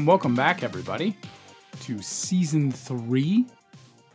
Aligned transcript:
Welcome, 0.00 0.06
welcome 0.06 0.34
back, 0.34 0.62
everybody, 0.62 1.14
to 1.82 2.00
season 2.00 2.72
three 2.72 3.44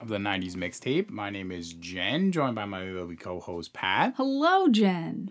of 0.02 0.08
the 0.08 0.18
90s 0.18 0.55
mixtape. 0.55 1.12
My 1.12 1.30
name 1.30 1.52
is 1.52 1.73
Jen, 1.73 2.32
joined 2.32 2.55
by 2.55 2.66
my 2.66 2.84
lovely 2.86 3.16
co 3.16 3.40
host, 3.40 3.72
Pat. 3.72 4.16
Hello, 4.18 4.68
Jen. 4.68 5.30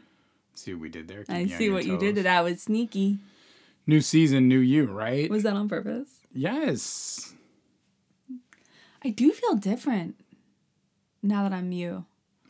See 0.55 0.73
what 0.73 0.80
we 0.80 0.91
did 0.91 1.09
there? 1.09 1.25
I 1.28 1.42
Keep 1.42 1.52
on 1.55 1.59
see 1.59 1.70
what 1.70 1.87
you 1.87 1.98
did. 1.98 2.14
That 2.19 2.45
was 2.45 2.62
sneaky. 2.62 3.19
New 3.88 4.01
season, 4.01 4.47
new 4.47 4.61
you, 4.61 4.84
right? 4.84 5.28
Was 5.28 5.42
that 5.42 5.55
on 5.55 5.69
purpose? 5.69 6.20
yes. 6.33 7.34
I 9.05 9.11
do 9.11 9.33
feel 9.33 9.56
different 9.56 10.14
now 11.20 11.42
that 11.42 11.52
I'm 11.52 11.73
you. 11.73 12.05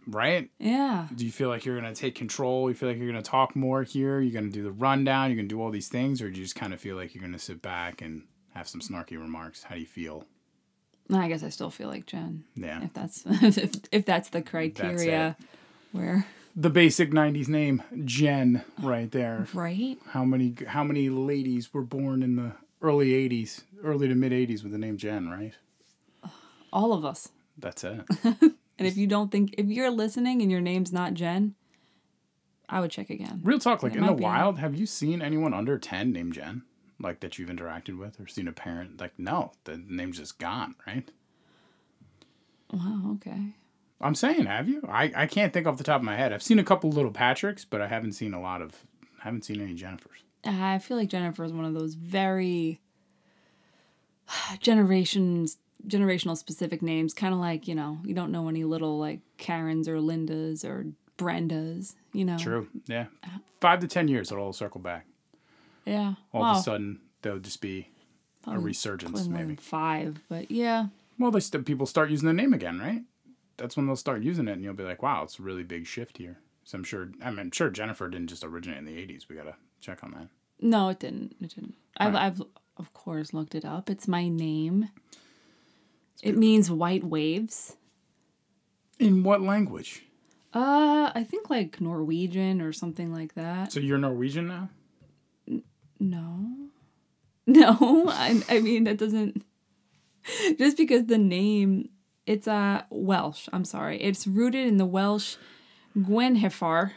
Right? 0.07 0.51
Yeah. 0.59 1.07
Do 1.15 1.25
you 1.25 1.33
feel 1.33 1.49
like 1.49 1.65
you're 1.65 1.79
going 1.81 1.93
to 1.93 1.99
take 1.99 2.15
control? 2.15 2.69
You 2.69 2.75
feel 2.75 2.89
like 2.89 2.99
you're 2.99 3.11
going 3.11 3.23
to 3.23 3.31
talk 3.31 3.57
more 3.57 3.83
here? 3.83 4.21
You're 4.21 4.33
going 4.33 4.51
to 4.51 4.53
do 4.53 4.63
the 4.63 4.73
rundown? 4.73 5.31
You're 5.31 5.37
going 5.37 5.49
to 5.49 5.55
do 5.55 5.63
all 5.63 5.71
these 5.71 5.89
things? 5.89 6.21
Or 6.21 6.31
do 6.31 6.37
you 6.39 6.45
just 6.45 6.57
kind 6.57 6.75
of 6.75 6.81
feel 6.81 6.97
like 6.97 7.15
you're 7.15 7.23
going 7.23 7.33
to 7.33 7.39
sit 7.39 7.63
back 7.63 8.03
and 8.03 8.25
have 8.55 8.69
some 8.69 8.81
snarky 8.81 9.13
remarks? 9.19 9.63
How 9.65 9.75
do 9.75 9.81
you 9.81 9.87
feel? 9.87 10.27
I 11.13 11.29
guess 11.29 11.43
I 11.43 11.49
still 11.51 11.71
feel 11.71 11.89
like 11.89 12.07
Jen. 12.07 12.45
Yeah. 12.55 12.83
If 12.85 12.93
that's 12.95 13.25
if, 13.27 13.73
if 13.93 14.05
that's 14.07 14.31
the 14.31 14.43
criteria 14.43 15.37
where 15.93 16.27
The 16.57 16.71
basic 16.71 17.11
90s 17.11 17.49
name, 17.49 17.83
Jen, 18.05 18.65
right 18.83 19.11
there. 19.11 19.47
right? 19.53 19.99
How 20.09 20.25
many 20.25 20.55
how 20.67 20.83
many 20.85 21.09
ladies 21.11 21.73
were 21.75 21.83
born 21.83 22.23
in 22.23 22.37
the 22.37 22.53
early 22.81 23.11
80s, 23.29 23.63
early 23.83 24.09
to 24.09 24.15
mid 24.15 24.33
80s 24.33 24.63
with 24.63 24.73
the 24.73 24.79
name 24.79 24.97
Jen, 24.97 25.29
right? 25.29 25.53
All 26.73 26.93
of 26.93 27.05
us. 27.05 27.29
That's 27.59 27.85
it. 27.85 28.01
And 28.79 28.89
if 28.89 28.97
you 28.97 29.07
don't 29.07 29.31
think 29.31 29.55
if 29.57 29.67
you're 29.67 29.91
listening 29.91 30.43
and 30.43 30.51
your 30.51 30.61
name's 30.61 30.93
not 30.93 31.15
Jen, 31.15 31.55
I 32.69 32.81
would 32.81 32.91
check 32.91 33.11
again. 33.11 33.41
Real 33.45 33.59
talk, 33.59 33.83
like 33.83 33.95
in 33.95 34.05
the 34.05 34.13
wild, 34.13 34.59
have 34.59 34.75
you 34.75 34.87
seen 34.87 35.23
anyone 35.23 35.55
under 35.55 35.79
10 35.79 36.13
named 36.13 36.33
Jen? 36.33 36.63
Like 37.01 37.21
that 37.21 37.39
you've 37.39 37.51
interacted 37.51 37.99
with 37.99 38.21
or 38.21 38.27
seen 38.27 38.49
a 38.49 38.53
parent? 38.53 39.01
Like, 39.01 39.19
no, 39.19 39.53
the 39.65 39.77
name's 39.77 40.19
just 40.19 40.39
gone, 40.39 40.75
right? 40.87 41.11
Wow, 42.73 43.17
okay. 43.17 43.55
I'm 44.01 44.15
saying, 44.15 44.47
have 44.47 44.69
you? 44.69 44.83
I, 44.89 45.13
I 45.15 45.27
can't 45.27 45.53
think 45.53 45.67
off 45.67 45.77
the 45.79 45.85
top 45.85 46.01
of 46.01 46.05
my 46.05 46.17
head. 46.17 46.33
I've 46.33 46.43
seen 46.43 46.59
a 46.59 46.65
couple 46.65 46.91
little 46.91 47.13
Patricks, 47.13 47.65
but 47.69 47.81
I 47.81 47.89
haven't 47.89 48.13
seen 48.13 48.35
a 48.35 48.41
lot 48.41 48.63
of, 48.63 48.85
haven't 49.21 49.45
seen 49.45 49.61
any 49.61 49.75
Jennifers. 49.75 50.23
I 50.45 50.79
feel 50.79 50.97
like 50.97 51.09
Jennifer 51.09 51.45
is 51.45 51.53
one 51.53 51.65
of 51.65 51.75
those 51.75 51.95
very 51.95 52.81
generations 54.61 55.59
generational 55.87 56.37
specific 56.37 56.83
names, 56.83 57.15
kind 57.15 57.33
of 57.35 57.41
like 57.41 57.67
you 57.69 57.75
know 57.75 57.99
you 58.05 58.15
don't 58.15 58.33
know 58.33 58.49
any 58.49 58.65
little 58.65 58.99
like 58.99 59.21
Karens 59.39 59.89
or 59.89 59.97
Lindas 59.97 60.65
or 60.65 60.87
Brendas, 61.19 61.95
you 62.13 62.25
know. 62.25 62.37
True. 62.39 62.69
Yeah. 62.87 63.07
Five 63.61 63.81
to 63.81 63.87
10 63.89 64.09
years, 64.09 64.33
it'll 64.33 64.45
all 64.45 64.53
circle 64.53 64.81
back. 64.81 65.07
Yeah. 65.85 66.15
All 66.33 66.45
of 66.45 66.57
a 66.57 66.61
sudden, 66.61 67.01
there'll 67.23 67.39
just 67.39 67.61
be 67.61 67.89
a 68.47 68.59
resurgence, 68.59 69.27
maybe. 69.29 69.55
five, 69.57 70.21
but 70.29 70.51
yeah. 70.51 70.87
Well, 71.19 71.31
they 71.31 71.41
st- 71.41 71.65
people 71.65 71.87
start 71.87 72.11
using 72.11 72.27
the 72.27 72.33
name 72.35 72.53
again, 72.53 72.79
right? 72.81 73.03
That's 73.57 73.77
when 73.77 73.87
they'll 73.87 73.95
start 73.97 74.23
using 74.23 74.49
it, 74.49 74.53
and 74.53 74.65
you'll 74.65 74.75
be 74.75 74.83
like, 74.83 75.03
"Wow, 75.03 75.23
it's 75.23 75.39
a 75.39 75.43
really 75.43 75.63
big 75.63 75.87
shift 75.87 76.19
here." 76.19 76.39
So 76.65 76.77
I'm 76.77 76.85
sure. 76.85 77.11
I 77.23 77.31
mean, 77.31 77.53
sure 77.53 77.71
Jennifer 77.71 78.09
didn't 78.09 78.29
just 78.31 78.43
originate 78.43 78.79
in 78.79 78.85
the 78.85 78.97
'80s. 78.97 79.29
We 79.29 79.37
gotta 79.37 79.55
check 79.81 80.03
on 80.03 80.11
that. 80.13 80.29
No, 80.61 80.89
it 80.89 80.99
didn't. 80.99 81.37
It 81.41 81.55
didn't. 81.55 81.75
I've, 81.97 82.15
Right. 82.15 82.23
I've 82.25 82.43
of 82.77 82.93
course 82.93 83.33
looked 83.33 83.55
it 83.55 83.65
up. 83.65 83.89
It's 83.89 84.09
my 84.09 84.29
name. 84.29 84.89
It 86.23 86.37
means 86.37 86.71
white 86.71 87.05
waves. 87.05 87.77
In 88.99 89.23
what 89.23 89.43
language? 89.43 90.05
Uh, 90.55 91.11
I 91.15 91.25
think 91.29 91.51
like 91.51 91.81
Norwegian 91.81 92.61
or 92.63 92.73
something 92.73 93.13
like 93.13 93.35
that. 93.35 93.73
So 93.73 93.81
you're 93.81 93.99
Norwegian 93.99 94.47
now? 94.49 94.69
No. 96.01 96.47
No, 97.47 98.07
I, 98.09 98.43
I 98.49 98.61
mean 98.61 98.85
that 98.85 98.97
doesn't 98.97 99.45
just 100.59 100.79
because 100.79 101.05
the 101.05 101.19
name 101.19 101.91
it's 102.25 102.49
uh 102.49 102.85
Welsh, 102.89 103.51
I'm 103.53 103.67
sorry. 103.67 104.01
It's 104.01 104.27
rooted 104.27 104.67
in 104.67 104.79
the 104.79 104.87
Welsh 104.87 105.37
Gwenhwyfar. 105.95 106.93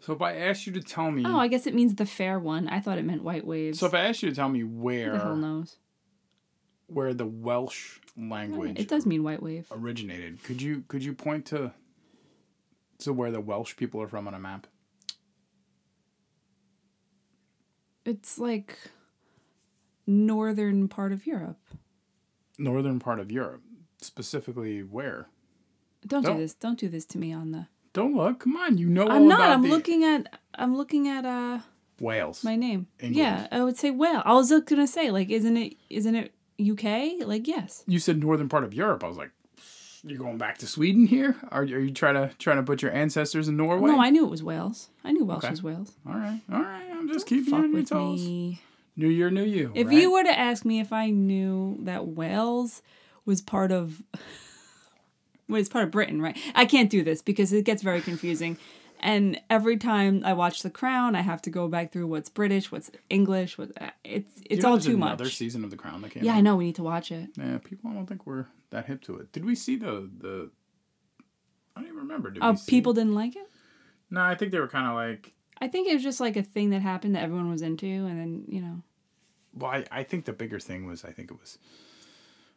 So 0.00 0.14
if 0.14 0.22
I 0.22 0.34
asked 0.36 0.66
you 0.66 0.72
to 0.72 0.80
tell 0.80 1.10
me, 1.10 1.24
Oh, 1.26 1.36
I 1.36 1.46
guess 1.48 1.66
it 1.66 1.74
means 1.74 1.94
the 1.96 2.06
fair 2.06 2.38
one. 2.38 2.68
I 2.68 2.80
thought 2.80 2.96
it 2.96 3.04
meant 3.04 3.22
white 3.22 3.46
waves. 3.46 3.78
so 3.78 3.84
if 3.84 3.92
I 3.92 3.98
asked 4.00 4.22
you 4.22 4.30
to 4.30 4.34
tell 4.34 4.48
me 4.48 4.64
where. 4.64 5.12
Who 5.12 5.18
the 5.18 5.24
hell 5.24 5.36
knows? 5.36 5.76
Where 6.94 7.14
the 7.14 7.26
Welsh 7.26 7.98
language 8.16 8.78
It 8.78 8.88
does 8.88 9.06
mean 9.06 9.22
white 9.22 9.42
wave. 9.42 9.66
originated, 9.70 10.42
could 10.42 10.60
you 10.62 10.84
could 10.88 11.02
you 11.04 11.12
point 11.14 11.46
to 11.46 11.72
to 13.00 13.12
where 13.12 13.30
the 13.30 13.40
Welsh 13.40 13.76
people 13.76 14.00
are 14.02 14.08
from 14.08 14.28
on 14.28 14.34
a 14.34 14.38
map? 14.38 14.66
It's 18.04 18.38
like 18.38 18.78
northern 20.06 20.88
part 20.88 21.12
of 21.12 21.26
Europe. 21.26 21.58
Northern 22.58 22.98
part 22.98 23.18
of 23.20 23.30
Europe, 23.30 23.62
specifically 24.00 24.82
where? 24.82 25.28
Don't 26.06 26.22
Don't- 26.24 26.36
do 26.36 26.42
this. 26.42 26.54
Don't 26.54 26.78
do 26.78 26.88
this 26.88 27.04
to 27.06 27.18
me 27.18 27.32
on 27.32 27.52
the 27.52 27.66
Don't 27.92 28.14
look. 28.16 28.40
Come 28.40 28.56
on, 28.56 28.78
you 28.78 28.88
know 28.88 29.08
I'm 29.08 29.28
not. 29.28 29.40
I'm 29.50 29.62
the 29.62 29.68
looking 29.68 30.02
at 30.04 30.40
I'm 30.54 30.76
looking 30.76 31.08
at 31.08 31.24
uh 31.24 31.60
Wales. 32.00 32.42
my 32.42 32.56
name. 32.56 32.88
England. 32.98 33.16
Yeah, 33.16 33.46
I 33.52 33.62
would 33.62 33.76
say 33.76 33.90
Wales. 33.90 34.22
I 34.26 34.32
was 34.34 34.52
gonna 34.66 34.86
say 34.88 35.10
like, 35.10 35.30
isn't 35.30 35.56
it 35.56 35.76
isn't 35.88 36.14
it 36.16 36.34
UK? 36.70 37.26
Like 37.26 37.46
yes. 37.48 37.84
you 37.86 37.98
said 37.98 38.18
northern 38.18 38.48
part 38.48 38.64
of 38.64 38.74
Europe. 38.74 39.04
I 39.04 39.08
was 39.08 39.16
like, 39.16 39.30
you're 40.04 40.18
going 40.18 40.38
back 40.38 40.58
to 40.58 40.66
Sweden 40.66 41.06
here? 41.06 41.36
Are, 41.50 41.62
are 41.62 41.64
you 41.64 41.92
trying 41.92 42.14
to 42.14 42.34
trying 42.38 42.56
to 42.56 42.62
put 42.62 42.82
your 42.82 42.92
ancestors 42.92 43.48
in 43.48 43.56
Norway? 43.56 43.90
No, 43.90 44.00
I 44.00 44.10
knew 44.10 44.24
it 44.24 44.30
was 44.30 44.42
Wales. 44.42 44.88
I 45.04 45.12
knew 45.12 45.24
Welsh 45.24 45.44
Okay. 45.44 45.50
was 45.50 45.62
Wales. 45.62 45.92
all 46.06 46.14
right, 46.14 46.40
all 46.52 46.60
right. 46.60 46.90
I'm 46.90 47.08
just 47.08 47.26
keeping 47.26 47.54
you 47.54 47.60
on 47.60 47.70
your 47.70 47.80
with 47.80 47.88
toes. 47.88 48.20
me. 48.20 48.60
New 48.96 49.08
year, 49.08 49.30
new 49.30 49.44
you. 49.44 49.72
If 49.74 49.86
right? 49.86 49.96
you 49.96 50.12
were 50.12 50.22
to 50.22 50.38
ask 50.38 50.64
me 50.64 50.80
if 50.80 50.92
I 50.92 51.10
knew 51.10 51.78
that 51.82 52.08
Wales 52.08 52.82
was 53.24 53.40
part 53.40 53.72
of 53.72 54.02
well, 55.48 55.60
it's 55.60 55.68
part 55.68 55.84
of 55.84 55.90
Britain, 55.90 56.20
right? 56.20 56.36
I 56.54 56.64
can't 56.64 56.90
do 56.90 57.02
this 57.02 57.22
because 57.22 57.52
it 57.52 57.64
gets 57.64 57.82
very 57.82 58.00
confusing. 58.00 58.58
And 59.04 59.40
every 59.50 59.76
time 59.78 60.22
I 60.24 60.32
watch 60.32 60.62
The 60.62 60.70
Crown, 60.70 61.16
I 61.16 61.22
have 61.22 61.42
to 61.42 61.50
go 61.50 61.66
back 61.66 61.90
through 61.92 62.06
what's 62.06 62.28
British, 62.28 62.70
what's 62.70 62.90
English, 63.10 63.58
what 63.58 63.72
it's 64.04 64.36
you 64.38 64.46
it's 64.48 64.62
know 64.62 64.68
all 64.70 64.74
there's 64.76 64.86
too 64.86 64.94
another 64.94 65.24
much. 65.24 65.34
season 65.36 65.64
of 65.64 65.70
The 65.70 65.76
Crown 65.76 66.02
that 66.02 66.12
came. 66.12 66.22
Yeah, 66.24 66.32
out? 66.32 66.38
I 66.38 66.40
know 66.40 66.56
we 66.56 66.66
need 66.66 66.76
to 66.76 66.84
watch 66.84 67.10
it. 67.10 67.30
Yeah, 67.36 67.58
people 67.58 67.90
I 67.90 67.94
don't 67.94 68.06
think 68.06 68.26
we're 68.26 68.46
that 68.70 68.86
hip 68.86 69.02
to 69.02 69.16
it. 69.16 69.32
Did 69.32 69.44
we 69.44 69.54
see 69.56 69.74
the 69.76 70.08
the? 70.18 70.50
I 71.74 71.80
don't 71.80 71.88
even 71.88 71.98
remember. 72.00 72.30
Did 72.30 72.42
Oh, 72.44 72.56
people 72.68 72.92
didn't 72.92 73.14
like 73.14 73.34
it? 73.34 73.48
No, 74.10 74.20
I 74.22 74.34
think 74.36 74.52
they 74.52 74.60
were 74.60 74.68
kind 74.68 74.86
of 74.86 74.94
like. 74.94 75.32
I 75.60 75.68
think 75.68 75.88
it 75.88 75.94
was 75.94 76.02
just 76.02 76.20
like 76.20 76.36
a 76.36 76.42
thing 76.42 76.70
that 76.70 76.82
happened 76.82 77.14
that 77.16 77.22
everyone 77.22 77.50
was 77.50 77.62
into 77.62 77.86
and 77.86 78.20
then, 78.20 78.44
you 78.48 78.60
know. 78.60 78.82
Well, 79.54 79.70
I, 79.70 79.84
I 79.90 80.02
think 80.02 80.24
the 80.26 80.32
bigger 80.32 80.58
thing 80.60 80.86
was 80.86 81.04
I 81.04 81.12
think 81.12 81.30
it 81.30 81.38
was. 81.40 81.58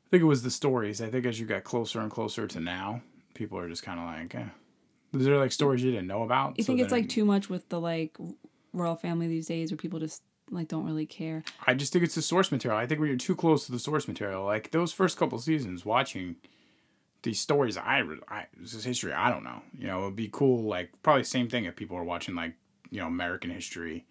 I 0.05 0.09
think 0.09 0.21
it 0.21 0.27
was 0.27 0.43
the 0.43 0.51
stories. 0.51 1.01
I 1.01 1.09
think 1.09 1.25
as 1.25 1.39
you 1.39 1.45
got 1.45 1.63
closer 1.63 1.99
and 2.01 2.11
closer 2.11 2.45
to 2.47 2.59
now, 2.59 3.01
people 3.33 3.57
are 3.57 3.67
just 3.69 3.83
kind 3.83 3.99
of 3.99 4.05
like, 4.05 4.35
eh. 4.35 4.49
Is 5.15 5.25
there 5.25 5.37
like 5.37 5.51
stories 5.51 5.83
you 5.83 5.91
didn't 5.91 6.07
know 6.07 6.23
about? 6.23 6.57
You 6.57 6.63
So 6.63 6.67
think 6.67 6.81
it's 6.81 6.91
like 6.91 7.09
too 7.09 7.25
much 7.25 7.49
with 7.49 7.69
the 7.69 7.79
like 7.79 8.15
royal 8.73 8.95
family 8.95 9.27
these 9.27 9.47
days 9.47 9.71
where 9.71 9.77
people 9.77 9.99
just 9.99 10.21
like 10.51 10.67
don't 10.67 10.85
really 10.85 11.05
care. 11.05 11.43
I 11.65 11.73
just 11.73 11.93
think 11.93 12.03
it's 12.03 12.15
the 12.15 12.21
source 12.21 12.51
material. 12.51 12.79
I 12.79 12.85
think 12.85 12.99
when 12.99 13.09
you're 13.09 13.17
too 13.17 13.35
close 13.35 13.65
to 13.65 13.71
the 13.71 13.79
source 13.79 14.07
material, 14.07 14.43
like 14.45 14.71
those 14.71 14.91
first 14.91 15.17
couple 15.17 15.39
seasons, 15.39 15.85
watching 15.85 16.35
these 17.23 17.39
stories, 17.39 17.77
I, 17.77 18.03
I 18.27 18.45
this 18.57 18.73
is 18.73 18.83
history. 18.83 19.13
I 19.13 19.31
don't 19.31 19.43
know. 19.43 19.61
You 19.77 19.87
know, 19.87 20.03
it'd 20.03 20.15
be 20.15 20.29
cool. 20.31 20.63
Like 20.63 20.91
probably 21.01 21.23
same 21.23 21.49
thing 21.49 21.65
if 21.65 21.75
people 21.75 21.97
are 21.97 22.03
watching 22.03 22.35
like 22.35 22.53
you 22.91 22.99
know 22.99 23.07
American 23.07 23.49
history 23.49 24.05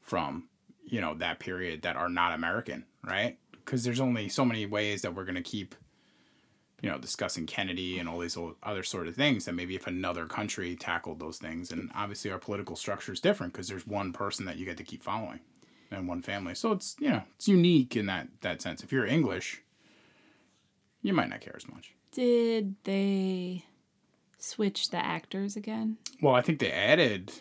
from 0.00 0.48
you 0.84 1.00
know 1.00 1.14
that 1.14 1.38
period 1.38 1.82
that 1.82 1.96
are 1.96 2.08
not 2.08 2.34
American, 2.34 2.84
right? 3.04 3.38
Because 3.52 3.84
there's 3.84 4.00
only 4.00 4.28
so 4.28 4.44
many 4.44 4.66
ways 4.66 5.02
that 5.02 5.14
we're 5.14 5.24
gonna 5.24 5.42
keep 5.42 5.74
you 6.80 6.88
know 6.88 6.98
discussing 6.98 7.46
Kennedy 7.46 7.98
and 7.98 8.08
all 8.08 8.18
these 8.18 8.38
other 8.62 8.82
sort 8.82 9.08
of 9.08 9.16
things. 9.16 9.44
That 9.44 9.54
maybe 9.54 9.74
if 9.74 9.86
another 9.86 10.26
country 10.26 10.76
tackled 10.76 11.20
those 11.20 11.38
things, 11.38 11.72
and 11.72 11.90
obviously 11.94 12.30
our 12.30 12.38
political 12.38 12.76
structure 12.76 13.12
is 13.12 13.20
different 13.20 13.52
because 13.52 13.68
there's 13.68 13.86
one 13.86 14.12
person 14.12 14.46
that 14.46 14.56
you 14.56 14.64
get 14.64 14.76
to 14.76 14.84
keep 14.84 15.02
following 15.02 15.40
and 15.90 16.08
one 16.08 16.22
family. 16.22 16.54
So 16.54 16.72
it's 16.72 16.96
you 17.00 17.10
know 17.10 17.22
it's 17.36 17.48
unique 17.48 17.96
in 17.96 18.06
that 18.06 18.28
that 18.42 18.62
sense. 18.62 18.82
If 18.82 18.92
you're 18.92 19.06
English, 19.06 19.62
you 21.02 21.12
might 21.12 21.30
not 21.30 21.40
care 21.40 21.56
as 21.56 21.68
much. 21.68 21.94
Did 22.12 22.74
they 22.84 23.64
switch 24.38 24.90
the 24.90 25.04
actors 25.04 25.56
again? 25.56 25.98
Well, 26.22 26.34
I 26.34 26.42
think 26.42 26.58
they 26.58 26.72
added, 26.72 27.32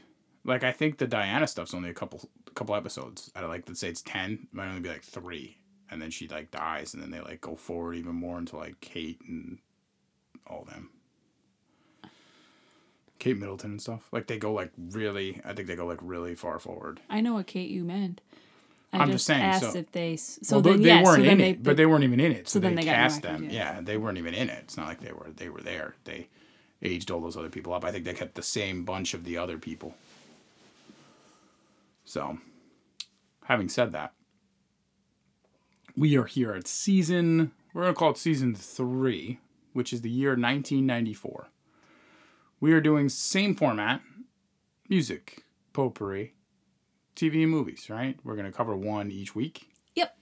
like 0.44 0.64
I 0.64 0.72
think 0.72 0.98
the 0.98 1.08
Diana 1.08 1.48
stuff's 1.48 1.74
only 1.74 1.90
a 1.90 1.94
couple 1.94 2.30
couple 2.56 2.76
episodes. 2.76 3.32
Of 3.36 3.50
like 3.50 3.68
let's 3.68 3.80
say 3.80 3.90
it's 3.90 4.02
ten, 4.02 4.34
it 4.34 4.54
might 4.54 4.68
only 4.68 4.82
be 4.82 4.90
like 4.90 5.04
three, 5.04 5.58
and 5.90 6.02
then 6.02 6.12
she 6.12 6.28
like 6.28 6.52
dies, 6.52 6.94
and 6.94 7.02
then 7.02 7.12
they 7.12 7.22
like 7.22 7.42
go 7.42 7.56
forward 7.56 7.96
even 7.96 8.16
more 8.16 8.38
into 8.38 8.58
like 8.58 8.80
Kate 8.82 9.20
and 9.28 9.60
all 10.46 10.66
them. 10.66 10.90
Kate 13.20 13.38
Middleton 13.38 13.72
and 13.72 13.82
stuff. 13.82 14.08
Like 14.12 14.28
they 14.28 14.38
go 14.38 14.54
like 14.54 14.72
really. 14.78 15.42
I 15.44 15.54
think 15.54 15.68
they 15.68 15.76
go 15.76 15.86
like 15.86 16.00
really 16.02 16.36
far 16.36 16.60
forward. 16.60 17.00
I 17.10 17.22
know 17.22 17.34
what 17.34 17.48
Kate 17.48 17.70
you 17.70 17.84
meant. 17.84 18.22
I 18.94 19.00
I'm 19.00 19.12
just 19.12 19.26
saying, 19.26 19.42
Asked 19.42 19.74
so- 19.74 19.80
if 19.80 19.92
they. 19.92 20.16
So 20.16 20.58
well, 20.58 20.62
then, 20.62 20.82
they 20.82 21.02
weren't 21.02 21.24
so 21.24 21.30
in 21.30 21.38
they, 21.40 21.50
it, 21.52 21.64
but 21.64 21.78
they 21.78 21.86
weren't 21.86 22.04
even 22.04 22.20
in 22.20 22.32
it. 22.32 22.48
So, 22.48 22.54
so 22.54 22.60
they 22.60 22.68
then 22.68 22.76
they 22.76 22.84
cast 22.84 23.22
them. 23.22 23.50
Yeah. 23.50 23.82
they 23.82 23.98
weren't 23.98 24.18
even 24.18 24.34
in 24.34 24.50
it. 24.50 24.60
It's 24.64 24.78
not 24.78 24.88
like 24.88 25.02
they 25.02 25.12
were 25.12 25.28
they 25.36 25.50
were 25.50 25.62
there. 25.62 25.96
They 26.06 26.28
aged 26.82 27.12
all 27.12 27.20
those 27.20 27.36
other 27.36 27.50
people 27.50 27.74
up. 27.74 27.84
I 27.84 27.92
think 27.92 28.06
they 28.06 28.14
kept 28.14 28.36
the 28.36 28.44
same 28.44 28.86
bunch 28.86 29.14
of 29.14 29.24
the 29.24 29.38
other 29.38 29.58
people. 29.58 29.96
So, 32.06 32.38
having 33.46 33.68
said 33.68 33.92
that, 33.92 34.14
we 35.98 36.16
are 36.16 36.26
here 36.26 36.54
at 36.54 36.68
season, 36.68 37.52
we're 37.74 37.82
going 37.82 37.94
to 37.94 37.98
call 37.98 38.12
it 38.12 38.18
season 38.18 38.54
three, 38.54 39.40
which 39.74 39.92
is 39.92 40.02
the 40.02 40.10
year 40.10 40.30
1994. 40.30 41.50
We 42.60 42.72
are 42.74 42.82
doing 42.82 43.10
same 43.10 43.56
format, 43.56 44.02
music, 44.88 45.44
potpourri, 45.74 46.36
TV 47.16 47.42
and 47.42 47.52
movies, 47.52 47.90
right? 47.90 48.18
We're 48.24 48.36
going 48.36 48.46
to 48.46 48.56
cover 48.56 48.76
one 48.76 49.12
each 49.12 49.34
week. 49.34 49.70
Yep. 49.96 50.16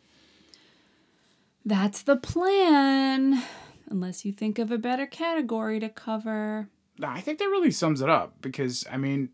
That's 1.65 2.03
the 2.03 2.15
plan. 2.15 3.43
Unless 3.89 4.23
you 4.23 4.31
think 4.31 4.57
of 4.57 4.71
a 4.71 4.77
better 4.77 5.05
category 5.05 5.79
to 5.81 5.89
cover. 5.89 6.69
I 7.03 7.19
think 7.19 7.39
that 7.39 7.45
really 7.45 7.71
sums 7.71 8.01
it 8.01 8.09
up 8.09 8.41
because, 8.41 8.85
I 8.89 8.95
mean, 8.95 9.29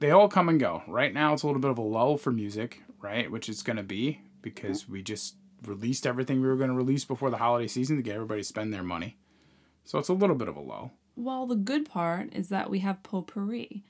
they 0.00 0.10
all 0.10 0.28
come 0.28 0.48
and 0.48 0.58
go. 0.58 0.82
Right 0.88 1.14
now, 1.14 1.32
it's 1.32 1.44
a 1.44 1.46
little 1.46 1.62
bit 1.62 1.70
of 1.70 1.78
a 1.78 1.82
lull 1.82 2.16
for 2.16 2.32
music, 2.32 2.82
right? 3.00 3.30
Which 3.30 3.48
it's 3.48 3.62
going 3.62 3.76
to 3.76 3.84
be 3.84 4.20
because 4.42 4.88
we 4.88 5.02
just 5.02 5.36
released 5.66 6.06
everything 6.06 6.40
we 6.40 6.48
were 6.48 6.56
going 6.56 6.70
to 6.70 6.76
release 6.76 7.04
before 7.04 7.30
the 7.30 7.36
holiday 7.36 7.66
season 7.66 7.96
to 7.96 8.02
get 8.02 8.14
everybody 8.14 8.40
to 8.40 8.46
spend 8.46 8.72
their 8.72 8.82
money. 8.82 9.16
So 9.84 9.98
it's 9.98 10.08
a 10.08 10.14
little 10.14 10.36
bit 10.36 10.48
of 10.48 10.56
a 10.56 10.60
lull. 10.60 10.92
Well, 11.16 11.46
the 11.46 11.56
good 11.56 11.88
part 11.88 12.32
is 12.32 12.48
that 12.48 12.70
we 12.70 12.78
have 12.80 13.02
potpourri. 13.02 13.84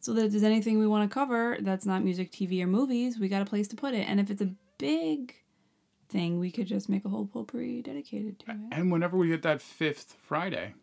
So 0.00 0.14
that 0.14 0.26
if 0.26 0.30
there's 0.30 0.44
anything 0.44 0.78
we 0.78 0.86
want 0.86 1.10
to 1.10 1.12
cover 1.12 1.58
that's 1.60 1.84
not 1.84 2.02
music, 2.02 2.32
TV, 2.32 2.62
or 2.62 2.66
movies, 2.66 3.18
we 3.18 3.28
got 3.28 3.42
a 3.42 3.46
place 3.46 3.68
to 3.68 3.76
put 3.76 3.92
it. 3.92 4.08
And 4.08 4.18
if 4.18 4.30
it's 4.30 4.40
a 4.40 4.54
big 4.78 5.34
thing, 6.08 6.38
we 6.38 6.50
could 6.50 6.66
just 6.66 6.88
make 6.88 7.04
a 7.04 7.08
whole 7.10 7.26
potpourri 7.26 7.82
dedicated 7.82 8.38
to 8.40 8.50
it. 8.52 8.56
And 8.72 8.90
whenever 8.90 9.16
we 9.16 9.28
get 9.28 9.42
that 9.42 9.60
fifth 9.60 10.16
Friday, 10.22 10.74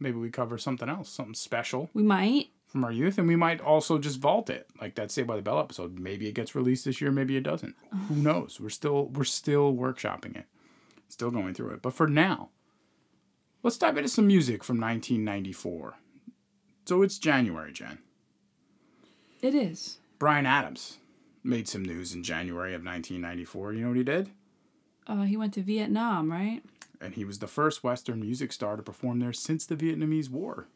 maybe 0.00 0.18
we 0.18 0.30
cover 0.30 0.58
something 0.58 0.88
else, 0.88 1.08
something 1.08 1.34
special 1.34 1.88
We 1.94 2.02
might. 2.02 2.48
From 2.74 2.84
our 2.84 2.90
youth, 2.90 3.18
and 3.18 3.28
we 3.28 3.36
might 3.36 3.60
also 3.60 3.98
just 3.98 4.18
vault 4.18 4.50
it, 4.50 4.66
like 4.80 4.96
that 4.96 5.12
Saved 5.12 5.28
by 5.28 5.36
the 5.36 5.42
Bell 5.42 5.60
episode. 5.60 5.96
Maybe 5.96 6.26
it 6.26 6.34
gets 6.34 6.56
released 6.56 6.84
this 6.84 7.00
year, 7.00 7.12
maybe 7.12 7.36
it 7.36 7.44
doesn't. 7.44 7.76
Who 8.08 8.14
knows? 8.16 8.58
We're 8.58 8.68
still 8.68 9.10
we're 9.10 9.22
still 9.22 9.72
workshopping 9.72 10.34
it, 10.36 10.46
still 11.06 11.30
going 11.30 11.54
through 11.54 11.70
it. 11.74 11.82
But 11.82 11.94
for 11.94 12.08
now, 12.08 12.48
let's 13.62 13.78
dive 13.78 13.96
into 13.96 14.08
some 14.08 14.26
music 14.26 14.64
from 14.64 14.80
1994. 14.80 15.94
So 16.86 17.02
it's 17.02 17.20
January, 17.20 17.72
Jen. 17.72 17.98
It 19.40 19.54
is. 19.54 19.98
Bryan 20.18 20.44
Adams 20.44 20.98
made 21.44 21.68
some 21.68 21.84
news 21.84 22.12
in 22.12 22.24
January 22.24 22.74
of 22.74 22.84
1994. 22.84 23.72
You 23.74 23.82
know 23.82 23.88
what 23.88 23.98
he 23.98 24.02
did? 24.02 24.30
Uh, 25.06 25.22
he 25.22 25.36
went 25.36 25.54
to 25.54 25.62
Vietnam, 25.62 26.28
right? 26.28 26.60
And 27.00 27.14
he 27.14 27.24
was 27.24 27.38
the 27.38 27.46
first 27.46 27.84
Western 27.84 28.20
music 28.20 28.50
star 28.50 28.74
to 28.74 28.82
perform 28.82 29.20
there 29.20 29.32
since 29.32 29.64
the 29.64 29.76
Vietnamese 29.76 30.28
War. 30.28 30.66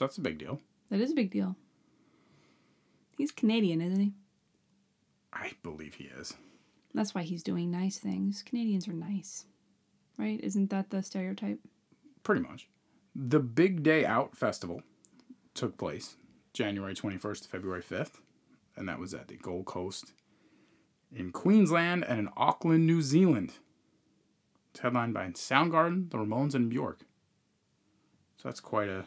So 0.00 0.06
that's 0.06 0.16
a 0.16 0.22
big 0.22 0.38
deal. 0.38 0.62
That 0.88 1.02
is 1.02 1.10
a 1.10 1.14
big 1.14 1.30
deal. 1.30 1.56
He's 3.18 3.30
Canadian, 3.30 3.82
isn't 3.82 4.00
he? 4.00 4.12
I 5.30 5.52
believe 5.62 5.96
he 5.96 6.04
is. 6.04 6.32
That's 6.94 7.14
why 7.14 7.20
he's 7.20 7.42
doing 7.42 7.70
nice 7.70 7.98
things. 7.98 8.42
Canadians 8.42 8.88
are 8.88 8.94
nice, 8.94 9.44
right? 10.16 10.40
Isn't 10.42 10.70
that 10.70 10.88
the 10.88 11.02
stereotype? 11.02 11.58
Pretty 12.22 12.40
much. 12.40 12.66
The 13.14 13.40
Big 13.40 13.82
Day 13.82 14.06
Out 14.06 14.34
Festival 14.34 14.82
took 15.52 15.76
place 15.76 16.16
January 16.54 16.94
21st 16.94 17.42
to 17.42 17.48
February 17.50 17.82
5th, 17.82 18.20
and 18.76 18.88
that 18.88 18.98
was 18.98 19.12
at 19.12 19.28
the 19.28 19.36
Gold 19.36 19.66
Coast 19.66 20.14
in 21.14 21.30
Queensland 21.30 22.06
and 22.08 22.20
in 22.20 22.28
Auckland, 22.38 22.86
New 22.86 23.02
Zealand. 23.02 23.52
It's 24.70 24.80
headlined 24.80 25.12
by 25.12 25.26
Soundgarden, 25.26 26.08
the 26.08 26.16
Ramones, 26.16 26.54
and 26.54 26.70
Bjork. 26.70 27.00
So 28.38 28.48
that's 28.48 28.60
quite 28.60 28.88
a 28.88 29.04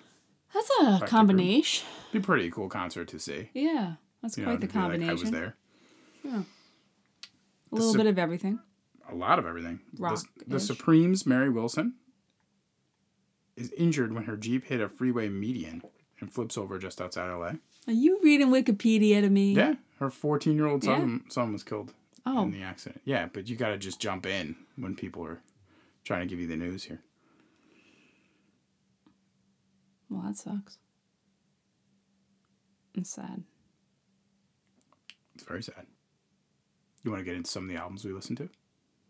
That's 0.53 0.69
a 1.03 1.05
combination. 1.07 1.87
be 2.11 2.19
pretty 2.19 2.49
cool 2.51 2.69
concert 2.69 3.07
to 3.09 3.19
see. 3.19 3.49
Yeah, 3.53 3.93
that's 4.21 4.37
You 4.37 4.45
know, 4.45 4.51
quite 4.51 4.61
the 4.61 4.67
to 4.67 4.73
be 4.73 4.79
like, 4.79 4.83
combination. 4.91 5.09
I 5.09 5.21
was 5.21 5.31
there. 5.31 5.55
Yeah. 6.23 6.41
A 7.71 7.75
little 7.75 7.91
Sup- 7.91 7.97
bit 7.97 8.07
of 8.07 8.19
everything. 8.19 8.59
A 9.11 9.15
lot 9.15 9.39
of 9.39 9.45
everything. 9.45 9.79
The, 9.93 10.23
the 10.47 10.59
Supremes, 10.59 11.25
Mary 11.25 11.49
Wilson, 11.49 11.95
is 13.55 13.71
injured 13.73 14.13
when 14.13 14.23
her 14.23 14.37
Jeep 14.37 14.65
hit 14.65 14.79
a 14.81 14.87
freeway 14.89 15.27
median 15.29 15.83
and 16.19 16.31
flips 16.31 16.57
over 16.57 16.77
just 16.79 17.01
outside 17.01 17.29
LA. 17.31 17.53
Are 17.87 17.93
you 17.93 18.19
reading 18.23 18.47
Wikipedia 18.49 19.21
to 19.21 19.29
me? 19.29 19.53
Yeah, 19.53 19.75
her 19.99 20.09
14 20.09 20.55
year 20.55 20.67
old 20.67 20.83
son, 20.83 21.23
son 21.29 21.51
was 21.51 21.63
killed 21.63 21.93
Oh, 22.25 22.43
in 22.43 22.51
the 22.51 22.61
accident. 22.63 23.01
Yeah, 23.03 23.27
but 23.31 23.49
you 23.49 23.55
got 23.57 23.69
to 23.69 23.77
just 23.77 23.99
jump 23.99 24.25
in 24.25 24.55
when 24.77 24.95
people 24.95 25.25
are 25.25 25.41
trying 26.05 26.21
to 26.21 26.25
give 26.27 26.39
you 26.39 26.47
the 26.47 26.55
news 26.55 26.85
here. 26.85 27.01
Well, 30.13 30.23
that 30.27 30.37
sucks. 30.37 30.77
It's 32.95 33.09
sad. 33.09 33.43
It's 35.35 35.43
very 35.43 35.63
sad. 35.63 35.87
You 37.03 37.11
want 37.11 37.21
to 37.21 37.25
get 37.25 37.35
into 37.35 37.49
some 37.49 37.63
of 37.63 37.69
the 37.69 37.75
albums 37.75 38.05
we 38.05 38.13
listened 38.13 38.37
to? 38.37 38.49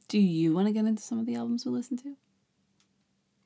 Do 0.07 0.19
you 0.19 0.53
want 0.53 0.67
to 0.67 0.73
get 0.73 0.85
into 0.85 1.01
some 1.01 1.19
of 1.19 1.25
the 1.25 1.35
albums 1.35 1.65
we 1.65 1.71
listen 1.71 1.97
to? 1.97 2.15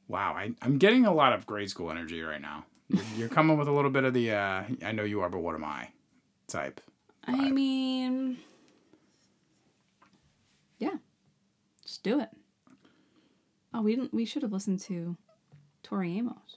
Wow, 0.07 0.33
I, 0.33 0.51
I'm 0.61 0.77
getting 0.77 1.05
a 1.05 1.13
lot 1.13 1.33
of 1.33 1.45
grade 1.45 1.69
school 1.69 1.91
energy 1.91 2.21
right 2.21 2.41
now. 2.41 2.65
You're, 2.87 3.03
you're 3.17 3.29
coming 3.29 3.57
with 3.57 3.67
a 3.67 3.71
little 3.71 3.91
bit 3.91 4.05
of 4.05 4.13
the, 4.13 4.31
uh, 4.31 4.63
I 4.85 4.91
know 4.93 5.03
you 5.03 5.21
are, 5.21 5.29
but 5.29 5.39
what 5.39 5.55
am 5.55 5.65
I 5.65 5.89
type. 6.47 6.79
I 7.25 7.51
mean, 7.51 8.37
yeah, 10.79 10.95
just 11.85 12.03
do 12.03 12.21
it. 12.21 12.29
Oh, 13.73 13.81
we 13.81 13.95
didn't. 13.95 14.13
We 14.13 14.23
should 14.25 14.43
have 14.43 14.53
listened 14.53 14.79
to 14.81 15.17
Tori 15.83 16.17
Amos. 16.17 16.56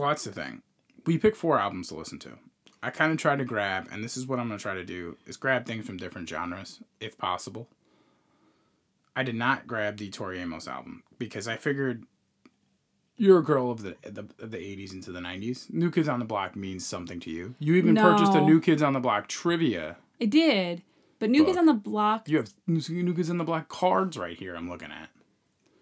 Well, 0.00 0.08
that's 0.08 0.24
the 0.24 0.32
thing. 0.32 0.62
We 1.04 1.18
picked 1.18 1.36
four 1.36 1.58
albums 1.60 1.88
to 1.88 1.94
listen 1.94 2.18
to. 2.20 2.38
I 2.82 2.88
kind 2.88 3.12
of 3.12 3.18
tried 3.18 3.36
to 3.38 3.44
grab, 3.44 3.88
and 3.92 4.02
this 4.02 4.16
is 4.16 4.26
what 4.26 4.38
I'm 4.38 4.48
going 4.48 4.56
to 4.58 4.62
try 4.62 4.72
to 4.72 4.84
do, 4.84 5.18
is 5.26 5.36
grab 5.36 5.66
things 5.66 5.84
from 5.84 5.98
different 5.98 6.26
genres, 6.26 6.80
if 7.00 7.18
possible. 7.18 7.68
I 9.14 9.22
did 9.22 9.34
not 9.34 9.66
grab 9.66 9.98
the 9.98 10.08
Tori 10.08 10.40
Amos 10.40 10.66
album 10.66 11.02
because 11.18 11.46
I 11.46 11.56
figured 11.56 12.04
you're 13.18 13.40
a 13.40 13.44
girl 13.44 13.70
of 13.70 13.82
the, 13.82 13.96
the 14.02 14.22
of 14.42 14.50
the 14.52 14.56
80s 14.56 14.94
into 14.94 15.12
the 15.12 15.20
90s. 15.20 15.70
New 15.70 15.90
Kids 15.90 16.08
on 16.08 16.18
the 16.18 16.24
Block 16.24 16.56
means 16.56 16.86
something 16.86 17.20
to 17.20 17.30
you. 17.30 17.54
You 17.58 17.74
even 17.74 17.94
purchased 17.96 18.32
a 18.32 18.40
New 18.40 18.60
Kids 18.60 18.80
on 18.80 18.94
the 18.94 19.00
Block 19.00 19.28
trivia. 19.28 19.96
I 20.18 20.24
did, 20.24 20.82
but 21.18 21.28
New 21.28 21.44
Kids 21.44 21.58
on 21.58 21.66
the 21.66 21.74
Block, 21.74 22.26
You 22.26 22.38
have 22.38 22.50
New 22.66 23.12
Kids 23.14 23.28
on 23.28 23.36
the 23.36 23.44
Block 23.44 23.68
cards 23.68 24.16
right 24.16 24.38
here. 24.38 24.54
I'm 24.56 24.70
looking 24.70 24.90
at. 24.90 25.10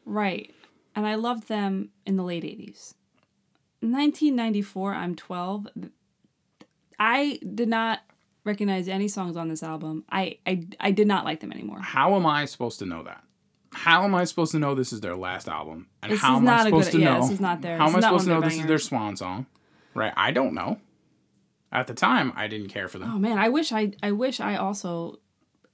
right? 0.04 0.52
And 0.96 1.06
I 1.06 1.14
loved 1.14 1.46
them 1.46 1.90
in 2.04 2.16
the 2.16 2.24
late 2.24 2.42
'80s. 2.42 2.94
1994. 3.80 4.94
I'm 4.94 5.14
12. 5.14 5.68
I 6.98 7.38
did 7.54 7.68
not 7.68 8.00
recognize 8.44 8.88
any 8.88 9.08
songs 9.08 9.36
on 9.36 9.48
this 9.48 9.62
album. 9.62 10.04
I 10.10 10.38
I, 10.46 10.66
I 10.80 10.90
did 10.90 11.06
not 11.06 11.24
like 11.24 11.40
them 11.40 11.52
anymore. 11.52 11.80
How 11.80 12.14
am 12.16 12.26
I 12.26 12.44
supposed 12.46 12.78
to 12.80 12.86
know 12.86 13.02
that? 13.04 13.22
How 13.72 14.04
am 14.04 14.14
I 14.14 14.24
supposed 14.24 14.52
to 14.52 14.58
know 14.58 14.74
this 14.74 14.92
is 14.92 15.00
their 15.00 15.14
last 15.16 15.48
album? 15.48 15.88
And 16.02 16.10
This 16.12 16.20
how 16.20 16.34
is 16.34 16.38
am 16.38 16.44
not 16.44 16.60
I 16.60 16.64
supposed 16.64 16.90
good- 16.90 16.98
to 16.98 17.02
yeah, 17.04 17.14
know? 17.14 17.22
this 17.22 17.30
is 17.32 17.40
not 17.40 17.60
their- 17.60 17.76
How 17.76 17.86
am 17.88 17.96
I 17.96 18.00
supposed 18.00 18.24
to 18.24 18.30
know 18.30 18.40
this 18.40 18.56
is 18.58 18.66
their 18.66 18.78
swan 18.78 19.16
song? 19.16 19.46
Right? 19.94 20.12
I 20.16 20.30
don't 20.32 20.54
know. 20.54 20.78
At 21.70 21.86
the 21.86 21.94
time, 21.94 22.32
I 22.34 22.48
didn't 22.48 22.68
care 22.68 22.88
for 22.88 22.98
them. 22.98 23.12
Oh 23.14 23.18
man, 23.18 23.38
I 23.38 23.50
wish 23.50 23.72
I 23.72 23.92
I 24.02 24.10
wish 24.12 24.40
I 24.40 24.56
also 24.56 25.18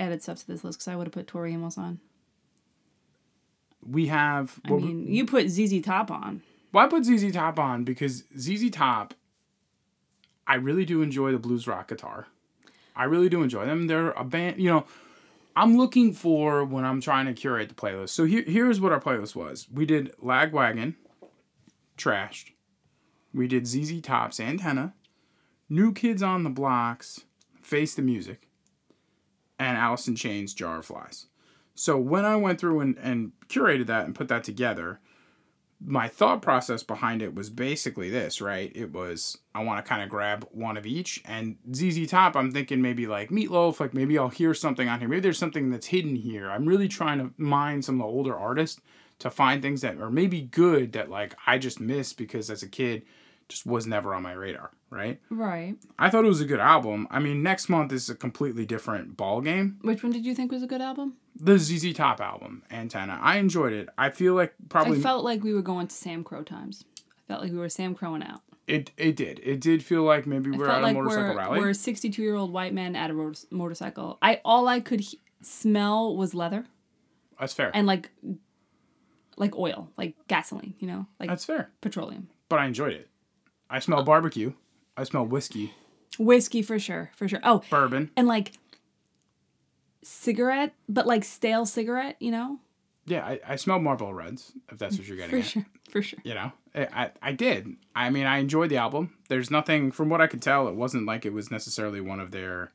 added 0.00 0.22
stuff 0.22 0.38
to 0.40 0.46
this 0.48 0.64
list 0.64 0.78
because 0.80 0.88
I 0.88 0.96
would 0.96 1.06
have 1.06 1.12
put 1.14 1.28
Tori 1.28 1.52
Amos 1.52 1.78
on. 1.78 2.00
We 3.86 4.06
have. 4.06 4.58
I 4.64 4.70
mean, 4.72 5.06
you 5.06 5.24
put 5.24 5.48
ZZ 5.48 5.80
Top 5.82 6.10
on. 6.10 6.42
I 6.76 6.86
put 6.86 7.04
ZZ 7.04 7.32
Top 7.32 7.58
on 7.58 7.84
because 7.84 8.24
ZZ 8.38 8.70
Top. 8.70 9.14
I 10.46 10.56
really 10.56 10.84
do 10.84 11.02
enjoy 11.02 11.32
the 11.32 11.38
blues 11.38 11.66
rock 11.66 11.88
guitar. 11.88 12.26
I 12.96 13.04
really 13.04 13.28
do 13.28 13.42
enjoy 13.42 13.66
them. 13.66 13.86
They're 13.86 14.10
a 14.10 14.24
band. 14.24 14.60
You 14.60 14.70
know, 14.70 14.86
I'm 15.56 15.76
looking 15.76 16.12
for 16.12 16.64
when 16.64 16.84
I'm 16.84 17.00
trying 17.00 17.26
to 17.26 17.32
curate 17.32 17.68
the 17.68 17.74
playlist. 17.74 18.10
So 18.10 18.24
here, 18.24 18.44
here's 18.46 18.80
what 18.80 18.92
our 18.92 19.00
playlist 19.00 19.34
was. 19.34 19.66
We 19.72 19.86
did 19.86 20.14
Lagwagon, 20.22 20.94
Trashed. 21.96 22.50
We 23.32 23.48
did 23.48 23.66
ZZ 23.66 24.00
Top's 24.00 24.38
Antenna, 24.38 24.94
New 25.68 25.92
Kids 25.92 26.22
on 26.22 26.44
the 26.44 26.50
Blocks, 26.50 27.22
Face 27.62 27.94
the 27.94 28.02
Music, 28.02 28.48
and 29.58 29.76
Alice 29.76 30.06
in 30.06 30.14
Chains 30.14 30.54
Jar 30.54 30.78
of 30.78 30.86
Flies. 30.86 31.26
So 31.74 31.98
when 31.98 32.24
I 32.24 32.36
went 32.36 32.60
through 32.60 32.80
and, 32.80 32.96
and 32.98 33.32
curated 33.48 33.86
that 33.86 34.04
and 34.04 34.14
put 34.14 34.28
that 34.28 34.44
together, 34.44 35.00
my 35.86 36.08
thought 36.08 36.40
process 36.40 36.82
behind 36.82 37.22
it 37.22 37.34
was 37.34 37.50
basically 37.50 38.08
this, 38.08 38.40
right? 38.40 38.72
It 38.74 38.92
was 38.92 39.38
I 39.54 39.62
want 39.62 39.84
to 39.84 39.88
kind 39.88 40.02
of 40.02 40.08
grab 40.08 40.48
one 40.50 40.76
of 40.76 40.86
each, 40.86 41.22
and 41.24 41.56
ZZ 41.74 42.08
Top. 42.08 42.36
I'm 42.36 42.52
thinking 42.52 42.80
maybe 42.80 43.06
like 43.06 43.30
Meatloaf, 43.30 43.80
like 43.80 43.94
maybe 43.94 44.18
I'll 44.18 44.28
hear 44.28 44.54
something 44.54 44.88
on 44.88 45.00
here. 45.00 45.08
Maybe 45.08 45.20
there's 45.20 45.38
something 45.38 45.70
that's 45.70 45.86
hidden 45.86 46.16
here. 46.16 46.50
I'm 46.50 46.66
really 46.66 46.88
trying 46.88 47.18
to 47.18 47.32
mine 47.36 47.82
some 47.82 48.00
of 48.00 48.06
the 48.06 48.12
older 48.12 48.36
artists 48.36 48.80
to 49.20 49.30
find 49.30 49.62
things 49.62 49.82
that 49.82 49.98
are 50.00 50.10
maybe 50.10 50.42
good 50.42 50.92
that 50.92 51.10
like 51.10 51.36
I 51.46 51.58
just 51.58 51.80
missed 51.80 52.18
because 52.18 52.50
as 52.50 52.62
a 52.62 52.68
kid 52.68 53.02
just 53.48 53.66
was 53.66 53.86
never 53.86 54.14
on 54.14 54.22
my 54.22 54.32
radar, 54.32 54.70
right? 54.90 55.20
Right. 55.30 55.76
I 55.98 56.10
thought 56.10 56.24
it 56.24 56.28
was 56.28 56.40
a 56.40 56.46
good 56.46 56.60
album. 56.60 57.06
I 57.10 57.18
mean, 57.18 57.42
next 57.42 57.68
month 57.68 57.92
is 57.92 58.08
a 58.08 58.14
completely 58.14 58.64
different 58.64 59.16
ball 59.16 59.40
game. 59.40 59.78
Which 59.82 60.02
one 60.02 60.12
did 60.12 60.24
you 60.24 60.34
think 60.34 60.50
was 60.50 60.62
a 60.62 60.66
good 60.66 60.80
album? 60.80 61.14
The 61.36 61.58
ZZ 61.58 61.92
Top 61.94 62.20
album, 62.20 62.62
Antenna. 62.70 63.18
I 63.20 63.38
enjoyed 63.38 63.72
it. 63.72 63.88
I 63.98 64.10
feel 64.10 64.34
like 64.34 64.54
probably 64.68 64.98
I 64.98 65.02
felt 65.02 65.24
like 65.24 65.42
we 65.42 65.52
were 65.52 65.62
going 65.62 65.88
to 65.88 65.94
Sam 65.94 66.22
Crow 66.24 66.42
times. 66.42 66.84
I 66.98 67.20
felt 67.26 67.42
like 67.42 67.50
we 67.52 67.58
were 67.58 67.68
Sam 67.68 67.94
Crowing 67.94 68.22
out. 68.22 68.40
It 68.66 68.92
it 68.96 69.16
did. 69.16 69.40
It 69.42 69.60
did 69.60 69.82
feel 69.82 70.04
like 70.04 70.26
maybe 70.26 70.50
we're 70.50 70.68
at 70.70 70.80
a 70.80 70.82
like 70.82 70.94
motorcycle 70.94 71.30
we're, 71.30 71.36
rally. 71.36 71.60
we're 71.60 71.70
a 71.70 71.74
62 71.74 72.22
year 72.22 72.34
old 72.34 72.52
white 72.52 72.72
man 72.72 72.96
at 72.96 73.10
a 73.10 73.12
motor- 73.14 73.38
motorcycle. 73.50 74.16
I 74.22 74.40
all 74.44 74.68
I 74.68 74.80
could 74.80 75.00
he- 75.00 75.20
smell 75.42 76.16
was 76.16 76.34
leather 76.34 76.64
That's 77.38 77.52
fair. 77.52 77.70
and 77.74 77.86
like 77.86 78.10
like 79.36 79.56
oil, 79.56 79.90
like 79.96 80.14
gasoline, 80.28 80.74
you 80.78 80.86
know, 80.86 81.06
like 81.18 81.28
That's 81.28 81.44
fair. 81.44 81.70
petroleum. 81.80 82.28
But 82.48 82.60
I 82.60 82.66
enjoyed 82.66 82.92
it. 82.92 83.08
I 83.68 83.80
smell 83.80 84.02
barbecue. 84.04 84.52
I 84.96 85.02
smell 85.04 85.26
whiskey, 85.26 85.74
Whiskey 86.18 86.62
for 86.62 86.78
sure, 86.78 87.10
for 87.16 87.26
sure. 87.26 87.40
Oh, 87.42 87.62
bourbon. 87.68 88.10
and 88.16 88.28
like 88.28 88.52
cigarette, 90.04 90.74
but 90.88 91.06
like 91.06 91.24
stale 91.24 91.66
cigarette, 91.66 92.16
you 92.20 92.30
know? 92.30 92.58
Yeah, 93.06 93.24
I, 93.24 93.40
I 93.46 93.56
smell 93.56 93.78
Marlboro 93.80 94.12
Reds. 94.12 94.52
If 94.70 94.78
that's 94.78 94.96
what 94.96 95.06
you're 95.06 95.16
getting 95.16 95.32
For 95.32 95.38
at. 95.38 95.44
sure, 95.44 95.66
for 95.90 96.02
sure. 96.02 96.18
You 96.24 96.34
know, 96.34 96.52
I, 96.74 96.86
I 97.04 97.10
I 97.20 97.32
did. 97.32 97.76
I 97.94 98.08
mean, 98.08 98.24
I 98.24 98.38
enjoyed 98.38 98.70
the 98.70 98.78
album. 98.78 99.12
There's 99.28 99.50
nothing 99.50 99.92
from 99.92 100.08
what 100.08 100.22
I 100.22 100.26
could 100.26 100.40
tell. 100.40 100.68
It 100.68 100.74
wasn't 100.74 101.04
like 101.04 101.26
it 101.26 101.32
was 101.32 101.50
necessarily 101.50 102.00
one 102.00 102.18
of 102.18 102.30
their 102.30 102.72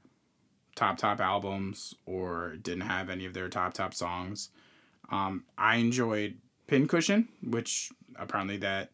top 0.75 0.97
top 0.99 1.19
albums 1.19 1.95
or 2.05 2.57
didn't 2.61 2.81
have 2.87 3.09
any 3.09 3.25
of 3.25 3.33
their 3.33 3.49
top 3.49 3.73
top 3.73 3.93
songs. 3.95 4.49
Um, 5.09 5.45
I 5.57 5.77
enjoyed 5.77 6.37
Pincushion, 6.67 7.27
which 7.43 7.91
apparently 8.15 8.57
that 8.57 8.91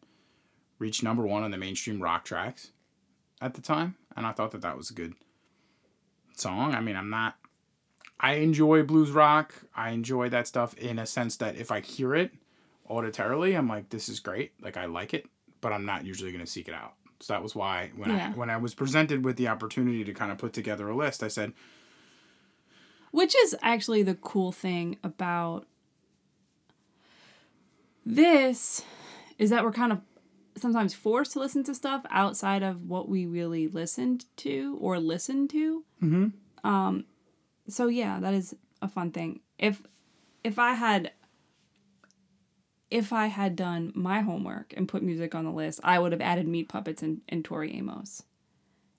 reached 0.78 1.02
number 1.02 1.26
one 1.26 1.42
on 1.42 1.50
the 1.50 1.58
mainstream 1.58 2.00
rock 2.02 2.24
tracks 2.24 2.70
at 3.42 3.52
the 3.52 3.60
time, 3.60 3.96
and 4.16 4.26
I 4.26 4.32
thought 4.32 4.52
that 4.52 4.62
that 4.62 4.78
was 4.78 4.90
a 4.90 4.94
good 4.94 5.12
song. 6.34 6.74
I 6.74 6.80
mean, 6.80 6.96
I'm 6.96 7.10
not. 7.10 7.36
I 8.18 8.34
enjoy 8.34 8.82
blues 8.82 9.10
rock. 9.10 9.54
I 9.74 9.90
enjoy 9.90 10.28
that 10.30 10.46
stuff 10.46 10.74
in 10.78 10.98
a 10.98 11.06
sense 11.06 11.36
that 11.36 11.56
if 11.56 11.70
I 11.70 11.80
hear 11.80 12.14
it 12.14 12.32
auditorily, 12.88 13.56
I'm 13.56 13.68
like, 13.68 13.90
this 13.90 14.08
is 14.08 14.20
great. 14.20 14.52
Like 14.60 14.76
I 14.76 14.86
like 14.86 15.12
it, 15.14 15.26
but 15.60 15.72
I'm 15.72 15.84
not 15.84 16.04
usually 16.06 16.32
going 16.32 16.44
to 16.44 16.50
seek 16.50 16.68
it 16.68 16.74
out. 16.74 16.94
So 17.20 17.32
that 17.32 17.42
was 17.42 17.54
why 17.54 17.90
when 17.96 18.10
Yeah. 18.10 18.28
I 18.34 18.38
when 18.38 18.50
I 18.50 18.56
was 18.56 18.74
presented 18.74 19.24
with 19.24 19.36
the 19.36 19.48
opportunity 19.48 20.04
to 20.04 20.12
kind 20.14 20.30
of 20.32 20.38
put 20.38 20.52
together 20.52 20.88
a 20.88 20.96
list, 20.96 21.22
I 21.22 21.28
said, 21.28 21.52
Which 23.10 23.34
is 23.36 23.54
actually 23.62 24.02
the 24.02 24.14
cool 24.14 24.52
thing 24.52 24.96
about 25.02 25.66
this 28.04 28.82
is 29.38 29.50
that 29.50 29.64
we're 29.64 29.72
kind 29.72 29.92
of 29.92 30.00
sometimes 30.56 30.94
forced 30.94 31.32
to 31.32 31.38
listen 31.40 31.64
to 31.64 31.74
stuff 31.74 32.04
outside 32.10 32.62
of 32.62 32.88
what 32.88 33.08
we 33.08 33.26
really 33.26 33.68
listened 33.68 34.24
to 34.36 34.78
or 34.80 34.98
listen 34.98 35.48
to. 35.48 35.84
Mhm. 36.02 36.32
Um, 36.64 37.04
so 37.68 37.88
yeah, 37.88 38.20
that 38.20 38.34
is 38.34 38.54
a 38.82 38.88
fun 38.88 39.10
thing. 39.10 39.40
If 39.58 39.82
if 40.44 40.58
I 40.58 40.74
had 40.74 41.12
if 42.90 43.12
I 43.12 43.26
had 43.26 43.56
done 43.56 43.92
my 43.94 44.20
homework 44.20 44.72
and 44.76 44.88
put 44.88 45.02
music 45.02 45.34
on 45.34 45.44
the 45.44 45.50
list, 45.50 45.80
I 45.82 45.98
would 45.98 46.12
have 46.12 46.20
added 46.20 46.46
Meat 46.46 46.68
Puppets 46.68 47.02
and, 47.02 47.20
and 47.28 47.44
Tori 47.44 47.74
Amos. 47.76 48.22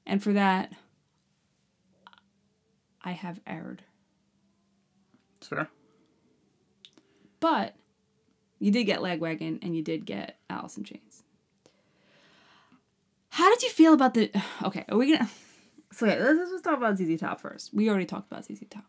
And 0.05 0.21
for 0.21 0.33
that, 0.33 0.73
I 3.01 3.11
have 3.11 3.39
erred. 3.47 3.83
"It's 5.37 5.47
fair." 5.47 5.69
But 7.39 7.75
you 8.59 8.71
did 8.71 8.85
get 8.85 8.99
Lagwagon 8.99 9.59
and 9.61 9.75
you 9.75 9.83
did 9.83 10.05
get 10.05 10.37
Alice 10.49 10.77
in 10.77 10.83
Chains. 10.83 11.23
How 13.29 13.49
did 13.53 13.61
you 13.61 13.69
feel 13.69 13.93
about 13.93 14.13
the? 14.15 14.31
Okay, 14.63 14.83
are 14.89 14.97
we 14.97 15.13
gonna? 15.13 15.29
So 15.91 16.05
yeah, 16.05 16.15
let's 16.15 16.51
just 16.51 16.63
talk 16.63 16.77
about 16.77 16.97
ZZ 16.97 17.19
Top 17.19 17.39
first. 17.39 17.73
We 17.73 17.89
already 17.89 18.05
talked 18.05 18.31
about 18.31 18.45
ZZ 18.45 18.63
Top. 18.69 18.83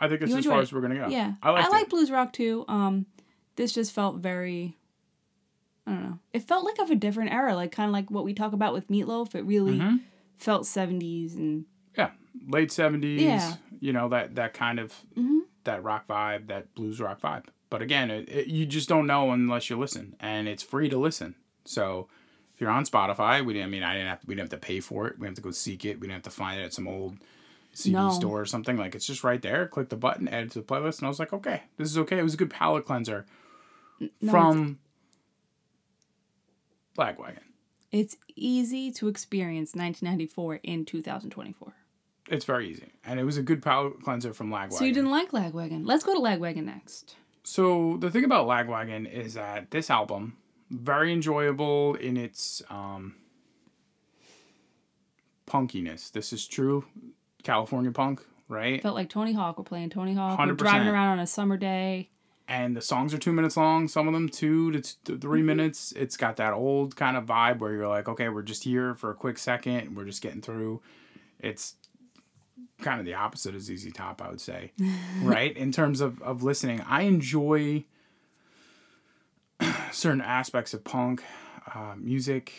I 0.00 0.08
think 0.08 0.20
it's 0.22 0.34
as 0.34 0.44
far 0.46 0.58
it? 0.58 0.62
as 0.62 0.72
we're 0.72 0.80
gonna 0.80 0.96
go. 0.96 1.08
Yeah, 1.08 1.34
I 1.42 1.50
liked 1.50 1.70
like 1.70 1.88
blues 1.88 2.10
rock 2.10 2.32
too. 2.32 2.64
Um, 2.68 3.06
this 3.56 3.72
just 3.72 3.92
felt 3.92 4.16
very. 4.16 4.76
I 5.86 5.90
don't 5.92 6.02
know. 6.02 6.18
It 6.32 6.42
felt 6.42 6.64
like 6.64 6.78
of 6.78 6.90
a 6.90 6.94
different 6.94 7.32
era, 7.32 7.54
like 7.56 7.72
kind 7.72 7.88
of 7.88 7.92
like 7.92 8.10
what 8.10 8.24
we 8.24 8.34
talk 8.34 8.52
about 8.52 8.72
with 8.72 8.88
Meatloaf. 8.88 9.34
It 9.34 9.44
really 9.44 9.78
Mhm. 9.78 10.00
felt 10.38 10.66
seventies 10.66 11.34
and 11.34 11.64
Yeah, 11.96 12.10
late 12.48 12.70
seventies. 12.70 13.20
Yeah. 13.22 13.54
You 13.80 13.92
know 13.92 14.08
that 14.10 14.34
that 14.36 14.54
kind 14.54 14.78
of 14.78 14.94
Mhm. 15.16 15.40
that 15.64 15.82
rock 15.82 16.06
vibe, 16.06 16.46
that 16.48 16.72
blues 16.74 17.00
rock 17.00 17.20
vibe. 17.20 17.46
But 17.70 17.82
again, 17.82 18.10
it, 18.10 18.28
it, 18.28 18.46
you 18.48 18.66
just 18.66 18.88
don't 18.88 19.06
know 19.06 19.30
unless 19.30 19.70
you 19.70 19.78
listen, 19.78 20.14
and 20.20 20.46
it's 20.46 20.62
free 20.62 20.88
to 20.88 20.98
listen. 20.98 21.34
So 21.64 22.08
you're 22.62 22.70
on 22.70 22.84
Spotify, 22.86 23.44
we 23.44 23.52
didn't. 23.52 23.66
I 23.66 23.70
mean, 23.70 23.82
I 23.82 23.92
didn't 23.94 24.08
have. 24.08 24.20
We 24.26 24.34
didn't 24.34 24.50
have 24.50 24.60
to 24.60 24.64
pay 24.66 24.80
for 24.80 25.06
it. 25.08 25.18
We 25.18 25.26
didn't 25.26 25.36
have 25.36 25.42
to 25.44 25.48
go 25.48 25.50
seek 25.50 25.84
it. 25.84 26.00
We 26.00 26.06
didn't 26.06 26.14
have 26.14 26.22
to 26.22 26.30
find 26.30 26.58
it 26.60 26.64
at 26.64 26.72
some 26.72 26.88
old 26.88 27.18
CD 27.72 27.94
No. 27.94 28.10
store 28.10 28.40
or 28.40 28.46
something. 28.46 28.76
Like 28.78 28.94
it's 28.94 29.06
just 29.06 29.22
right 29.24 29.42
there. 29.42 29.66
Click 29.66 29.88
the 29.90 29.96
button, 29.96 30.28
add 30.28 30.44
it 30.44 30.50
to 30.52 30.60
the 30.60 30.64
playlist, 30.64 30.98
and 30.98 31.06
I 31.06 31.08
was 31.08 31.18
like, 31.18 31.32
okay, 31.34 31.62
this 31.76 31.88
is 31.90 31.98
okay. 31.98 32.18
It 32.18 32.22
was 32.22 32.34
a 32.34 32.38
good 32.38 32.50
palate 32.50 32.86
cleanser 32.86 33.26
no, 34.00 34.30
from 34.30 34.78
Lagwagon. 36.98 37.38
it's 37.90 38.16
easy 38.36 38.90
to 38.92 39.08
experience 39.08 39.74
1994 39.74 40.60
in 40.62 40.84
2024. 40.84 41.72
It's 42.28 42.44
very 42.44 42.68
easy, 42.70 42.92
and 43.04 43.18
it 43.18 43.24
was 43.24 43.36
a 43.36 43.42
good 43.42 43.62
palate 43.62 44.00
cleanser 44.02 44.32
from 44.32 44.50
Lagwagon. 44.50 44.72
So 44.74 44.84
you 44.84 44.92
didn't 44.94 45.10
like 45.10 45.30
Lagwagon. 45.32 45.82
Let's 45.86 46.04
go 46.04 46.14
to 46.14 46.20
Lagwagon 46.20 46.64
next. 46.64 47.16
So 47.42 47.96
the 47.98 48.10
thing 48.10 48.24
about 48.24 48.46
Lagwagon 48.46 49.10
is 49.12 49.34
that 49.34 49.70
this 49.72 49.90
album 49.90 50.36
very 50.72 51.12
enjoyable 51.12 51.94
in 51.96 52.16
its 52.16 52.62
um, 52.70 53.14
punkiness. 55.46 56.10
This 56.10 56.32
is 56.32 56.46
true 56.46 56.84
California 57.42 57.92
punk, 57.92 58.24
right? 58.48 58.82
Felt 58.82 58.94
like 58.94 59.10
Tony 59.10 59.32
Hawk. 59.32 59.58
We're 59.58 59.64
playing 59.64 59.90
Tony 59.90 60.14
Hawk. 60.14 60.38
We're 60.38 60.52
driving 60.54 60.88
around 60.88 61.08
on 61.08 61.18
a 61.20 61.26
summer 61.26 61.56
day. 61.56 62.08
And 62.48 62.76
the 62.76 62.82
songs 62.82 63.14
are 63.14 63.18
two 63.18 63.32
minutes 63.32 63.56
long. 63.56 63.86
Some 63.86 64.08
of 64.08 64.14
them 64.14 64.28
two 64.28 64.72
to 64.72 64.80
t- 64.80 65.16
3 65.16 65.42
minutes. 65.42 65.92
It's 65.92 66.16
got 66.16 66.36
that 66.36 66.52
old 66.52 66.96
kind 66.96 67.16
of 67.16 67.24
vibe 67.24 67.58
where 67.60 67.72
you're 67.72 67.88
like, 67.88 68.08
okay, 68.08 68.28
we're 68.28 68.42
just 68.42 68.64
here 68.64 68.94
for 68.94 69.10
a 69.10 69.14
quick 69.14 69.38
second. 69.38 69.96
We're 69.96 70.04
just 70.04 70.22
getting 70.22 70.42
through. 70.42 70.82
It's 71.38 71.76
kind 72.80 72.98
of 72.98 73.06
the 73.06 73.14
opposite 73.14 73.54
of 73.54 73.62
ZZ 73.62 73.92
Top, 73.92 74.20
I 74.20 74.28
would 74.28 74.40
say, 74.40 74.72
right? 75.22 75.56
In 75.56 75.70
terms 75.70 76.00
of, 76.00 76.20
of 76.20 76.42
listening, 76.42 76.80
I 76.80 77.02
enjoy 77.02 77.84
certain 79.92 80.20
aspects 80.20 80.74
of 80.74 80.84
punk 80.84 81.22
uh, 81.74 81.94
music. 81.96 82.52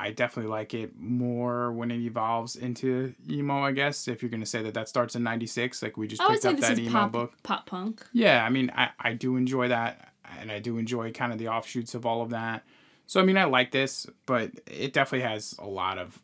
I 0.00 0.12
definitely 0.12 0.50
like 0.50 0.74
it 0.74 0.92
more 0.96 1.72
when 1.72 1.90
it 1.90 1.98
evolves 1.98 2.54
into 2.54 3.14
emo, 3.28 3.62
I 3.64 3.72
guess. 3.72 4.06
If 4.06 4.22
you're 4.22 4.30
going 4.30 4.40
to 4.42 4.46
say 4.46 4.62
that 4.62 4.74
that 4.74 4.88
starts 4.88 5.16
in 5.16 5.24
96, 5.24 5.82
like 5.82 5.96
we 5.96 6.06
just 6.06 6.22
picked 6.22 6.44
up 6.46 6.56
that 6.60 6.78
emo 6.78 6.90
pop, 6.92 7.12
book. 7.12 7.32
pop 7.42 7.66
punk. 7.66 8.04
Yeah, 8.12 8.44
I 8.44 8.48
mean, 8.48 8.70
I, 8.76 8.90
I 9.00 9.12
do 9.14 9.36
enjoy 9.36 9.68
that, 9.68 10.12
and 10.38 10.52
I 10.52 10.60
do 10.60 10.78
enjoy 10.78 11.10
kind 11.12 11.32
of 11.32 11.38
the 11.38 11.48
offshoots 11.48 11.94
of 11.96 12.06
all 12.06 12.22
of 12.22 12.30
that. 12.30 12.64
So, 13.06 13.20
I 13.20 13.24
mean, 13.24 13.36
I 13.36 13.44
like 13.44 13.72
this, 13.72 14.06
but 14.26 14.52
it 14.66 14.92
definitely 14.92 15.26
has 15.28 15.56
a 15.58 15.66
lot 15.66 15.98
of 15.98 16.20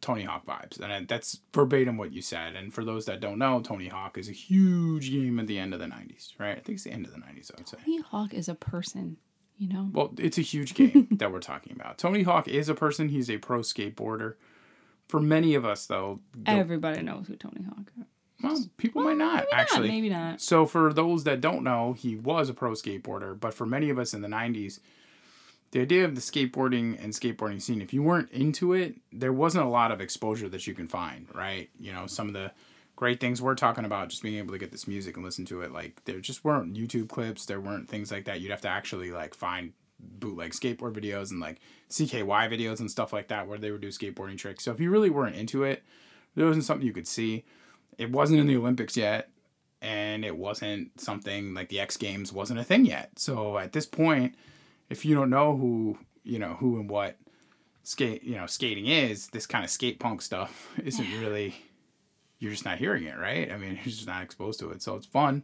Tony 0.00 0.24
Hawk 0.24 0.44
vibes, 0.44 0.80
and 0.80 0.92
I- 0.92 1.04
that's 1.04 1.38
verbatim 1.52 1.96
what 1.96 2.12
you 2.12 2.20
said. 2.20 2.56
And 2.56 2.74
for 2.74 2.84
those 2.84 3.06
that 3.06 3.20
don't 3.20 3.38
know, 3.38 3.60
Tony 3.60 3.86
Hawk 3.88 4.18
is 4.18 4.28
a 4.28 4.32
huge 4.32 5.10
game 5.12 5.38
at 5.38 5.46
the 5.46 5.58
end 5.60 5.72
of 5.72 5.78
the 5.78 5.86
90s, 5.86 6.32
right? 6.40 6.56
I 6.56 6.60
think 6.60 6.76
it's 6.76 6.84
the 6.84 6.90
end 6.92 7.06
of 7.06 7.12
the 7.12 7.18
90s, 7.20 7.52
I 7.54 7.58
would 7.58 7.68
say. 7.68 7.76
Tony 7.84 8.00
Hawk 8.00 8.34
is 8.34 8.48
a 8.48 8.54
person, 8.56 9.18
you 9.58 9.68
know? 9.68 9.88
Well, 9.92 10.14
it's 10.18 10.38
a 10.38 10.42
huge 10.42 10.74
game 10.74 11.08
that 11.12 11.32
we're 11.32 11.40
talking 11.40 11.74
about. 11.74 11.98
Tony 11.98 12.22
Hawk 12.22 12.48
is 12.48 12.68
a 12.68 12.74
person, 12.74 13.08
he's 13.08 13.30
a 13.30 13.38
pro 13.38 13.60
skateboarder. 13.60 14.34
For 15.08 15.20
many 15.20 15.54
of 15.54 15.64
us, 15.64 15.86
though, 15.86 16.20
Everybody 16.46 17.02
knows 17.02 17.26
who 17.28 17.36
Tony 17.36 17.62
Hawk 17.62 17.90
is. 17.98 18.04
well, 18.42 18.64
people 18.78 19.02
might 19.02 19.18
not 19.18 19.44
Maybe 19.44 19.46
actually. 19.52 19.88
Not, 19.88 19.94
maybe 19.94 20.08
not. 20.10 20.40
So 20.40 20.64
for 20.66 20.92
those 20.92 21.24
that 21.24 21.40
don't 21.40 21.62
know, 21.62 21.92
he 21.92 22.16
was 22.16 22.48
a 22.48 22.54
pro 22.54 22.72
skateboarder, 22.72 23.38
but 23.38 23.52
for 23.54 23.66
many 23.66 23.90
of 23.90 23.98
us 23.98 24.14
in 24.14 24.22
the 24.22 24.28
90s, 24.28 24.80
the 25.72 25.80
idea 25.80 26.04
of 26.04 26.14
the 26.14 26.20
skateboarding 26.20 27.02
and 27.02 27.12
skateboarding 27.12 27.60
scene, 27.60 27.82
if 27.82 27.92
you 27.92 28.02
weren't 28.02 28.30
into 28.30 28.72
it, 28.72 28.94
there 29.12 29.32
wasn't 29.32 29.64
a 29.64 29.68
lot 29.68 29.90
of 29.92 30.00
exposure 30.00 30.48
that 30.48 30.66
you 30.66 30.72
can 30.74 30.88
find, 30.88 31.26
right? 31.34 31.68
You 31.78 31.92
know, 31.92 32.06
some 32.06 32.28
of 32.28 32.32
the 32.34 32.52
great 32.96 33.20
things 33.20 33.42
we're 33.42 33.54
talking 33.54 33.84
about, 33.84 34.08
just 34.08 34.22
being 34.22 34.38
able 34.38 34.52
to 34.52 34.58
get 34.58 34.72
this 34.72 34.86
music 34.86 35.16
and 35.16 35.24
listen 35.24 35.44
to 35.46 35.62
it, 35.62 35.72
like 35.72 36.04
there 36.04 36.20
just 36.20 36.44
weren't 36.44 36.74
YouTube 36.74 37.08
clips, 37.08 37.46
there 37.46 37.60
weren't 37.60 37.88
things 37.88 38.12
like 38.12 38.24
that. 38.26 38.40
You'd 38.40 38.50
have 38.50 38.60
to 38.62 38.68
actually 38.68 39.10
like 39.10 39.34
find 39.34 39.72
bootleg 39.98 40.52
skateboard 40.52 40.92
videos 40.92 41.30
and 41.30 41.40
like 41.40 41.60
CKY 41.90 42.50
videos 42.50 42.80
and 42.80 42.90
stuff 42.90 43.12
like 43.12 43.28
that 43.28 43.48
where 43.48 43.58
they 43.58 43.70
would 43.70 43.80
do 43.80 43.88
skateboarding 43.88 44.38
tricks. 44.38 44.64
So 44.64 44.72
if 44.72 44.80
you 44.80 44.90
really 44.90 45.10
weren't 45.10 45.36
into 45.36 45.64
it, 45.64 45.82
there 46.34 46.46
wasn't 46.46 46.64
something 46.64 46.86
you 46.86 46.92
could 46.92 47.08
see. 47.08 47.44
It 47.98 48.10
wasn't 48.10 48.40
in 48.40 48.46
the 48.46 48.56
Olympics 48.56 48.96
yet 48.96 49.30
and 49.80 50.24
it 50.24 50.36
wasn't 50.36 50.98
something 51.00 51.54
like 51.54 51.68
the 51.68 51.80
X 51.80 51.96
Games 51.96 52.32
wasn't 52.32 52.58
a 52.58 52.64
thing 52.64 52.84
yet. 52.84 53.18
So 53.18 53.58
at 53.58 53.72
this 53.72 53.86
point, 53.86 54.34
if 54.88 55.04
you 55.04 55.14
don't 55.14 55.30
know 55.30 55.56
who 55.56 55.98
you 56.22 56.38
know 56.38 56.54
who 56.54 56.80
and 56.80 56.88
what 56.88 57.16
skate 57.82 58.22
you 58.22 58.36
know 58.36 58.46
skating 58.46 58.86
is, 58.86 59.28
this 59.28 59.46
kind 59.46 59.64
of 59.64 59.70
skate 59.70 60.00
punk 60.00 60.22
stuff 60.22 60.70
isn't 60.84 61.20
really 61.20 61.54
you're 62.44 62.52
just 62.52 62.64
not 62.64 62.78
hearing 62.78 63.04
it, 63.04 63.18
right? 63.18 63.50
I 63.50 63.56
mean, 63.56 63.72
you're 63.84 63.84
just 63.84 64.06
not 64.06 64.22
exposed 64.22 64.60
to 64.60 64.70
it. 64.70 64.82
So 64.82 64.94
it's 64.94 65.06
fun, 65.06 65.42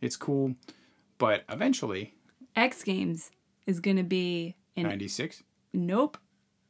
it's 0.00 0.16
cool, 0.16 0.54
but 1.18 1.44
eventually, 1.48 2.14
X 2.56 2.82
Games 2.82 3.30
is 3.66 3.78
going 3.80 3.96
to 3.98 4.02
be 4.02 4.56
in, 4.74 4.84
ninety 4.88 5.08
six. 5.08 5.42
nope, 5.72 6.18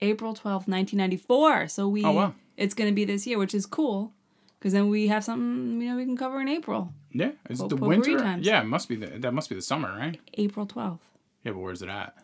April 0.00 0.34
12th, 0.34 0.66
1994. 0.68 1.68
So 1.68 1.88
we, 1.88 2.04
Oh, 2.04 2.12
wow. 2.12 2.34
it's 2.56 2.74
going 2.74 2.90
to 2.90 2.94
be 2.94 3.04
this 3.04 3.26
year, 3.26 3.38
which 3.38 3.54
is 3.54 3.64
cool. 3.66 4.12
Because 4.58 4.72
then 4.74 4.88
we 4.90 5.08
have 5.08 5.24
something, 5.24 5.80
you 5.80 5.88
know, 5.90 5.96
we 5.96 6.04
can 6.04 6.16
cover 6.16 6.40
in 6.40 6.48
April. 6.48 6.92
Yeah, 7.12 7.32
it's 7.50 7.60
Po- 7.60 7.66
the 7.68 7.74
winter. 7.76 8.16
times. 8.18 8.46
Yeah, 8.46 8.60
it 8.60 8.66
must 8.66 8.88
be 8.88 8.94
the 8.96 9.06
that 9.18 9.32
must 9.34 9.48
be 9.48 9.56
the 9.56 9.62
summer, 9.62 9.88
right? 9.98 10.20
April 10.34 10.66
12th. 10.66 11.00
Yeah, 11.44 11.52
but 11.52 11.58
where's 11.58 11.82
it 11.82 11.88
at? 11.88 12.14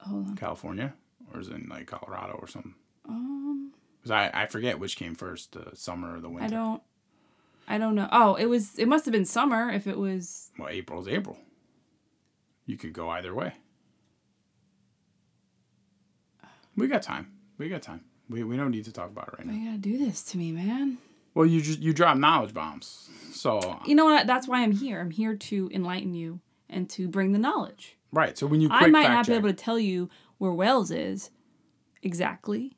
Hold 0.00 0.28
on. 0.28 0.36
California 0.36 0.92
or 1.32 1.40
is 1.40 1.48
it 1.48 1.54
in 1.54 1.68
like 1.68 1.86
Colorado 1.86 2.34
or 2.34 2.46
something? 2.46 2.74
Um, 3.98 4.02
'Cause 4.04 4.10
I 4.10 4.42
I 4.42 4.46
forget 4.46 4.78
which 4.78 4.96
came 4.96 5.14
first, 5.14 5.52
the 5.52 5.70
summer 5.74 6.16
or 6.16 6.20
the 6.20 6.28
winter. 6.28 6.44
I 6.44 6.48
don't. 6.48 6.82
I 7.70 7.76
don't 7.78 7.94
know. 7.94 8.08
Oh, 8.10 8.34
it 8.36 8.46
was. 8.46 8.78
It 8.78 8.88
must 8.88 9.04
have 9.04 9.12
been 9.12 9.24
summer 9.26 9.70
if 9.70 9.86
it 9.86 9.98
was. 9.98 10.50
Well, 10.58 10.68
April's 10.68 11.08
April. 11.08 11.36
You 12.66 12.76
could 12.76 12.92
go 12.92 13.10
either 13.10 13.34
way. 13.34 13.54
We 16.76 16.86
got 16.86 17.02
time. 17.02 17.32
We 17.58 17.68
got 17.68 17.82
time. 17.82 18.04
We, 18.30 18.44
we 18.44 18.56
don't 18.56 18.70
need 18.70 18.84
to 18.84 18.92
talk 18.92 19.08
about 19.10 19.28
it 19.28 19.34
right 19.38 19.46
now. 19.46 19.52
you 19.52 19.64
gotta 19.66 19.78
do 19.78 19.98
this 19.98 20.22
to 20.24 20.38
me, 20.38 20.52
man? 20.52 20.98
Well, 21.34 21.46
you 21.46 21.60
just 21.60 21.80
you 21.80 21.92
drop 21.92 22.16
knowledge 22.16 22.54
bombs. 22.54 23.08
So 23.32 23.80
You 23.86 23.94
know 23.94 24.04
what? 24.04 24.26
That's 24.26 24.46
why 24.46 24.62
I'm 24.62 24.72
here. 24.72 25.00
I'm 25.00 25.10
here 25.10 25.34
to 25.34 25.70
enlighten 25.72 26.14
you 26.14 26.40
and 26.70 26.88
to 26.90 27.08
bring 27.08 27.32
the 27.32 27.38
knowledge. 27.38 27.96
right. 28.12 28.36
So 28.38 28.46
when 28.46 28.60
you 28.60 28.68
I 28.70 28.86
might 28.88 29.08
not 29.10 29.26
be 29.26 29.34
able 29.34 29.48
to 29.48 29.54
tell 29.54 29.78
you 29.78 30.08
where 30.38 30.52
Wales 30.52 30.90
is 30.90 31.30
exactly, 32.02 32.76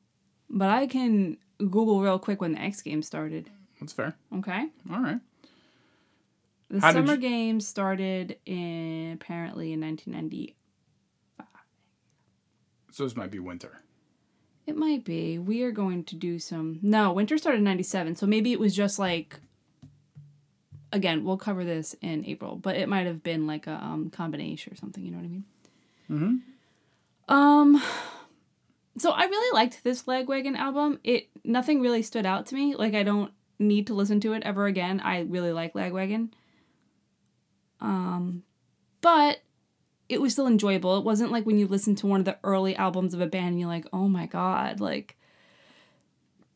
but 0.51 0.69
I 0.69 0.87
can 0.87 1.39
Google 1.59 2.01
real 2.01 2.19
quick 2.19 2.41
when 2.41 2.53
the 2.53 2.61
X 2.61 2.83
Games 2.83 3.07
started. 3.07 3.49
That's 3.81 3.93
fair. 3.93 4.15
Okay. 4.37 4.67
All 4.93 5.01
right. 5.01 5.21
The 6.69 6.81
How 6.81 6.93
Summer 6.93 7.15
you- 7.15 7.19
Games 7.21 7.67
started 7.67 8.39
in 8.47 9.13
apparently 9.15 9.73
in 9.73 9.81
1995. 9.81 11.47
So 12.93 13.05
this 13.05 13.17
might 13.17 13.31
be 13.31 13.39
winter. 13.39 13.79
It 14.67 14.77
might 14.77 15.05
be. 15.05 15.39
We 15.39 15.63
are 15.63 15.73
going 15.73 16.05
to 16.05 16.15
do 16.17 16.39
some. 16.39 16.79
No, 16.83 17.13
winter 17.13 17.39
started 17.39 17.59
in 17.59 17.65
97, 17.65 18.17
so 18.17 18.27
maybe 18.27 18.53
it 18.53 18.61
was 18.61 18.75
just 18.75 18.99
like. 18.99 19.41
Again, 20.93 21.23
we'll 21.25 21.37
cover 21.37 21.65
this 21.65 21.95
in 22.03 22.25
April, 22.27 22.57
but 22.57 22.75
it 22.77 22.89
might 22.89 23.07
have 23.07 23.23
been 23.23 23.47
like 23.47 23.69
a 23.69 23.75
um, 23.75 24.11
combination 24.11 24.73
or 24.73 24.77
something. 24.77 25.05
You 25.05 25.13
know 25.13 25.19
what 25.19 25.25
I 25.25 25.29
mean? 25.29 25.45
Mm-hmm. 26.11 27.33
Um. 27.33 27.83
So 28.99 29.11
I 29.11 29.25
really 29.25 29.55
liked 29.55 29.83
this 29.85 30.05
Lagwagon 30.05 30.57
album. 30.57 30.99
It 31.05 31.29
nothing 31.45 31.81
really 31.81 32.03
stood 32.03 32.27
out 32.27 32.47
to 32.47 32.55
me. 32.55 32.75
Like 32.75 32.95
I 32.95 33.03
don't 33.03 33.33
need 33.59 33.87
to 33.87 33.95
listen 33.95 34.21
to 34.21 34.33
it 34.33 34.43
ever 34.45 34.67
again. 34.67 35.01
I 35.01 35.21
really 35.21 35.53
like 35.53 35.75
Lagwagon. 35.75 36.31
Um, 37.81 38.43
but 39.01 39.43
it 40.09 40.21
was 40.21 40.33
still 40.33 40.47
enjoyable. 40.47 40.99
It 40.99 41.05
wasn't 41.05 41.31
like 41.31 41.47
when 41.47 41.59
you 41.59 41.67
listen 41.67 41.95
to 41.97 42.07
one 42.07 42.21
of 42.21 42.27
the 42.27 42.39
early 42.43 42.75
albums 42.77 43.15
of 43.15 43.21
a 43.21 43.27
band 43.27 43.51
and 43.51 43.61
you're 43.61 43.69
like, 43.69 43.87
oh 43.93 44.09
my 44.09 44.27
god, 44.27 44.81
like 44.81 45.17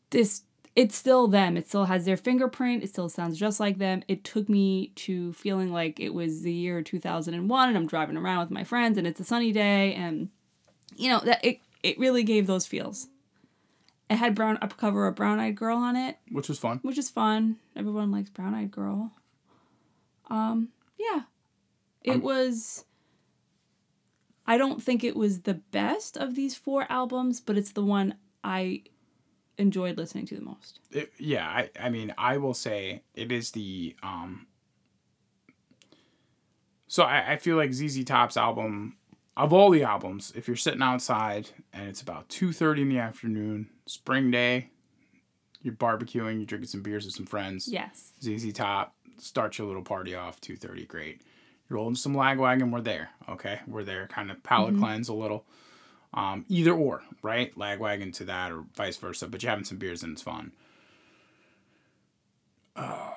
this. 0.09 0.43
It's 0.75 0.97
still 0.97 1.29
them. 1.29 1.55
It 1.55 1.69
still 1.69 1.85
has 1.85 2.03
their 2.03 2.17
fingerprint. 2.17 2.83
It 2.83 2.89
still 2.89 3.07
sounds 3.07 3.39
just 3.39 3.61
like 3.61 3.77
them. 3.77 4.03
It 4.09 4.25
took 4.25 4.49
me 4.49 4.91
to 4.95 5.31
feeling 5.31 5.71
like 5.71 6.01
it 6.01 6.13
was 6.13 6.41
the 6.41 6.51
year 6.51 6.81
2001 6.81 7.69
and 7.69 7.77
I'm 7.77 7.87
driving 7.87 8.17
around 8.17 8.41
with 8.41 8.51
my 8.51 8.65
friends 8.65 8.97
and 8.97 9.07
it's 9.07 9.21
a 9.21 9.23
sunny 9.23 9.53
day 9.53 9.93
and 9.93 10.27
you 10.97 11.09
know 11.09 11.21
that 11.21 11.45
it 11.45 11.61
it 11.85 11.99
really 11.99 12.23
gave 12.23 12.47
those 12.47 12.65
feels. 12.65 13.07
It 14.09 14.17
had 14.17 14.35
brown 14.35 14.57
a 14.61 14.67
cover 14.67 15.07
of 15.07 15.15
Brown 15.15 15.39
Eyed 15.39 15.55
Girl 15.55 15.77
on 15.77 15.95
it, 15.95 16.17
which 16.31 16.47
was 16.49 16.59
fun. 16.59 16.79
which 16.83 16.97
is 16.97 17.09
fun. 17.09 17.57
Everyone 17.75 18.11
likes 18.11 18.29
Brown 18.29 18.53
Eyed 18.53 18.71
Girl. 18.71 19.11
Um, 20.29 20.69
yeah. 20.97 21.21
It 22.03 22.11
Um, 22.15 22.21
was 22.21 22.85
I 24.47 24.57
don't 24.59 24.81
think 24.81 25.03
it 25.03 25.15
was 25.15 25.41
the 25.41 25.55
best 25.55 26.17
of 26.17 26.35
these 26.35 26.55
four 26.55 26.85
albums, 26.89 27.39
but 27.41 27.57
it's 27.57 27.71
the 27.71 27.83
one 27.83 28.15
I 28.43 28.83
enjoyed 29.57 29.97
listening 29.97 30.27
to 30.27 30.35
the 30.35 30.41
most. 30.43 30.79
It, 30.91 31.11
yeah, 31.17 31.47
I, 31.47 31.69
I 31.79 31.89
mean, 31.89 32.13
I 32.17 32.37
will 32.37 32.53
say 32.53 33.01
it 33.15 33.31
is 33.31 33.51
the 33.51 33.95
um. 34.03 34.45
So 36.87 37.03
I, 37.03 37.33
I 37.33 37.37
feel 37.37 37.57
like 37.57 37.73
ZZ 37.73 38.03
Top's 38.05 38.37
album, 38.37 38.97
of 39.37 39.51
all 39.53 39.69
the 39.69 39.83
albums, 39.83 40.31
if 40.35 40.47
you're 40.47 40.55
sitting 40.55 40.81
outside 40.81 41.49
and 41.73 41.87
it's 41.87 42.01
about 42.01 42.29
two 42.29 42.51
thirty 42.51 42.81
in 42.81 42.89
the 42.89 42.99
afternoon, 42.99 43.69
spring 43.85 44.31
day, 44.31 44.69
you're 45.61 45.73
barbecuing, 45.73 46.37
you're 46.37 46.45
drinking 46.45 46.69
some 46.69 46.81
beers 46.81 47.05
with 47.05 47.15
some 47.15 47.25
friends. 47.25 47.67
Yes. 47.67 48.13
ZZ 48.21 48.53
Top, 48.53 48.95
start 49.17 49.57
your 49.57 49.67
little 49.67 49.83
party 49.83 50.15
off, 50.15 50.39
two 50.39 50.55
thirty, 50.55 50.85
great. 50.85 51.21
You're 51.69 51.77
rolling 51.77 51.95
some 51.95 52.15
Lagwagon, 52.15 52.71
we're 52.71 52.81
there. 52.81 53.09
Okay, 53.27 53.59
we're 53.67 53.83
there. 53.83 54.07
Kind 54.07 54.29
of 54.29 54.41
palate 54.43 54.77
cleanse 54.77 55.09
a 55.09 55.13
little. 55.13 55.45
Um, 56.13 56.45
either 56.47 56.71
or, 56.71 57.01
right? 57.23 57.53
Lagwagon 57.57 58.13
to 58.13 58.25
that, 58.25 58.51
or 58.51 58.63
vice 58.75 58.95
versa. 58.97 59.27
But 59.27 59.43
you're 59.43 59.49
having 59.49 59.65
some 59.65 59.79
beers 59.79 60.03
and 60.03 60.13
it's 60.13 60.21
fun. 60.21 60.51
Uh, 62.75 63.11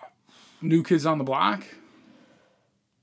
New 0.63 0.83
Kids 0.83 1.07
on 1.07 1.19
the 1.19 1.25
Block, 1.25 1.65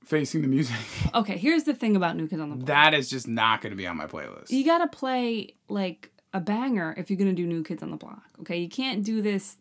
facing 0.06 0.42
the 0.42 0.48
music. 0.48 0.76
Okay, 1.14 1.36
here's 1.38 1.64
the 1.64 1.72
thing 1.74 1.96
about 1.96 2.16
New 2.16 2.26
Kids 2.28 2.40
on 2.42 2.50
the 2.50 2.56
Block. 2.56 2.66
that 2.66 2.92
is 2.94 3.08
just 3.08 3.26
not 3.26 3.60
going 3.62 3.70
to 3.70 3.76
be 3.76 3.86
on 3.86 3.96
my 3.96 4.06
playlist. 4.06 4.50
You 4.50 4.64
gotta 4.64 4.86
play 4.86 5.54
like 5.68 6.10
a 6.34 6.40
banger 6.40 6.94
if 6.98 7.08
you're 7.10 7.16
gonna 7.18 7.32
do 7.32 7.46
New 7.46 7.62
Kids 7.62 7.82
on 7.82 7.90
the 7.90 7.96
Block. 7.96 8.22
Okay, 8.40 8.58
you 8.58 8.68
can't 8.68 9.02
do 9.02 9.22
this 9.22 9.56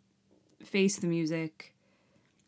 face 0.63 0.97
the 0.97 1.07
music. 1.07 1.73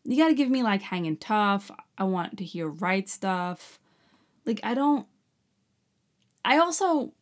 You 0.04 0.16
gotta 0.16 0.34
give 0.34 0.50
me 0.50 0.62
like 0.62 0.82
hanging 0.82 1.16
tough. 1.16 1.70
I 1.96 2.04
want 2.04 2.36
to 2.38 2.44
hear 2.44 2.68
right 2.68 3.08
stuff. 3.08 3.78
Like 4.44 4.60
I 4.62 4.74
don't. 4.74 5.06
I 6.44 6.58
also, 6.58 7.12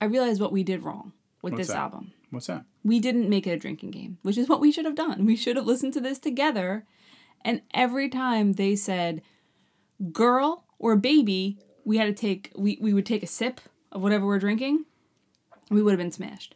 I 0.00 0.06
realize 0.06 0.40
what 0.40 0.52
we 0.52 0.62
did 0.62 0.82
wrong 0.82 1.12
with 1.42 1.52
What's 1.54 1.68
this 1.68 1.74
that? 1.74 1.80
album. 1.82 2.12
What's 2.30 2.46
that? 2.46 2.64
We 2.84 3.00
didn't 3.00 3.28
make 3.28 3.46
it 3.46 3.50
a 3.52 3.56
drinking 3.58 3.90
game, 3.92 4.18
which 4.22 4.38
is 4.38 4.48
what 4.48 4.60
we 4.60 4.72
should 4.72 4.84
have 4.84 4.94
done. 4.94 5.26
We 5.26 5.36
should 5.36 5.56
have 5.56 5.66
listened 5.66 5.92
to 5.94 6.00
this 6.00 6.18
together, 6.18 6.86
and 7.44 7.62
every 7.74 8.08
time 8.08 8.54
they 8.54 8.76
said 8.76 9.22
"girl" 10.12 10.64
or 10.78 10.96
"baby," 10.96 11.58
we 11.84 11.98
had 11.98 12.04
to 12.06 12.12
take 12.12 12.52
we 12.56 12.78
we 12.80 12.92
would 12.92 13.06
take 13.06 13.22
a 13.22 13.26
sip 13.26 13.60
of 13.90 14.02
whatever 14.02 14.26
we're 14.26 14.38
drinking. 14.38 14.84
We 15.70 15.82
would 15.82 15.92
have 15.92 15.98
been 15.98 16.12
smashed. 16.12 16.54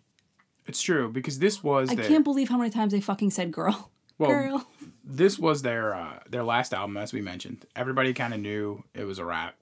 It's 0.67 0.83
true 0.83 1.11
because 1.11 1.39
this 1.39 1.63
was 1.63 1.91
I 1.91 1.95
their, 1.95 2.07
can't 2.07 2.25
believe 2.25 2.49
how 2.49 2.59
many 2.59 2.71
times 2.71 2.93
they 2.93 3.01
fucking 3.01 3.31
said 3.31 3.53
"girl." 3.53 3.91
Well, 4.19 4.31
girl. 4.31 4.67
this 5.05 5.39
was 5.39 5.61
their 5.61 5.95
uh, 5.95 6.21
their 6.27 6.43
last 6.43 6.73
album, 6.73 6.97
as 6.97 7.13
we 7.13 7.21
mentioned. 7.21 7.67
Everybody 7.77 8.15
kind 8.15 8.33
of 8.33 8.41
knew 8.41 8.83
it 8.95 9.05
was 9.05 9.19
a 9.19 9.27
wrap 9.27 9.57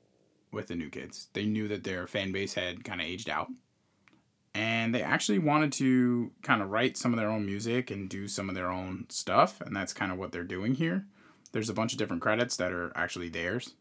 with 0.53 0.69
the 0.69 0.77
new 0.77 0.91
kids. 0.91 1.27
They 1.33 1.45
knew 1.45 1.67
that 1.67 1.83
their 1.83 2.07
fan 2.07 2.31
base 2.31 2.55
had 2.55 2.85
kind 2.85 3.01
of 3.01 3.07
aged 3.09 3.29
out, 3.29 3.49
and 4.55 4.95
they 4.95 5.03
actually 5.03 5.41
wanted 5.41 5.73
to 5.73 6.31
kind 6.43 6.63
of 6.63 6.71
write 6.71 6.97
some 6.97 7.13
of 7.13 7.19
their 7.19 7.31
own 7.31 7.45
music 7.45 7.91
and 7.91 8.09
do 8.09 8.29
some 8.29 8.49
of 8.49 8.55
their 8.55 8.71
own 8.71 9.07
stuff, 9.09 9.61
and 9.61 9.75
that's 9.75 9.93
kind 9.93 10.13
of 10.13 10.19
what 10.19 10.31
they're 10.31 10.45
doing 10.45 10.77
here. 10.77 11.05
There's 11.55 11.71
a 11.71 11.75
bunch 11.75 11.93
of 11.93 11.99
different 11.99 12.21
credits 12.21 12.57
that 12.57 12.71
are 12.73 12.93
actually 12.95 13.31
theirs, 13.31 13.73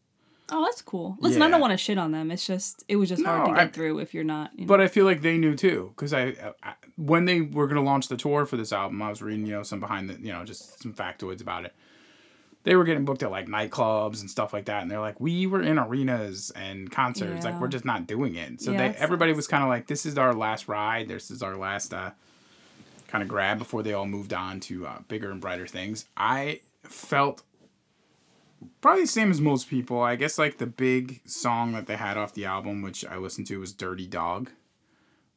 Oh, 0.50 0.62
that's 0.64 0.82
cool. 0.82 1.16
Listen, 1.20 1.40
I 1.40 1.48
don't 1.48 1.60
want 1.60 1.72
to 1.72 1.76
shit 1.78 1.96
on 1.96 2.12
them. 2.12 2.30
It's 2.30 2.46
just 2.46 2.84
it 2.86 2.96
was 2.96 3.08
just 3.08 3.24
hard 3.24 3.46
to 3.48 3.54
get 3.54 3.60
I- 3.60 3.68
through 3.68 3.98
if 4.00 4.12
you're 4.12 4.24
not. 4.24 4.50
You 4.54 4.62
know. 4.64 4.68
but 4.68 4.80
I 4.80 4.88
feel 4.88 5.06
like 5.06 5.22
they 5.22 5.38
knew 5.38 5.56
too 5.56 5.92
because 5.96 6.12
I, 6.12 6.34
I 6.62 6.74
when 6.96 7.24
they 7.24 7.40
were 7.40 7.66
gonna 7.66 7.82
launch 7.82 8.08
the 8.08 8.16
tour 8.16 8.44
for 8.44 8.56
this 8.56 8.72
album, 8.72 9.00
I 9.00 9.08
was 9.08 9.22
reading 9.22 9.46
you 9.46 9.52
know 9.54 9.62
some 9.62 9.80
behind 9.80 10.10
the 10.10 10.20
you 10.20 10.32
know 10.32 10.44
just 10.44 10.82
some 10.82 10.92
factoids 10.92 11.40
about 11.40 11.64
it. 11.64 11.74
They 12.64 12.76
were 12.76 12.84
getting 12.84 13.04
booked 13.06 13.22
at 13.22 13.30
like 13.30 13.46
nightclubs 13.46 14.20
and 14.20 14.30
stuff 14.30 14.52
like 14.52 14.66
that, 14.66 14.82
and 14.82 14.90
they're 14.90 15.00
like, 15.00 15.18
we 15.20 15.46
were 15.46 15.62
in 15.62 15.78
arenas 15.78 16.50
and 16.54 16.90
concerts, 16.90 17.44
like 17.44 17.58
we're 17.60 17.68
just 17.68 17.84
not 17.84 18.06
doing 18.06 18.36
it. 18.36 18.60
So 18.60 18.72
Yeah, 18.72 18.92
they 18.92 18.98
everybody 18.98 19.32
was 19.34 19.46
kind 19.46 19.62
of 19.62 19.68
like, 19.68 19.86
this 19.86 20.06
is 20.06 20.16
our 20.16 20.32
last 20.34 20.66
ride. 20.68 21.08
This 21.08 21.30
is 21.30 21.42
our 21.42 21.56
last 21.56 21.92
uh, 21.92 22.12
kind 23.08 23.22
of 23.22 23.28
grab 23.28 23.58
before 23.58 23.82
they 23.82 23.92
all 23.92 24.06
moved 24.06 24.32
on 24.32 24.60
to 24.60 24.86
uh, 24.86 24.98
bigger 25.08 25.30
and 25.30 25.42
brighter 25.42 25.66
things. 25.66 26.06
I 26.16 26.60
felt 26.84 27.42
probably 28.80 29.02
the 29.02 29.08
same 29.08 29.30
as 29.30 29.40
most 29.40 29.68
people. 29.68 30.00
I 30.00 30.16
guess 30.16 30.38
like 30.38 30.58
the 30.58 30.66
big 30.66 31.20
song 31.26 31.72
that 31.72 31.86
they 31.86 31.96
had 31.96 32.16
off 32.16 32.34
the 32.34 32.44
album, 32.44 32.82
which 32.82 33.04
I 33.04 33.16
listened 33.16 33.46
to, 33.48 33.60
was 33.60 33.72
"Dirty 33.72 34.06
Dog." 34.06 34.50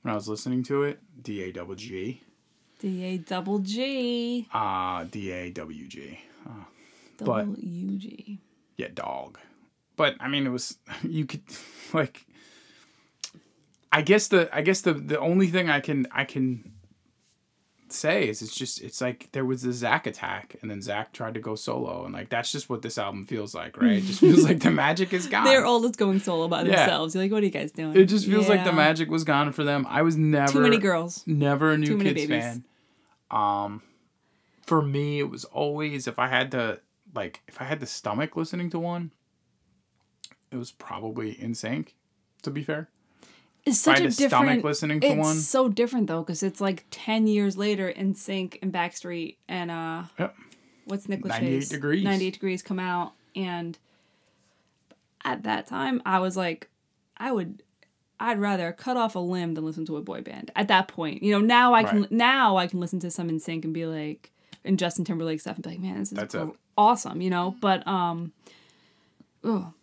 When 0.02 0.12
I 0.12 0.16
was 0.16 0.28
listening 0.30 0.64
to 0.64 0.84
it, 0.84 1.00
D 1.22 1.42
A 1.44 1.52
double 1.52 1.76
G, 1.76 2.22
D 2.80 3.04
A 3.04 3.18
double 3.18 3.60
G 3.60 4.48
uh 4.54 5.04
D 5.06 5.32
A 5.32 5.50
W 5.52 5.88
G, 5.88 6.20
double 7.18 7.56
U 7.58 7.98
G. 7.98 8.40
yeah, 8.78 8.88
dog. 8.94 9.38
But 9.96 10.16
I 10.20 10.28
mean, 10.28 10.46
it 10.46 10.52
was 10.52 10.78
you 11.04 11.26
could 11.26 11.44
like. 11.94 12.26
I 13.92 14.02
guess 14.02 14.28
the 14.28 14.50
I 14.54 14.62
guess 14.62 14.82
the 14.82 14.94
the 14.94 15.18
only 15.20 15.48
thing 15.48 15.70
I 15.70 15.80
can 15.80 16.08
I 16.12 16.26
can 16.26 16.74
say 17.94 18.28
is 18.28 18.42
it's 18.42 18.56
just 18.56 18.82
it's 18.82 19.02
like 19.02 19.30
there 19.32 19.46
was 19.46 19.62
the 19.62 19.72
Zach 19.74 20.08
attack 20.08 20.56
and 20.62 20.70
then 20.72 20.82
Zach 20.82 21.14
tried 21.14 21.34
to 21.36 21.40
go 21.40 21.56
solo 21.56 22.06
and 22.06 22.14
like 22.14 22.30
that's 22.30 22.52
just 22.52 22.70
what 22.70 22.82
this 22.82 22.98
album 22.98 23.26
feels 23.26 23.54
like 23.56 23.78
right 23.82 23.98
it 23.98 24.04
just 24.04 24.20
feels 24.20 24.44
like 24.44 24.60
the 24.60 24.72
magic 24.86 25.14
is 25.14 25.28
gone 25.28 25.46
They're 25.46 25.66
all 25.66 25.82
just 25.82 25.98
going 25.98 26.20
solo 26.20 26.48
by 26.48 26.64
Yeah. 26.64 26.76
themselves. 26.78 27.16
You're 27.16 27.24
like, 27.24 27.32
what 27.32 27.42
are 27.44 27.46
you 27.46 27.52
guys 27.52 27.72
doing? 27.72 27.96
It 27.96 28.06
just 28.06 28.26
feels 28.26 28.50
like 28.50 28.64
the 28.64 28.74
magic 28.74 29.10
was 29.10 29.24
gone 29.24 29.52
for 29.52 29.64
them. 29.64 29.86
I 29.90 30.02
was 30.02 30.16
never 30.18 30.52
Too 30.54 30.60
many 30.62 30.78
girls. 30.78 31.24
never 31.26 31.72
a 31.72 31.78
new 31.78 31.98
kids 32.00 32.26
fan. 32.26 32.64
Um, 33.32 33.82
for 34.66 34.82
me, 34.82 35.20
it 35.20 35.30
was 35.30 35.46
always 35.46 36.08
if 36.08 36.18
I 36.20 36.28
had 36.28 36.52
to 36.52 36.80
like 37.14 37.42
if 37.48 37.62
I 37.62 37.66
had 37.66 37.80
the 37.80 37.86
stomach 37.86 38.36
listening 38.36 38.70
to 38.72 38.80
one, 38.80 39.12
it 40.52 40.58
was 40.58 40.72
probably 40.72 41.36
NSYNC. 41.36 41.90
To 42.44 42.52
be 42.52 42.64
fair, 42.64 42.90
It's 43.68 43.80
such 43.80 44.00
a 44.00 44.10
different. 44.10 44.64
listening 44.64 45.00
to 45.02 45.08
It's 45.08 45.18
one, 45.18 45.36
so 45.36 45.68
different 45.70 46.08
though, 46.08 46.22
because 46.22 46.44
it's 46.44 46.62
like 46.62 46.86
ten 46.92 47.28
years 47.28 47.58
later, 47.58 47.92
NSYNC 47.96 48.60
and 48.62 48.72
Backstreet 48.74 49.38
and 49.48 49.70
uh, 49.72 50.04
Yep. 50.18 50.36
what's 50.86 51.10
Nick 51.10 51.24
98 51.26 51.52
Lachey's 51.60 51.70
Degrees. 51.70 52.04
Ninety 52.04 52.28
Eight 52.28 52.34
Degrees 52.34 52.62
come 52.62 52.80
out, 52.80 53.14
and 53.36 53.78
at 55.26 55.44
that 55.44 55.68
time, 55.68 56.02
I 56.06 56.20
was 56.20 56.38
like, 56.38 56.70
I 57.18 57.32
would 57.32 57.64
I'd 58.20 58.40
rather 58.40 58.72
cut 58.72 58.98
off 58.98 59.16
a 59.16 59.20
limb 59.20 59.54
than 59.54 59.66
listen 59.66 59.86
to 59.88 59.98
a 59.98 60.02
boy 60.02 60.22
band. 60.22 60.50
At 60.56 60.70
that 60.70 60.88
point, 60.88 61.22
you 61.22 61.32
know, 61.32 61.40
now 61.42 61.74
I 61.74 61.84
can 61.84 62.02
Right. 62.02 62.12
now 62.12 62.58
I 62.58 62.68
can 62.68 62.80
listen 62.80 63.00
to 63.02 63.12
some 63.12 63.30
NSYNC 63.30 63.66
and 63.66 63.74
be 63.74 63.86
like, 63.86 64.32
and 64.64 64.80
Justin 64.80 65.06
Timberlake 65.06 65.40
stuff 65.42 65.56
and 65.56 65.64
be 65.64 65.70
like, 65.72 65.80
man, 65.80 66.00
this 66.00 66.12
is 66.12 66.18
That's 66.18 66.36
awesome, 66.78 67.22
you 67.22 67.30
know. 67.30 67.56
But 67.62 67.86
um, 67.88 68.32
oh, 69.44 69.74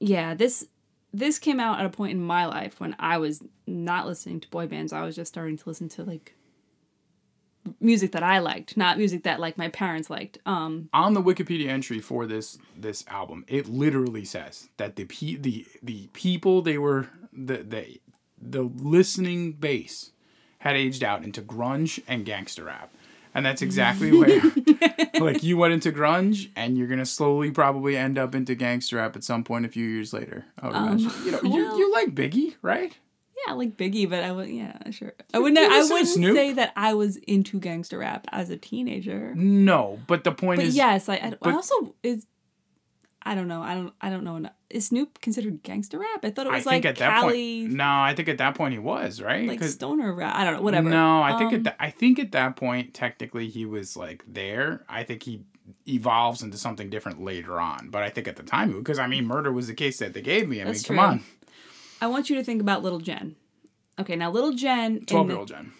yeah, 0.00 0.34
this 0.34 0.66
this 1.12 1.38
came 1.38 1.60
out 1.60 1.80
at 1.80 1.86
a 1.86 1.90
point 1.90 2.12
in 2.12 2.22
my 2.22 2.46
life 2.46 2.80
when 2.80 2.94
I 2.98 3.18
was 3.18 3.42
not 3.66 4.06
listening 4.06 4.40
to 4.40 4.48
boy 4.48 4.66
bands. 4.66 4.92
I 4.92 5.02
was 5.02 5.16
just 5.16 5.32
starting 5.32 5.56
to 5.56 5.68
listen 5.68 5.88
to 5.90 6.04
like 6.04 6.34
music 7.80 8.12
that 8.12 8.22
I 8.22 8.38
liked, 8.38 8.76
not 8.76 8.98
music 8.98 9.24
that 9.24 9.40
like 9.40 9.58
my 9.58 9.68
parents 9.68 10.10
liked. 10.10 10.38
Um, 10.46 10.88
on 10.92 11.14
the 11.14 11.22
Wikipedia 11.22 11.68
entry 11.68 12.00
for 12.00 12.26
this 12.26 12.58
this 12.76 13.04
album, 13.08 13.44
it 13.48 13.68
literally 13.68 14.24
says 14.24 14.68
that 14.76 14.96
the 14.96 15.04
pe- 15.04 15.36
the 15.36 15.66
the 15.82 16.08
people 16.12 16.62
they 16.62 16.78
were 16.78 17.08
the 17.32 17.58
the 17.58 18.00
the 18.40 18.62
listening 18.62 19.52
base 19.52 20.12
had 20.58 20.76
aged 20.76 21.04
out 21.04 21.24
into 21.24 21.40
grunge 21.40 22.02
and 22.06 22.24
gangster 22.24 22.64
rap. 22.64 22.92
And 23.34 23.44
that's 23.44 23.62
exactly 23.62 24.10
where 24.18 24.40
like 25.20 25.42
you 25.42 25.56
went 25.56 25.74
into 25.74 25.92
grunge 25.92 26.50
and 26.56 26.76
you're 26.78 26.88
gonna 26.88 27.06
slowly 27.06 27.50
probably 27.50 27.96
end 27.96 28.18
up 28.18 28.34
into 28.34 28.54
gangster 28.54 28.96
rap 28.96 29.16
at 29.16 29.24
some 29.24 29.44
point 29.44 29.66
a 29.66 29.68
few 29.68 29.86
years 29.86 30.12
later. 30.12 30.46
I 30.60 30.66
would 30.66 30.76
um, 30.76 30.88
imagine. 30.98 31.24
You 31.24 31.30
know, 31.32 31.40
you 31.42 31.64
well- 31.66 31.78
you 31.78 31.92
like 31.92 32.14
Biggie, 32.14 32.56
right? 32.62 32.96
yeah, 33.46 33.52
I 33.52 33.56
like 33.56 33.76
Biggie, 33.76 34.08
but 34.08 34.24
I 34.24 34.32
would 34.32 34.48
yeah, 34.48 34.90
sure. 34.90 35.12
I 35.32 35.38
wouldn't 35.38 35.58
I 35.58 35.82
wouldn't 35.82 36.08
Snoop? 36.08 36.34
say 36.36 36.52
that 36.54 36.72
I 36.76 36.94
was 36.94 37.16
into 37.16 37.60
gangster 37.60 37.98
rap 37.98 38.26
as 38.32 38.50
a 38.50 38.56
teenager. 38.56 39.32
No, 39.34 40.00
but 40.06 40.24
the 40.24 40.32
point 40.32 40.58
But 40.58 40.66
is 40.66 40.76
yes, 40.76 41.08
I, 41.08 41.14
I, 41.14 41.34
but- 41.40 41.50
I 41.50 41.54
also 41.54 41.94
is 42.02 42.26
I 43.22 43.34
don't 43.34 43.48
know. 43.48 43.62
I 43.62 43.74
don't 43.74 43.92
I 44.00 44.10
don't 44.10 44.24
know 44.24 44.36
enough. 44.36 44.52
Is 44.70 44.86
Snoop 44.86 45.20
considered 45.20 45.62
gangster 45.62 45.98
rap? 45.98 46.24
I 46.24 46.30
thought 46.30 46.46
it 46.46 46.50
I 46.50 46.56
was 46.56 46.64
think 46.64 46.84
like 46.84 46.86
at 46.86 46.96
that 46.96 47.20
Cali 47.20 47.62
point. 47.62 47.74
No, 47.74 47.84
I 47.84 48.14
think 48.14 48.28
at 48.28 48.38
that 48.38 48.54
point 48.54 48.72
he 48.74 48.78
was, 48.78 49.20
right? 49.20 49.48
like 49.48 49.62
stoner 49.64 50.12
rap. 50.12 50.34
I 50.36 50.44
don't 50.44 50.54
know, 50.54 50.62
whatever. 50.62 50.88
No, 50.88 51.22
I 51.22 51.36
think 51.38 51.52
Um, 51.52 51.54
at 51.56 51.64
that 51.64 51.76
I 51.80 51.90
think 51.90 52.18
at 52.18 52.32
that 52.32 52.56
point 52.56 52.94
technically 52.94 53.48
he 53.48 53.64
was 53.66 53.96
like 53.96 54.24
there. 54.26 54.84
I 54.88 55.02
think 55.04 55.22
he 55.22 55.42
evolves 55.86 56.42
into 56.42 56.56
something 56.56 56.90
different 56.90 57.22
later 57.22 57.60
on. 57.60 57.88
But 57.90 58.02
I 58.02 58.10
think 58.10 58.28
at 58.28 58.36
the 58.36 58.42
time 58.42 58.72
because 58.78 58.98
I 58.98 59.06
mean 59.06 59.26
murder 59.26 59.52
was 59.52 59.66
the 59.66 59.74
case 59.74 59.98
that 59.98 60.14
they 60.14 60.22
gave 60.22 60.48
me. 60.48 60.60
I 60.60 60.64
mean, 60.64 60.74
true. 60.74 60.96
come 60.96 60.98
on. 60.98 61.24
I 62.00 62.06
want 62.06 62.30
you 62.30 62.36
to 62.36 62.44
think 62.44 62.60
about 62.60 62.82
little 62.82 63.00
Jen. 63.00 63.36
Okay, 63.98 64.14
now 64.14 64.30
little 64.30 64.52
Jen 64.52 65.04
Twelve 65.04 65.28
year 65.28 65.38
old 65.38 65.48
Jen. 65.48 65.72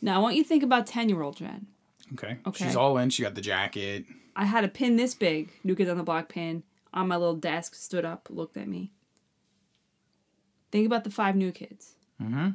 Now 0.00 0.16
I 0.16 0.18
want 0.18 0.36
you 0.36 0.42
to 0.42 0.48
think 0.48 0.62
about 0.62 0.86
ten 0.86 1.08
year 1.08 1.22
old 1.22 1.36
Jen. 1.36 1.66
Okay. 2.14 2.38
Okay. 2.46 2.64
She's 2.64 2.76
all 2.76 2.96
in, 2.98 3.10
she 3.10 3.22
got 3.22 3.34
the 3.34 3.40
jacket. 3.40 4.04
I 4.36 4.44
had 4.44 4.64
a 4.64 4.68
pin 4.68 4.96
this 4.96 5.14
big, 5.14 5.50
New 5.64 5.74
Kids 5.74 5.90
on 5.90 5.96
the 5.96 6.02
Block 6.02 6.28
pin, 6.28 6.62
on 6.96 7.08
my 7.08 7.16
little 7.16 7.36
desk, 7.36 7.74
stood 7.74 8.04
up, 8.04 8.26
looked 8.30 8.56
at 8.56 8.66
me. 8.66 8.90
Think 10.72 10.86
about 10.86 11.04
the 11.04 11.10
five 11.10 11.36
new 11.36 11.52
kids. 11.52 11.94
Mm-hmm. 12.20 12.48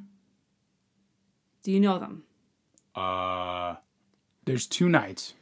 Do 1.63 1.71
you 1.71 1.79
know 1.79 1.99
them? 1.99 2.23
Uh 2.95 3.75
there's 4.45 4.65
two 4.67 4.89
Knights. 4.89 5.35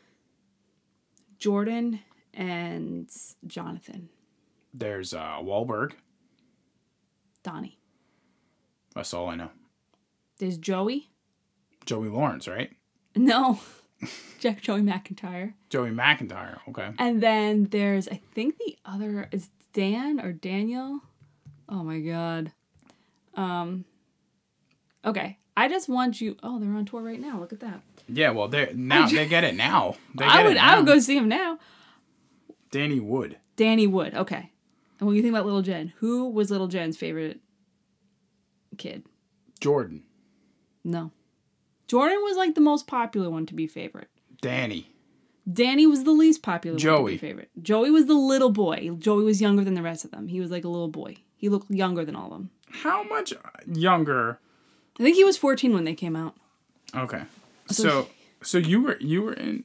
Jordan 1.40 2.02
and 2.34 3.10
Jonathan. 3.48 4.10
There's 4.74 5.14
uh 5.14 5.38
Wahlberg. 5.42 5.94
Donnie. 7.42 7.80
That's 8.94 9.14
all 9.14 9.30
I 9.30 9.36
know. 9.36 9.50
There's 10.40 10.58
Joey. 10.58 11.10
Joey 11.86 12.10
Lawrence, 12.10 12.48
right? 12.48 12.72
No. 13.16 13.60
Jack 14.40 14.62
Joey 14.62 14.82
McIntyre. 14.82 15.54
Joey 15.70 15.92
McIntyre. 15.92 16.60
Okay. 16.70 16.92
And 16.98 17.22
then 17.22 17.66
there's 17.66 18.08
I 18.08 18.22
think 18.34 18.58
the 18.58 18.78
other 18.86 19.28
is 19.32 19.50
Dan 19.74 20.20
or 20.20 20.32
Daniel. 20.32 21.00
Oh 21.68 21.84
my 21.84 22.00
god. 22.00 22.52
Um 23.36 23.86
Okay. 25.06 25.38
I 25.58 25.68
just 25.68 25.90
want 25.90 26.22
you 26.22 26.38
Oh, 26.42 26.60
they're 26.60 26.70
on 26.70 26.86
tour 26.86 27.02
right 27.02 27.20
now. 27.20 27.40
Look 27.40 27.54
at 27.54 27.60
that. 27.60 27.82
Yeah, 28.08 28.32
well 28.32 28.48
they're 28.48 28.74
now 28.74 29.08
they 29.08 29.28
get 29.28 29.44
it 29.44 29.56
now. 29.56 29.96
They 30.16 30.26
get 30.26 30.34
I 30.34 30.44
would 30.44 30.56
it 30.58 30.64
I 30.64 30.78
would 30.78 30.86
go 30.88 31.00
see 31.00 31.18
him 31.18 31.28
now. 31.28 31.60
Danny 32.72 33.00
Wood. 33.00 33.38
Danny 33.56 33.88
Wood. 33.88 34.14
Okay. 34.14 34.52
And 35.00 35.08
when 35.08 35.16
you 35.16 35.22
think 35.22 35.34
about 35.34 35.46
Little 35.46 35.62
Jen, 35.62 35.94
who 35.98 36.30
was 36.30 36.52
Little 36.52 36.68
Jen's 36.68 36.98
favorite 36.98 37.40
kid? 38.78 39.04
Jordan. 39.60 40.04
No. 40.84 41.12
Jordan 41.90 42.20
was 42.24 42.38
like 42.38 42.56
the 42.56 42.62
most 42.62 42.88
popular 42.88 43.30
one 43.30 43.46
to 43.48 43.54
be 43.54 43.68
favorite. 43.68 44.08
Danny. 44.42 44.94
Danny 45.52 45.86
was 45.88 46.04
the 46.04 46.12
least 46.12 46.42
popular 46.44 46.76
one 46.76 46.80
to 46.80 46.84
Joey. 46.84 47.12
be 47.14 47.18
favorite. 47.18 47.50
Joey 47.62 47.90
was 47.92 48.06
the 48.06 48.14
little 48.14 48.52
boy. 48.52 48.92
Joey 49.00 49.24
was 49.26 49.42
younger 49.42 49.64
than 49.66 49.74
the 49.74 49.82
rest 49.82 50.06
of 50.06 50.12
them. 50.12 50.28
He 50.28 50.40
was 50.40 50.52
like 50.52 50.64
a 50.64 50.68
little 50.70 50.88
boy. 50.88 51.18
He 51.36 51.50
looked 51.50 51.70
younger 51.72 52.06
than 52.06 52.16
all 52.16 52.28
of 52.28 52.32
them. 52.34 52.52
How 52.70 53.04
much 53.04 53.34
younger 53.66 54.40
I 55.00 55.04
think 55.04 55.16
he 55.16 55.24
was 55.24 55.38
14 55.38 55.74
when 55.74 55.84
they 55.86 55.96
came 55.96 56.16
out. 56.16 56.36
Okay. 56.96 57.24
So- 57.70 57.84
So 57.84 58.08
so 58.42 58.58
you 58.58 58.82
were 58.82 58.98
you 59.02 59.22
were 59.24 59.34
in 59.34 59.64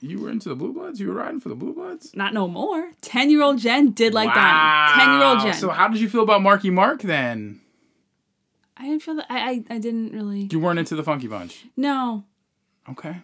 you 0.00 0.18
were 0.20 0.30
into 0.30 0.50
the 0.50 0.54
Blue 0.54 0.72
Bloods? 0.74 1.00
You 1.00 1.08
were 1.08 1.14
riding 1.14 1.40
for 1.40 1.48
the 1.48 1.54
Blue 1.54 1.72
Bloods? 1.72 2.14
Not 2.14 2.34
no 2.34 2.46
more. 2.46 2.90
10 3.00 3.30
year 3.30 3.42
old 3.42 3.58
Jen 3.58 3.92
did 3.92 4.12
like 4.12 4.34
Donnie. 4.34 5.00
10 5.00 5.18
year 5.18 5.26
old 5.28 5.40
Jen. 5.40 5.54
So 5.54 5.70
how 5.70 5.88
did 5.88 6.00
you 6.00 6.08
feel 6.10 6.22
about 6.22 6.42
Marky 6.42 6.68
Mark 6.68 7.00
then? 7.00 7.60
I 8.76 8.84
didn't 8.84 9.02
feel 9.02 9.14
that. 9.16 9.26
I, 9.30 9.38
I, 9.38 9.64
I 9.70 9.78
didn't 9.78 10.12
really. 10.12 10.48
You 10.50 10.58
weren't 10.58 10.78
into 10.78 10.96
the 10.96 11.04
Funky 11.04 11.28
Bunch. 11.28 11.64
No. 11.76 12.24
Okay. 12.90 13.16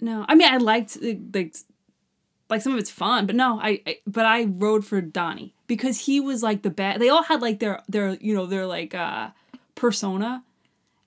No. 0.00 0.24
I 0.28 0.34
mean, 0.34 0.52
I 0.52 0.58
liked 0.58 1.00
like, 1.02 1.20
like, 1.34 1.56
like 2.50 2.62
some 2.62 2.72
of 2.72 2.78
it's 2.78 2.90
fun, 2.90 3.26
but 3.26 3.34
no, 3.34 3.58
I, 3.60 3.80
I 3.86 3.98
but 4.06 4.26
I 4.26 4.44
rode 4.44 4.84
for 4.84 5.00
Donnie 5.00 5.54
because 5.66 6.00
he 6.00 6.20
was 6.20 6.42
like 6.42 6.62
the 6.62 6.70
bad. 6.70 7.00
They 7.00 7.08
all 7.08 7.22
had 7.22 7.42
like 7.42 7.58
their 7.58 7.82
their 7.88 8.14
you 8.14 8.34
know 8.34 8.46
their 8.46 8.66
like 8.66 8.94
uh 8.94 9.30
persona, 9.74 10.44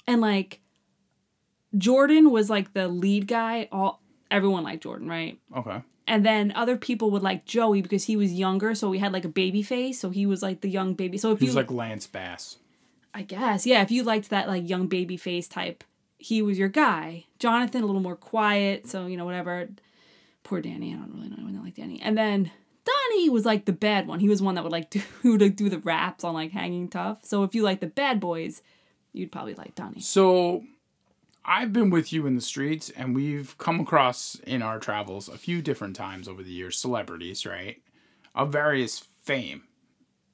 and 0.07 0.21
like 0.21 0.59
Jordan 1.77 2.31
was 2.31 2.49
like 2.49 2.73
the 2.73 2.87
lead 2.87 3.27
guy. 3.27 3.67
All 3.71 4.01
everyone 4.29 4.63
liked 4.63 4.83
Jordan, 4.83 5.07
right? 5.07 5.39
Okay. 5.55 5.81
And 6.07 6.25
then 6.25 6.51
other 6.55 6.77
people 6.77 7.11
would 7.11 7.23
like 7.23 7.45
Joey 7.45 7.81
because 7.81 8.05
he 8.05 8.15
was 8.15 8.33
younger, 8.33 8.75
so 8.75 8.91
he 8.91 8.99
had 8.99 9.13
like 9.13 9.25
a 9.25 9.29
baby 9.29 9.63
face, 9.63 9.99
so 9.99 10.09
he 10.09 10.25
was 10.25 10.41
like 10.41 10.61
the 10.61 10.69
young 10.69 10.93
baby. 10.93 11.17
So 11.17 11.31
if 11.31 11.39
He 11.39 11.45
you 11.45 11.49
was 11.49 11.55
like 11.55 11.71
Lance 11.71 12.07
Bass. 12.07 12.57
I 13.13 13.24
guess. 13.24 13.65
Yeah, 13.65 13.82
if 13.82 13.91
you 13.91 14.04
liked 14.04 14.30
that 14.30 14.47
like 14.47 14.69
young 14.69 14.88
baby 14.88 15.17
face 15.17 15.47
type, 15.47 15.84
he 16.17 16.41
was 16.41 16.58
your 16.58 16.69
guy. 16.69 17.26
Jonathan 17.39 17.84
a 17.84 17.86
little 17.86 18.02
more 18.02 18.15
quiet, 18.15 18.88
so 18.88 19.08
you 19.08 19.17
know 19.17 19.26
whatever. 19.26 19.69
Poor 20.43 20.62
Danny, 20.62 20.93
I 20.93 20.97
don't 20.97 21.13
really 21.13 21.30
know 21.30 21.36
anyone 21.36 21.56
that 21.56 21.63
like 21.63 21.76
Danny. 21.76 22.02
And 22.02 22.17
then 22.17 22.52
Donnie 22.86 23.30
was 23.30 23.45
like 23.45 23.65
the 23.65 23.74
bad 23.74 24.08
one. 24.08 24.19
He 24.19 24.30
was 24.30 24.41
one 24.41 24.56
that 24.56 24.63
would 24.63 24.71
like 24.71 24.89
do 24.91 25.00
who 25.21 25.32
would 25.34 25.41
like, 25.41 25.56
do 25.56 25.69
the 25.69 25.80
raps 25.80 26.24
on 26.24 26.34
like 26.34 26.52
Hanging 26.52 26.88
Tough. 26.88 27.26
So 27.26 27.43
if 27.43 27.56
you 27.56 27.63
like 27.63 27.80
the 27.80 27.88
bad 27.88 28.19
boys, 28.19 28.62
you'd 29.13 29.32
probably 29.32 29.56
like 29.56 29.76
Donnie. 29.76 30.02
So 30.02 30.63
I've 31.43 31.74
been 31.74 31.89
with 31.89 32.13
you 32.13 32.26
in 32.28 32.36
the 32.36 32.41
streets 32.41 32.89
and 32.91 33.15
we've 33.15 33.58
come 33.58 33.80
across 33.80 34.36
in 34.45 34.62
our 34.62 34.80
travels 34.80 35.28
a 35.28 35.38
few 35.38 35.62
different 35.62 35.95
times 35.95 36.28
over 36.28 36.43
the 36.43 36.52
years 36.52 36.78
celebrities, 36.78 37.45
right? 37.45 37.82
Of 38.36 38.52
various 38.52 39.00
fame. 39.00 39.63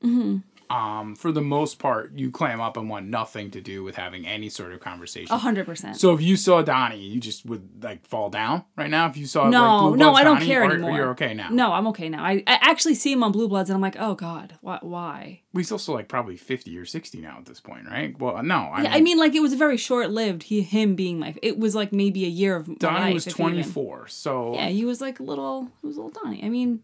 Mm-hmm. 0.03 0.37
Um, 0.69 1.15
for 1.15 1.31
the 1.31 1.41
most 1.41 1.79
part, 1.79 2.11
you 2.15 2.29
clam 2.29 2.59
up 2.59 2.75
and 2.75 2.89
want 2.89 3.07
nothing 3.07 3.51
to 3.51 3.61
do 3.61 3.83
with 3.83 3.95
having 3.95 4.27
any 4.27 4.49
sort 4.49 4.73
of 4.73 4.79
conversation. 4.81 5.33
A 5.33 5.37
hundred 5.37 5.65
percent. 5.65 5.95
So 5.97 6.13
if 6.13 6.21
you 6.21 6.35
saw 6.35 6.61
Donnie, 6.61 6.99
you 6.99 7.19
just 7.21 7.45
would 7.45 7.83
like 7.83 8.05
fall 8.05 8.29
down 8.29 8.65
right 8.75 8.89
now. 8.89 9.07
If 9.07 9.15
you 9.15 9.25
saw 9.27 9.49
No, 9.49 9.61
like, 9.61 9.79
Blue 9.79 9.97
no, 9.97 10.13
I 10.13 10.23
don't 10.23 10.33
Donnie, 10.35 10.45
care 10.47 10.63
or- 10.63 10.65
or 10.69 10.73
anymore. 10.73 10.97
You're 10.97 11.09
okay 11.11 11.33
now. 11.33 11.49
No, 11.49 11.71
I'm 11.71 11.87
okay 11.87 12.09
now. 12.09 12.23
I, 12.23 12.43
I 12.45 12.57
actually 12.61 12.95
see 12.95 13.13
him 13.13 13.23
on 13.23 13.31
Blue 13.31 13.47
Bloods, 13.47 13.69
and 13.69 13.75
I'm 13.75 13.81
like, 13.81 13.95
oh 13.97 14.15
god, 14.15 14.55
why? 14.61 14.79
why? 14.81 15.41
He's 15.53 15.71
also 15.71 15.93
like 15.93 16.07
probably 16.09 16.35
fifty 16.37 16.77
or 16.77 16.85
sixty 16.85 17.19
now 17.21 17.37
at 17.39 17.45
this 17.45 17.59
point, 17.61 17.87
right? 17.89 18.17
Well, 18.19 18.43
no, 18.43 18.55
I 18.55 18.81
Yeah, 18.83 18.89
mean, 18.89 18.91
I 18.93 19.01
mean, 19.01 19.17
like 19.19 19.35
it 19.35 19.41
was 19.41 19.53
very 19.53 19.77
short 19.77 20.11
lived. 20.11 20.43
He, 20.43 20.61
him 20.61 20.95
being 20.95 21.17
my, 21.19 21.33
it 21.41 21.57
was 21.57 21.75
like 21.75 21.93
maybe 21.93 22.25
a 22.25 22.29
year 22.29 22.55
of 22.57 22.77
Donnie 22.77 22.99
life, 22.99 23.13
was 23.13 23.25
twenty 23.25 23.63
four, 23.63 24.07
so 24.07 24.53
Yeah, 24.53 24.67
he 24.67 24.83
was 24.85 24.99
like 24.99 25.19
a 25.19 25.23
little, 25.23 25.71
he 25.81 25.87
was 25.87 25.95
a 25.97 26.01
little 26.01 26.21
Donnie. 26.23 26.43
I 26.43 26.49
mean, 26.49 26.83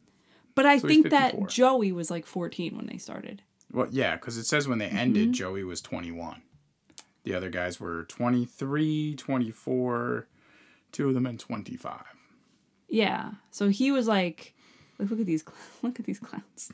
but 0.55 0.65
I 0.65 0.77
So 0.77 0.87
think 0.87 1.09
that 1.09 1.49
Joey 1.49 1.91
was 1.91 2.09
like 2.11 2.25
14 2.25 2.77
when 2.77 2.85
they 2.85 2.97
started. 2.97 3.41
Well, 3.73 3.87
yeah, 3.91 4.15
because 4.15 4.37
it 4.37 4.45
says 4.45 4.67
when 4.67 4.77
they 4.77 4.87
ended, 4.87 5.23
Mm-hmm. 5.23 5.31
Joey 5.33 5.63
was 5.63 5.81
twenty 5.81 6.11
one. 6.11 6.43
The 7.23 7.33
other 7.35 7.49
guys 7.49 7.79
were 7.79 8.03
23, 8.03 9.15
24, 9.15 10.27
two 10.91 11.07
of 11.07 11.13
them 11.13 11.25
and 11.25 11.39
twenty 11.39 11.77
five. 11.77 12.03
Yeah, 12.89 13.31
so 13.49 13.69
he 13.69 13.91
was 13.91 14.07
like, 14.07 14.53
like 14.99 15.09
look 15.09 15.19
at 15.19 15.25
these, 15.25 15.43
look 15.81 15.99
at 15.99 16.05
these 16.05 16.19
clowns. 16.19 16.71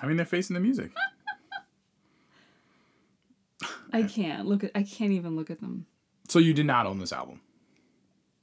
I 0.00 0.06
mean, 0.06 0.16
they're 0.16 0.26
facing 0.26 0.54
the 0.54 0.60
music. 0.60 0.90
I 3.92 4.02
can't 4.04 4.46
look 4.46 4.64
at, 4.64 4.70
I 4.74 4.82
can't 4.82 5.12
even 5.12 5.36
look 5.36 5.50
at 5.50 5.60
them. 5.60 5.86
So 6.28 6.38
you 6.38 6.54
did 6.54 6.66
not 6.66 6.86
own 6.86 6.98
this 6.98 7.12
album. 7.12 7.40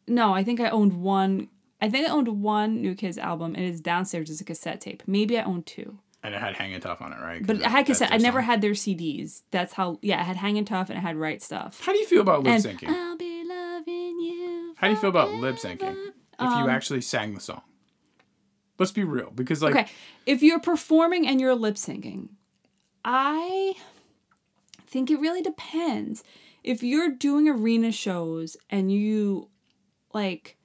No, 0.07 0.33
I 0.33 0.43
think 0.43 0.59
I 0.59 0.69
owned 0.69 1.01
one. 1.01 1.47
I 1.81 1.89
think 1.89 2.07
I 2.07 2.11
owned 2.11 2.27
one 2.41 2.81
New 2.81 2.93
Kids 2.95 3.17
album, 3.17 3.55
and 3.55 3.63
it's 3.65 3.79
downstairs 3.79 4.29
as 4.29 4.41
a 4.41 4.43
cassette 4.43 4.81
tape. 4.81 5.03
Maybe 5.07 5.37
I 5.39 5.43
owned 5.43 5.65
two, 5.65 5.99
And 6.21 6.35
it 6.35 6.41
had 6.41 6.55
Hanging 6.55 6.79
Tough 6.81 7.01
on 7.01 7.13
it, 7.13 7.19
right? 7.21 7.45
but 7.45 7.63
I 7.65 7.69
had 7.69 7.85
cassette. 7.85 8.11
I 8.11 8.17
never 8.17 8.39
song. 8.39 8.45
had 8.45 8.61
their 8.61 8.71
CDs. 8.71 9.43
That's 9.51 9.73
how. 9.73 9.99
Yeah, 10.01 10.19
I 10.19 10.23
had 10.23 10.35
Hanging 10.35 10.65
Tough 10.65 10.89
and 10.89 10.97
I 10.99 11.01
had 11.01 11.15
Right 11.15 11.41
Stuff. 11.41 11.79
How 11.81 11.93
do 11.93 11.97
you 11.99 12.05
feel 12.05 12.21
about 12.21 12.43
lip 12.43 12.57
syncing? 12.61 12.89
I'll 12.89 13.15
be 13.17 13.43
loving 13.47 14.19
you. 14.19 14.73
How 14.75 14.87
do 14.87 14.93
you 14.93 14.99
feel 14.99 15.09
about 15.09 15.31
lip 15.35 15.55
syncing? 15.55 15.93
If 15.93 16.13
you 16.39 16.45
Um, 16.47 16.69
actually 16.69 17.01
sang 17.01 17.33
the 17.35 17.39
song. 17.41 17.61
Let's 18.77 18.91
be 18.93 19.03
real, 19.03 19.31
because 19.33 19.61
like 19.61 19.75
Okay, 19.75 19.87
if 20.25 20.41
you're 20.41 20.59
performing 20.59 21.25
and 21.27 21.39
you're 21.39 21.55
lip 21.55 21.75
syncing, 21.75 22.29
I 23.03 23.73
think 24.87 25.09
it 25.11 25.19
really 25.19 25.41
depends. 25.41 26.23
If 26.63 26.83
you're 26.83 27.09
doing 27.11 27.47
arena 27.47 27.91
shows 27.91 28.57
and 28.69 28.91
you 28.91 29.49
like 30.13 30.57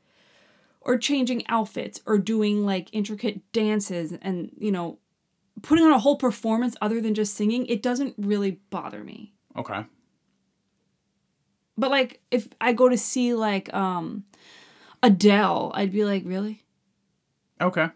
or 0.81 0.97
changing 0.99 1.47
outfits 1.49 2.01
or 2.07 2.19
doing 2.19 2.64
like 2.67 2.88
intricate 2.93 3.40
dances 3.53 4.12
and 4.23 4.51
you 4.59 4.71
know 4.73 4.99
putting 5.62 5.85
on 5.85 5.93
a 5.93 5.99
whole 5.99 6.17
performance 6.17 6.77
other 6.83 7.01
than 7.01 7.14
just 7.14 7.35
singing, 7.35 7.67
it 7.67 7.83
doesn't 7.83 8.14
really 8.19 8.61
bother 8.71 9.03
me. 9.05 9.33
Okay. 9.57 9.85
But 11.77 11.90
like 11.90 12.21
if 12.31 12.49
I 12.61 12.73
go 12.73 12.88
to 12.88 12.99
see 12.99 13.35
like 13.35 13.73
um 13.75 14.25
Adele, 15.03 15.73
I'd 15.75 15.93
be 15.93 16.05
like, 16.05 16.23
really? 16.25 16.62
Okay. 17.61 17.88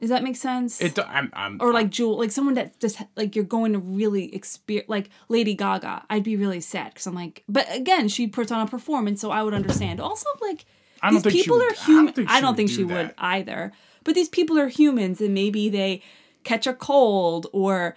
Does 0.00 0.08
that 0.08 0.22
make 0.24 0.36
sense? 0.36 0.80
It. 0.80 0.94
do- 0.94 1.02
I'm. 1.02 1.30
I'm 1.34 1.58
or 1.60 1.74
like 1.74 1.90
Jewel, 1.90 2.16
like 2.18 2.30
someone 2.32 2.54
that 2.54 2.80
just 2.80 3.02
like 3.16 3.36
you're 3.36 3.44
going 3.44 3.74
to 3.74 3.78
really 3.78 4.34
experience, 4.34 4.88
like 4.88 5.10
Lady 5.28 5.54
Gaga. 5.54 6.06
I'd 6.08 6.24
be 6.24 6.36
really 6.36 6.60
sad 6.62 6.94
because 6.94 7.06
I'm 7.06 7.14
like, 7.14 7.44
but 7.48 7.66
again, 7.70 8.08
she 8.08 8.26
puts 8.26 8.50
on 8.50 8.66
a 8.66 8.70
performance, 8.70 9.20
so 9.20 9.30
I 9.30 9.42
would 9.42 9.52
understand. 9.52 10.00
Also, 10.00 10.26
like 10.40 10.64
I 11.02 11.10
don't 11.10 11.16
these 11.16 11.22
think 11.24 11.32
she 11.34 11.42
people 11.42 11.58
would- 11.58 11.66
are 11.66 11.74
I 11.74 11.74
don't 11.76 11.86
human. 11.86 12.14
think 12.14 12.30
I 12.30 12.40
don't 12.40 12.50
would 12.50 12.56
think 12.56 12.70
she 12.70 12.84
would 12.84 13.14
either. 13.18 13.72
But 14.02 14.14
these 14.14 14.30
people 14.30 14.58
are 14.58 14.68
humans, 14.68 15.20
and 15.20 15.34
maybe 15.34 15.68
they 15.68 16.02
catch 16.44 16.66
a 16.66 16.74
cold, 16.74 17.46
or 17.52 17.96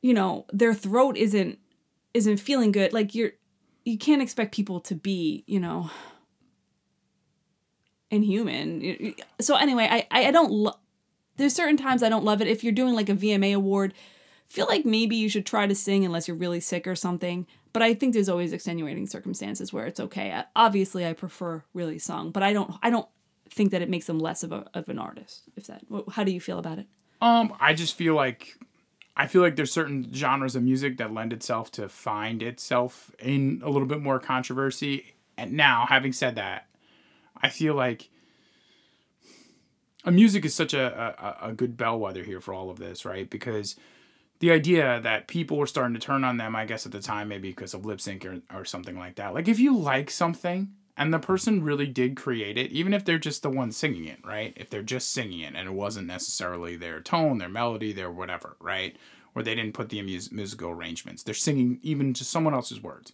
you 0.00 0.14
know, 0.14 0.46
their 0.52 0.74
throat 0.74 1.16
isn't 1.16 1.58
isn't 2.14 2.38
feeling 2.38 2.72
good. 2.72 2.92
Like 2.92 3.14
you're, 3.14 3.32
you 3.84 3.98
can't 3.98 4.22
expect 4.22 4.54
people 4.54 4.80
to 4.80 4.94
be, 4.94 5.44
you 5.46 5.60
know, 5.60 5.90
inhuman. 8.10 9.14
So 9.40 9.56
anyway, 9.56 9.88
I 9.90 10.06
I, 10.10 10.30
don't. 10.30 10.50
Lo- 10.50 10.78
there's 11.36 11.54
certain 11.54 11.76
times 11.76 12.02
I 12.02 12.08
don't 12.08 12.24
love 12.24 12.40
it. 12.40 12.48
If 12.48 12.62
you're 12.62 12.72
doing 12.72 12.94
like 12.94 13.08
a 13.08 13.14
VMA 13.14 13.54
award, 13.54 13.94
feel 14.48 14.66
like 14.68 14.84
maybe 14.84 15.16
you 15.16 15.28
should 15.28 15.46
try 15.46 15.66
to 15.66 15.74
sing 15.74 16.04
unless 16.04 16.28
you're 16.28 16.36
really 16.36 16.60
sick 16.60 16.86
or 16.86 16.94
something. 16.94 17.46
But 17.72 17.82
I 17.82 17.94
think 17.94 18.12
there's 18.12 18.28
always 18.28 18.52
extenuating 18.52 19.06
circumstances 19.06 19.72
where 19.72 19.86
it's 19.86 19.98
okay. 19.98 20.30
I, 20.30 20.44
obviously, 20.54 21.06
I 21.06 21.14
prefer 21.14 21.64
really 21.72 21.98
sung, 21.98 22.30
but 22.30 22.42
I 22.42 22.52
don't. 22.52 22.74
I 22.82 22.90
don't 22.90 23.08
think 23.48 23.70
that 23.70 23.82
it 23.82 23.90
makes 23.90 24.06
them 24.06 24.18
less 24.18 24.42
of 24.42 24.52
a 24.52 24.68
of 24.74 24.88
an 24.88 24.98
artist. 24.98 25.42
If 25.56 25.68
that, 25.68 25.82
how 26.10 26.24
do 26.24 26.32
you 26.32 26.40
feel 26.40 26.58
about 26.58 26.78
it? 26.78 26.86
Um, 27.22 27.54
I 27.60 27.72
just 27.72 27.96
feel 27.96 28.16
like 28.16 28.58
I 29.16 29.28
feel 29.28 29.42
like 29.42 29.54
there's 29.54 29.72
certain 29.72 30.12
genres 30.12 30.56
of 30.56 30.64
music 30.64 30.96
that 30.96 31.14
lend 31.14 31.32
itself 31.32 31.70
to 31.72 31.88
find 31.88 32.42
itself 32.42 33.12
in 33.20 33.62
a 33.64 33.70
little 33.70 33.86
bit 33.86 34.00
more 34.00 34.18
controversy. 34.18 35.14
And 35.38 35.52
now, 35.52 35.86
having 35.88 36.12
said 36.12 36.34
that, 36.34 36.66
I 37.40 37.48
feel 37.48 37.74
like 37.74 38.10
a 40.04 40.10
music 40.10 40.44
is 40.44 40.52
such 40.52 40.74
a, 40.74 41.38
a, 41.42 41.50
a 41.50 41.52
good 41.52 41.76
bellwether 41.76 42.24
here 42.24 42.40
for 42.40 42.52
all 42.52 42.70
of 42.70 42.78
this, 42.78 43.04
right? 43.04 43.30
Because 43.30 43.76
the 44.40 44.50
idea 44.50 45.00
that 45.00 45.28
people 45.28 45.56
were 45.58 45.68
starting 45.68 45.94
to 45.94 46.00
turn 46.00 46.24
on 46.24 46.38
them, 46.38 46.56
I 46.56 46.64
guess 46.64 46.86
at 46.86 46.92
the 46.92 47.00
time, 47.00 47.28
maybe 47.28 47.50
because 47.50 47.72
of 47.72 47.86
lip 47.86 48.00
sync 48.00 48.26
or, 48.26 48.40
or 48.52 48.64
something 48.64 48.98
like 48.98 49.14
that. 49.14 49.32
Like 49.32 49.46
if 49.46 49.60
you 49.60 49.76
like 49.76 50.10
something 50.10 50.72
and 50.96 51.12
the 51.12 51.18
person 51.18 51.62
really 51.64 51.86
did 51.86 52.16
create 52.16 52.58
it, 52.58 52.70
even 52.70 52.92
if 52.92 53.04
they're 53.04 53.18
just 53.18 53.42
the 53.42 53.50
one 53.50 53.72
singing 53.72 54.04
it, 54.04 54.18
right? 54.24 54.52
If 54.56 54.68
they're 54.68 54.82
just 54.82 55.10
singing 55.10 55.40
it 55.40 55.54
and 55.54 55.68
it 55.68 55.72
wasn't 55.72 56.06
necessarily 56.06 56.76
their 56.76 57.00
tone, 57.00 57.38
their 57.38 57.48
melody, 57.48 57.92
their 57.92 58.10
whatever, 58.10 58.56
right? 58.60 58.96
Or 59.34 59.42
they 59.42 59.54
didn't 59.54 59.72
put 59.72 59.88
the 59.88 60.02
mus- 60.02 60.30
musical 60.30 60.70
arrangements, 60.70 61.22
they're 61.22 61.34
singing 61.34 61.78
even 61.82 62.12
just 62.12 62.30
someone 62.30 62.54
else's 62.54 62.82
words. 62.82 63.12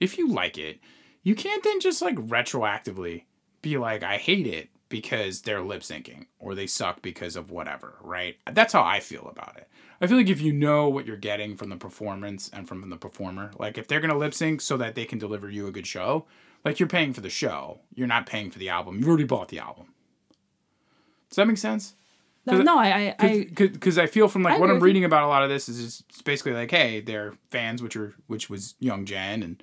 If 0.00 0.18
you 0.18 0.28
like 0.28 0.58
it, 0.58 0.80
you 1.22 1.34
can't 1.34 1.62
then 1.62 1.80
just 1.80 2.02
like 2.02 2.16
retroactively 2.16 3.24
be 3.62 3.78
like, 3.78 4.02
I 4.02 4.16
hate 4.16 4.46
it 4.46 4.68
because 4.88 5.42
they're 5.42 5.62
lip 5.62 5.82
syncing 5.82 6.26
or 6.38 6.54
they 6.54 6.66
suck 6.66 7.00
because 7.00 7.36
of 7.36 7.50
whatever, 7.50 7.96
right? 8.02 8.36
That's 8.52 8.72
how 8.72 8.82
I 8.82 9.00
feel 9.00 9.28
about 9.30 9.56
it. 9.56 9.68
I 10.00 10.06
feel 10.06 10.16
like 10.16 10.28
if 10.28 10.40
you 10.40 10.52
know 10.52 10.88
what 10.88 11.06
you're 11.06 11.16
getting 11.16 11.56
from 11.56 11.70
the 11.70 11.76
performance 11.76 12.50
and 12.52 12.68
from 12.68 12.90
the 12.90 12.96
performer, 12.96 13.52
like 13.58 13.78
if 13.78 13.86
they're 13.86 14.00
gonna 14.00 14.18
lip 14.18 14.34
sync 14.34 14.60
so 14.60 14.76
that 14.76 14.94
they 14.96 15.04
can 15.04 15.18
deliver 15.18 15.48
you 15.48 15.66
a 15.66 15.72
good 15.72 15.86
show, 15.86 16.26
like 16.64 16.80
you're 16.80 16.88
paying 16.88 17.12
for 17.12 17.20
the 17.20 17.30
show, 17.30 17.80
you're 17.94 18.06
not 18.06 18.26
paying 18.26 18.50
for 18.50 18.58
the 18.58 18.68
album. 18.68 18.98
You've 18.98 19.08
already 19.08 19.24
bought 19.24 19.48
the 19.48 19.58
album. 19.58 19.86
Does 21.28 21.36
that 21.36 21.46
make 21.46 21.58
sense? 21.58 21.94
No, 22.46 22.60
no 22.60 22.78
I, 22.78 22.88
I, 22.88 23.14
I 23.18 23.46
Because 23.54 23.98
I 23.98 24.06
feel 24.06 24.28
from 24.28 24.42
like 24.42 24.54
I 24.54 24.58
what 24.58 24.68
I'm 24.68 24.74
with 24.76 24.82
you. 24.82 24.86
reading 24.86 25.04
about 25.04 25.22
a 25.24 25.28
lot 25.28 25.42
of 25.42 25.48
this 25.48 25.68
is 25.68 25.82
just, 25.82 26.04
it's 26.10 26.22
basically 26.22 26.52
like, 26.52 26.70
hey, 26.70 27.00
they're 27.00 27.34
fans, 27.50 27.82
which 27.82 27.96
are 27.96 28.14
which 28.26 28.50
was 28.50 28.74
Young 28.80 29.04
Jen 29.06 29.42
and 29.42 29.62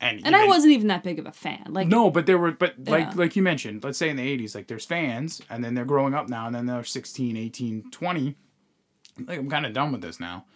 and 0.00 0.20
and 0.24 0.34
I 0.34 0.46
wasn't 0.46 0.72
even 0.72 0.88
that 0.88 1.02
big 1.02 1.18
of 1.18 1.26
a 1.26 1.32
fan. 1.32 1.66
Like 1.68 1.86
no, 1.86 2.10
but 2.10 2.26
there 2.26 2.38
were, 2.38 2.52
but 2.52 2.74
like 2.78 3.08
Yeah. 3.08 3.12
like 3.14 3.36
you 3.36 3.42
mentioned, 3.42 3.84
let's 3.84 3.98
say 3.98 4.08
in 4.08 4.16
the 4.16 4.38
80s, 4.38 4.54
like 4.54 4.66
there's 4.66 4.86
fans, 4.86 5.42
and 5.50 5.62
then 5.62 5.74
they're 5.74 5.84
growing 5.84 6.14
up 6.14 6.28
now, 6.28 6.46
and 6.46 6.54
then 6.54 6.64
they're 6.66 6.82
16, 6.84 7.36
18, 7.36 7.90
20. 7.90 8.34
Like, 9.26 9.38
I'm 9.38 9.50
kind 9.50 9.66
of 9.66 9.74
done 9.74 9.92
with 9.92 10.00
this 10.00 10.18
now. 10.18 10.46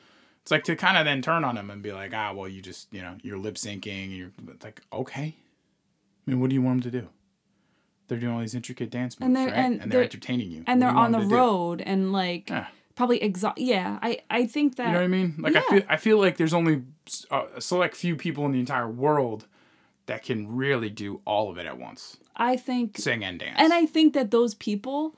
It's 0.41 0.51
like 0.51 0.65
to 0.65 0.77
kind 0.77 0.97
of 0.97 1.05
then 1.05 1.21
turn 1.21 1.45
on 1.45 1.55
them 1.57 1.71
and 1.71 1.83
be 1.83 1.93
like, 1.93 2.13
ah, 2.15 2.33
well, 2.33 2.49
you 2.49 2.63
just, 2.63 2.93
you 2.93 3.03
know, 3.03 3.17
you're 3.23 3.39
lip 3.39 3.57
syncing, 3.57 4.05
and 4.05 4.13
you're 4.13 4.31
like, 4.63 4.81
okay. 4.93 5.37
I 6.27 6.31
mean, 6.31 6.41
what 6.41 6.51
do 6.51 6.55
you 6.55 6.63
want 6.63 6.83
them 6.83 6.93
to 6.93 7.01
do? 7.01 7.09
They're 8.09 8.19
doing 8.19 8.33
all 8.35 8.41
these 8.41 8.55
intricate 8.55 8.91
dance 8.91 9.19
moves, 9.19 9.27
And 9.27 9.37
they're- 9.37 9.47
right? 9.47 9.55
and 9.57 9.73
And, 9.75 9.81
they're, 9.83 9.89
they're- 10.01 10.03
entertaining 10.05 10.51
you. 10.51 10.65
and 10.67 10.81
What 10.81 10.87
they're 10.89 10.97
on 10.97 11.13
the 11.13 11.19
to 11.21 11.25
do? 11.29 11.35
road 11.35 11.81
and 11.81 12.13
like 12.13 12.51
Yeah. 12.51 12.67
probably 12.95 13.23
exhaust. 13.23 13.59
Yeah, 13.59 13.99
I 14.03 14.19
I 14.31 14.47
think 14.47 14.77
that 14.77 14.87
You 14.89 14.93
know 14.93 14.99
what 14.99 15.05
I 15.05 15.09
mean? 15.09 15.35
Like 15.39 15.57
I 15.57 15.61
feel 15.63 15.83
I 15.89 15.97
feel 15.97 16.19
like 16.19 16.37
there's 16.37 16.55
only 16.55 16.83
a 17.31 17.61
select 17.61 17.97
few 17.97 18.17
people 18.17 18.45
in 18.47 18.53
the 18.53 18.61
entire 18.61 18.89
world 18.89 19.47
that 20.07 20.23
can 20.23 20.55
really 20.55 20.91
do 20.91 21.21
all 21.25 21.51
of 21.51 21.57
it 21.57 21.65
at 21.67 21.79
once, 21.79 22.19
I 22.37 22.57
think 22.59 22.99
sing 22.99 23.25
and 23.25 23.39
dance. 23.39 23.57
And 23.59 23.73
I 23.73 23.87
think 23.87 24.13
that 24.13 24.31
those 24.31 24.53
people, 24.55 25.17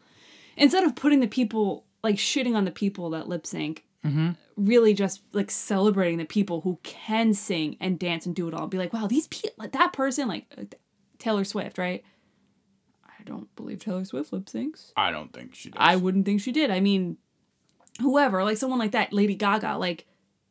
instead 0.56 0.84
of 0.84 0.94
putting 0.94 1.18
the 1.20 1.26
people 1.26 1.84
like 2.04 2.14
shitting 2.16 2.54
on 2.54 2.64
the 2.64 2.70
people 2.70 3.10
that 3.10 3.28
lip 3.28 3.46
sync, 3.46 3.82
Mm-hmm. 4.04 4.30
really 4.56 4.94
just 4.94 5.22
like 5.32 5.50
celebrating 5.50 6.18
the 6.18 6.24
people 6.24 6.60
who 6.60 6.78
can 6.84 7.34
sing 7.34 7.76
and 7.80 7.98
dance 7.98 8.24
and 8.24 8.36
do 8.36 8.46
it 8.46 8.54
all. 8.54 8.68
Be 8.68 8.78
like, 8.78 8.92
wow, 8.92 9.08
these 9.08 9.26
people, 9.26 9.66
that 9.68 9.92
person, 9.92 10.28
like 10.28 10.44
Taylor 11.18 11.44
Swift, 11.44 11.78
right? 11.78 12.04
I 13.04 13.22
don't 13.24 13.54
believe 13.56 13.80
Taylor 13.80 14.04
Swift 14.04 14.32
lip 14.32 14.46
syncs. 14.46 14.92
I 14.96 15.10
don't 15.10 15.32
think 15.32 15.54
she 15.54 15.70
does. 15.70 15.78
I 15.80 15.96
wouldn't 15.96 16.24
think 16.24 16.40
she 16.40 16.52
did. 16.52 16.70
I 16.70 16.80
mean, 16.80 17.16
whoever, 18.00 18.44
like 18.44 18.56
someone 18.56 18.78
like 18.78 18.92
that, 18.92 19.12
Lady 19.12 19.34
Gaga, 19.34 19.78
like 19.78 20.06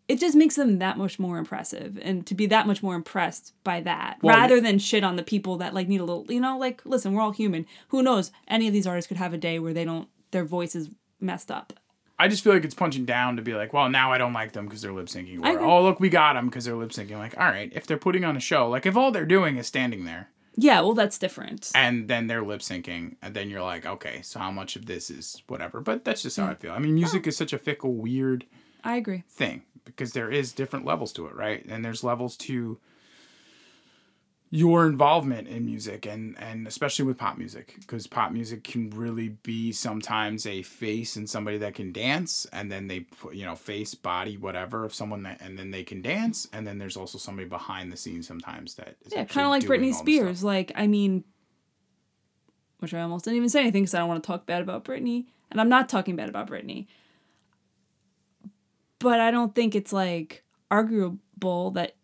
it 0.08 0.20
just 0.20 0.36
makes 0.36 0.56
them 0.56 0.80
that 0.80 0.98
much 0.98 1.18
more 1.18 1.38
impressive 1.38 1.98
and 2.02 2.26
to 2.28 2.36
be 2.36 2.46
that 2.48 2.68
much 2.68 2.84
more 2.84 2.96
impressed 2.96 3.54
by 3.64 3.82
that 3.82 4.18
Well, 4.22 4.36
rather 4.36 4.62
than 4.62 4.78
shit 4.78 5.04
on 5.04 5.16
the 5.16 5.24
people 5.24 5.58
that 5.58 5.74
like 5.74 5.88
need 5.88 6.02
a 6.02 6.06
little, 6.06 6.26
you 6.30 6.40
know, 6.40 6.58
like 6.58 6.82
listen, 6.86 7.14
we're 7.14 7.22
all 7.22 7.32
human. 7.32 7.66
Who 7.90 8.04
knows? 8.04 8.32
Any 8.48 8.68
of 8.68 8.74
these 8.74 8.88
artists 8.88 9.08
could 9.08 9.18
have 9.18 9.34
a 9.34 9.38
day 9.38 9.58
where 9.60 9.74
they 9.74 9.86
don't, 9.86 10.08
their 10.32 10.46
voice 10.46 10.76
is 10.76 10.90
messed 11.20 11.50
up. 11.50 11.74
I 12.18 12.28
just 12.30 12.44
feel 12.44 12.54
like 12.54 12.64
it's 12.64 12.76
punching 12.76 13.06
down 13.06 13.36
to 13.36 13.42
be 13.42 13.54
like, 13.54 13.74
well, 13.74 13.90
now 13.90 14.14
I 14.14 14.18
don't 14.18 14.32
like 14.32 14.54
them 14.54 14.66
because 14.66 14.82
they're 14.82 14.94
lip 14.94 15.08
syncing. 15.08 15.44
Or, 15.44 15.60
oh, 15.60 15.84
look, 15.84 16.00
we 16.00 16.08
got 16.08 16.34
them 16.34 16.46
because 16.46 16.64
they're 16.64 16.76
lip 16.76 16.92
syncing. 16.92 17.18
Like, 17.18 17.38
all 17.38 17.46
right, 17.46 17.72
if 17.76 17.88
they're 17.88 17.98
putting 17.98 18.24
on 18.24 18.38
a 18.38 18.40
show, 18.40 18.70
like 18.70 18.86
if 18.86 18.96
all 18.96 19.12
they're 19.12 19.26
doing 19.26 19.58
is 19.58 19.68
standing 19.68 20.06
there 20.06 20.30
Yeah, 20.58 20.82
well, 20.82 20.94
that's 20.94 21.18
different. 21.18 21.72
and 21.76 22.08
then 22.08 22.28
they're 22.28 22.44
lip 22.44 22.62
syncing, 22.62 23.16
and 23.22 23.34
then 23.36 23.50
you're 23.50 23.62
like, 23.62 23.86
okay, 23.86 24.22
so 24.22 24.40
how 24.40 24.52
much 24.52 24.76
of 24.76 24.86
this 24.86 25.10
is 25.10 25.42
whatever? 25.48 25.82
But 25.82 26.06
that's 26.06 26.22
just 26.22 26.38
how 26.38 26.48
Mm. 26.48 26.52
I 26.52 26.56
feel. 26.56 26.72
I 26.72 26.80
mean, 26.80 26.96
music 26.96 27.28
is 27.28 27.36
such 27.38 27.52
a 27.54 27.58
fickle, 27.58 27.94
weird 27.96 28.46
I 28.84 28.96
agree. 28.98 29.24
thing 29.30 29.64
because 29.84 30.14
there 30.14 30.32
is 30.32 30.52
different 30.54 30.86
levels 30.86 31.12
to 31.14 31.28
it, 31.28 31.36
right? 31.36 31.64
And 31.68 31.84
there's 31.84 32.04
levels 32.04 32.38
to 32.38 32.80
your 34.56 34.88
involvement 34.88 35.50
in 35.50 35.66
music 35.66 36.06
and 36.06 36.38
and 36.40 36.66
especially 36.66 37.04
with 37.04 37.18
pop 37.18 37.38
music 37.38 37.76
because 37.80 38.08
pop 38.08 38.32
music 38.32 38.64
can 38.64 38.90
really 38.92 39.30
be 39.44 39.70
sometimes 39.74 40.46
a 40.46 40.62
face 40.62 41.18
and 41.18 41.30
somebody 41.30 41.58
that 41.58 41.74
can 41.74 41.92
dance 41.92 42.48
and 42.54 42.72
then 42.72 42.88
they 42.88 43.02
put 43.02 43.36
you 43.36 43.46
know 43.46 43.54
face 43.54 43.94
body 43.94 44.38
whatever 44.38 44.86
of 44.86 44.94
someone 44.94 45.24
that 45.24 45.42
and 45.42 45.60
then 45.60 45.72
they 45.72 45.84
can 45.84 46.02
dance 46.02 46.48
and 46.54 46.66
then 46.66 46.78
there's 46.78 46.96
also 46.96 47.18
somebody 47.18 47.46
behind 47.48 47.92
the 47.92 47.98
scenes 47.98 48.26
sometimes 48.26 48.76
that 48.76 48.96
is 49.06 49.12
Yeah, 49.12 49.26
kind 49.26 49.46
of 49.46 49.52
like 49.52 49.64
Britney 49.64 49.94
Spears. 49.94 50.42
Like, 50.42 50.72
I 50.74 50.88
mean, 50.88 51.26
which 52.80 52.94
I 52.94 53.02
almost 53.02 53.26
didn't 53.26 53.38
even 53.38 53.50
say 53.50 53.60
anything 53.60 53.84
because 53.84 53.94
I 53.94 54.00
don't 54.00 54.08
want 54.08 54.24
to 54.24 54.28
talk 54.28 54.46
bad 54.46 54.62
about 54.62 54.86
Britney, 54.86 55.26
and 55.52 55.60
I'm 55.60 55.70
not 55.70 55.90
talking 55.90 56.16
bad 56.16 56.30
about 56.30 56.50
Britney. 56.50 56.88
But 59.00 59.20
I 59.20 59.32
don't 59.32 59.54
think 59.54 59.76
it's 59.76 59.92
like 59.92 60.44
arguable 60.72 61.72
that 61.72 61.95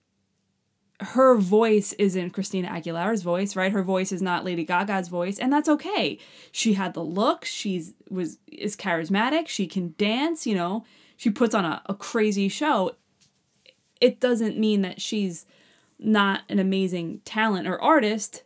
her 1.02 1.36
voice 1.36 1.94
isn't 1.94 2.32
Christina 2.32 2.68
Aguilera's 2.68 3.24
voice, 3.24 3.56
right? 3.56 3.72
Her 3.72 3.84
voice 3.84 4.12
is 4.12 4.22
not 4.22 4.46
Lady 4.46 4.64
Gaga's 4.64 5.08
voice, 5.08 5.40
and 5.40 5.52
that's 5.52 5.68
okay. 5.68 6.20
She 6.52 6.74
had 6.74 6.94
the 6.94 7.04
look. 7.04 7.44
She's 7.44 7.94
was 8.10 8.38
is 8.48 8.76
charismatic. 8.76 9.48
She 9.48 9.68
can 9.68 9.96
dance. 9.98 10.46
You 10.46 10.56
know, 10.56 10.86
she 11.18 11.32
puts 11.32 11.56
on 11.56 11.66
a, 11.66 11.82
a 11.88 11.96
crazy 11.96 12.50
show. 12.50 12.96
It 14.00 14.20
doesn't 14.20 14.58
mean 14.58 14.82
that 14.84 15.02
she's 15.02 15.46
not 15.98 16.42
an 16.50 16.60
amazing 16.60 17.22
talent 17.26 17.68
or 17.68 17.82
artist, 17.82 18.44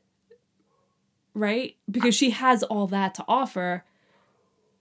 right? 1.34 1.76
Because 1.90 2.16
she 2.16 2.30
has 2.32 2.64
all 2.64 2.88
that 2.88 3.16
to 3.16 3.26
offer. 3.28 3.84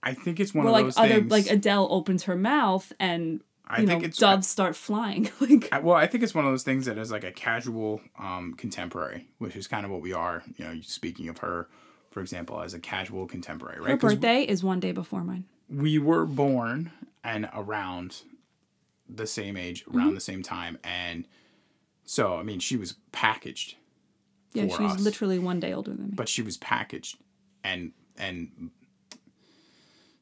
I 0.03 0.15
think 0.15 0.39
it's 0.39 0.55
one 0.55 0.65
Where 0.65 0.71
of 0.71 0.75
like 0.75 0.85
those 0.87 0.99
other 0.99 1.21
things 1.21 1.31
like 1.31 1.47
Adele 1.51 1.89
opens 1.91 2.25
her 2.25 2.37
mouth 2.37 2.93
and 3.01 3.41
I 3.67 3.81
you 3.81 3.87
think 3.87 4.03
know 4.03 4.05
it's- 4.07 4.19
doves 4.19 4.47
start 4.47 4.77
flying. 4.77 5.31
like 5.41 5.69
I- 5.73 5.79
well, 5.81 5.97
I 5.97 6.07
think 6.07 6.23
it's 6.23 6.35
one 6.35 6.45
of 6.45 6.53
those 6.53 6.63
things 6.65 6.85
that 6.87 6.99
is 6.99 7.11
like 7.11 7.25
a 7.25 7.33
casual 7.33 8.01
um, 8.19 8.55
contemporary, 8.59 9.29
which 9.39 9.57
is 9.57 9.67
kind 9.67 9.85
of 9.85 9.91
what 9.91 10.01
we 10.03 10.13
are. 10.13 10.43
You 10.57 10.65
know, 10.67 10.81
speaking 10.83 11.29
of 11.29 11.39
her, 11.39 11.69
for 12.11 12.21
example, 12.21 12.61
as 12.61 12.75
a 12.75 12.79
casual 12.79 13.27
contemporary, 13.27 13.81
right? 13.81 13.91
Her 13.91 13.97
birthday 13.97 14.43
is 14.43 14.63
one 14.63 14.81
day 14.81 14.93
before 14.93 15.25
mine. 15.25 15.45
we 15.69 15.99
were 15.99 16.27
born 16.27 16.91
and 17.25 17.49
around 17.55 18.23
the 19.09 19.27
same 19.27 19.57
age, 19.57 19.85
around 19.87 20.07
Mm-hmm. 20.09 20.15
the 20.15 20.21
same 20.21 20.43
time, 20.43 20.79
and 20.85 21.27
so 22.05 22.37
I 22.37 22.43
mean, 22.43 22.59
she 22.61 22.77
was 22.77 22.97
packaged, 23.13 23.77
Yeah, 24.53 24.65
she's 24.69 24.81
us. 24.93 25.01
literally 25.01 25.39
one 25.39 25.59
day 25.61 25.73
older 25.73 25.93
than 25.95 26.09
me. 26.09 26.13
but 26.15 26.29
she 26.29 26.43
was 26.43 26.57
packaged 26.59 27.17
and 27.63 27.93
and 28.19 28.71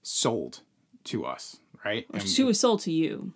sold 0.02 0.60
to 1.04 1.24
us, 1.24 1.56
right? 1.84 2.06
And 2.12 2.28
she 2.28 2.42
was 2.44 2.58
sold 2.60 2.80
to 2.80 2.92
you. 2.92 3.32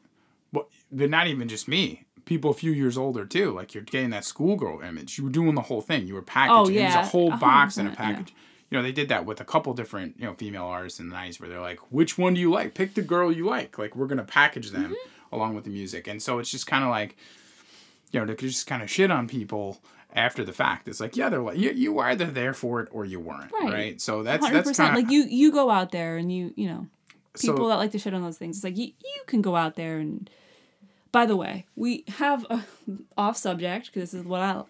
but 0.53 0.69
but 0.93 1.11
not 1.11 1.27
even 1.27 1.49
just 1.49 1.69
me. 1.69 2.05
People 2.25 2.51
a 2.51 2.55
few 2.55 2.73
years 2.73 2.99
older 2.99 3.25
too. 3.25 3.53
Like 3.53 3.73
you're 3.75 3.85
getting 3.85 4.11
that 4.11 4.25
schoolgirl 4.25 4.81
image. 4.81 5.17
You 5.19 5.25
were 5.25 5.31
doing 5.31 5.55
the 5.55 5.61
whole 5.63 5.81
thing. 5.81 6.07
You 6.07 6.15
were 6.15 6.23
packaging. 6.23 6.77
Oh, 6.79 6.81
It 6.81 6.87
was 6.87 6.95
a 6.95 7.05
whole 7.05 7.31
box 7.37 7.77
and 7.77 7.89
a 7.89 7.91
percent, 7.93 8.09
yeah. 8.09 8.15
package. 8.17 8.35
You 8.71 8.77
know, 8.79 8.83
they 8.83 8.91
did 8.93 9.11
that 9.11 9.25
with 9.25 9.41
a 9.41 9.45
couple 9.45 9.73
different, 9.75 10.17
you 10.19 10.25
know, 10.27 10.35
female 10.35 10.65
artists 10.65 10.99
in 10.99 11.09
the 11.09 11.15
nineties 11.15 11.39
where 11.41 11.49
they're 11.49 11.61
like, 11.61 11.79
which 11.93 12.19
one 12.19 12.35
do 12.35 12.41
you 12.41 12.51
like? 12.51 12.75
Pick 12.75 12.95
the 12.95 13.03
girl 13.03 13.31
you 13.31 13.47
like. 13.47 13.79
Like 13.79 13.95
we're 13.95 14.09
gonna 14.09 14.25
package 14.25 14.71
them 14.71 14.87
Mm-hmm. 14.91 15.35
along 15.35 15.55
with 15.55 15.65
the 15.65 15.71
music. 15.71 16.09
And 16.09 16.21
so 16.21 16.41
it's 16.41 16.51
just 16.51 16.67
kinda 16.67 16.89
like 16.89 17.17
you 18.13 18.21
know, 18.21 18.27
to 18.27 18.35
just 18.35 18.67
kind 18.67 18.83
of 18.83 18.91
shit 18.91 19.11
on 19.11 19.29
people 19.29 19.81
after 20.15 20.45
the 20.45 20.53
fact. 20.53 20.89
It's 20.89 21.01
like, 21.01 21.17
yeah, 21.17 21.29
they're 21.29 21.43
like 21.43 21.59
you, 21.59 21.71
you 21.73 21.93
were 21.93 22.05
either 22.05 22.25
there 22.27 22.55
for 22.55 22.81
it 22.81 22.89
or 22.91 23.05
you 23.05 23.21
weren't. 23.21 23.53
Right. 23.53 23.73
Right. 23.73 24.01
So 24.01 24.23
that's 24.25 24.49
that's 24.51 24.77
kind 24.77 24.97
of 24.97 25.03
Like 25.05 25.13
you, 25.13 25.23
you 25.25 25.53
go 25.53 25.71
out 25.71 25.93
there 25.93 26.17
and 26.17 26.33
you, 26.33 26.53
you 26.57 26.69
know, 26.69 26.87
people 27.37 27.57
so, 27.57 27.69
that 27.69 27.77
like 27.77 27.93
to 27.93 27.99
shit 27.99 28.15
on 28.15 28.23
those 28.23 28.39
things. 28.39 28.57
It's 28.57 28.65
like 28.65 28.77
you, 28.77 28.87
you 28.87 29.23
can 29.27 29.43
go 29.43 29.57
out 29.57 29.77
there 29.77 29.99
and. 29.99 30.29
By 31.13 31.25
the 31.25 31.37
way, 31.37 31.65
we 31.77 32.05
have 32.19 32.45
a 32.51 32.63
off 33.17 33.39
subject 33.39 33.87
because 33.87 34.11
this 34.11 34.21
is 34.21 34.27
what 34.27 34.43
I, 34.43 34.63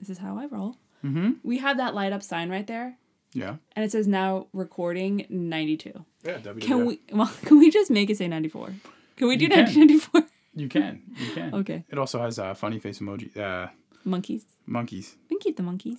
this 0.00 0.10
is 0.10 0.18
how 0.18 0.36
I 0.36 0.46
roll. 0.46 0.76
Mm-hmm. 1.04 1.32
We 1.44 1.58
have 1.58 1.76
that 1.76 1.94
light 1.94 2.12
up 2.12 2.24
sign 2.24 2.50
right 2.50 2.66
there, 2.66 2.96
Yeah. 3.34 3.56
and 3.76 3.84
it 3.84 3.92
says 3.92 4.08
now 4.08 4.48
recording 4.52 5.26
ninety 5.28 5.76
two. 5.76 6.04
Yeah, 6.24 6.38
WWF. 6.38 6.60
Can 6.60 6.86
we? 6.86 7.00
Well, 7.12 7.30
can 7.44 7.60
we 7.60 7.70
just 7.70 7.90
make 7.92 8.10
it 8.10 8.16
say 8.16 8.26
ninety 8.26 8.48
four? 8.48 8.70
Can 9.16 9.28
we 9.28 9.36
do 9.36 9.46
nineteen 9.46 9.80
ninety 9.80 9.98
four? 9.98 10.22
You 10.58 10.68
can. 10.70 11.02
You 11.18 11.32
can. 11.32 11.54
Okay. 11.54 11.84
It 11.90 11.98
also 11.98 12.18
has 12.18 12.38
a 12.38 12.54
funny 12.54 12.78
face 12.80 12.98
emoji. 13.00 13.36
Uh, 13.36 13.68
Monkeys. 14.04 14.42
monkeys. 14.64 15.14
We 15.28 15.36
can 15.36 15.38
keep 15.40 15.56
the 15.58 15.62
monkeys. 15.62 15.98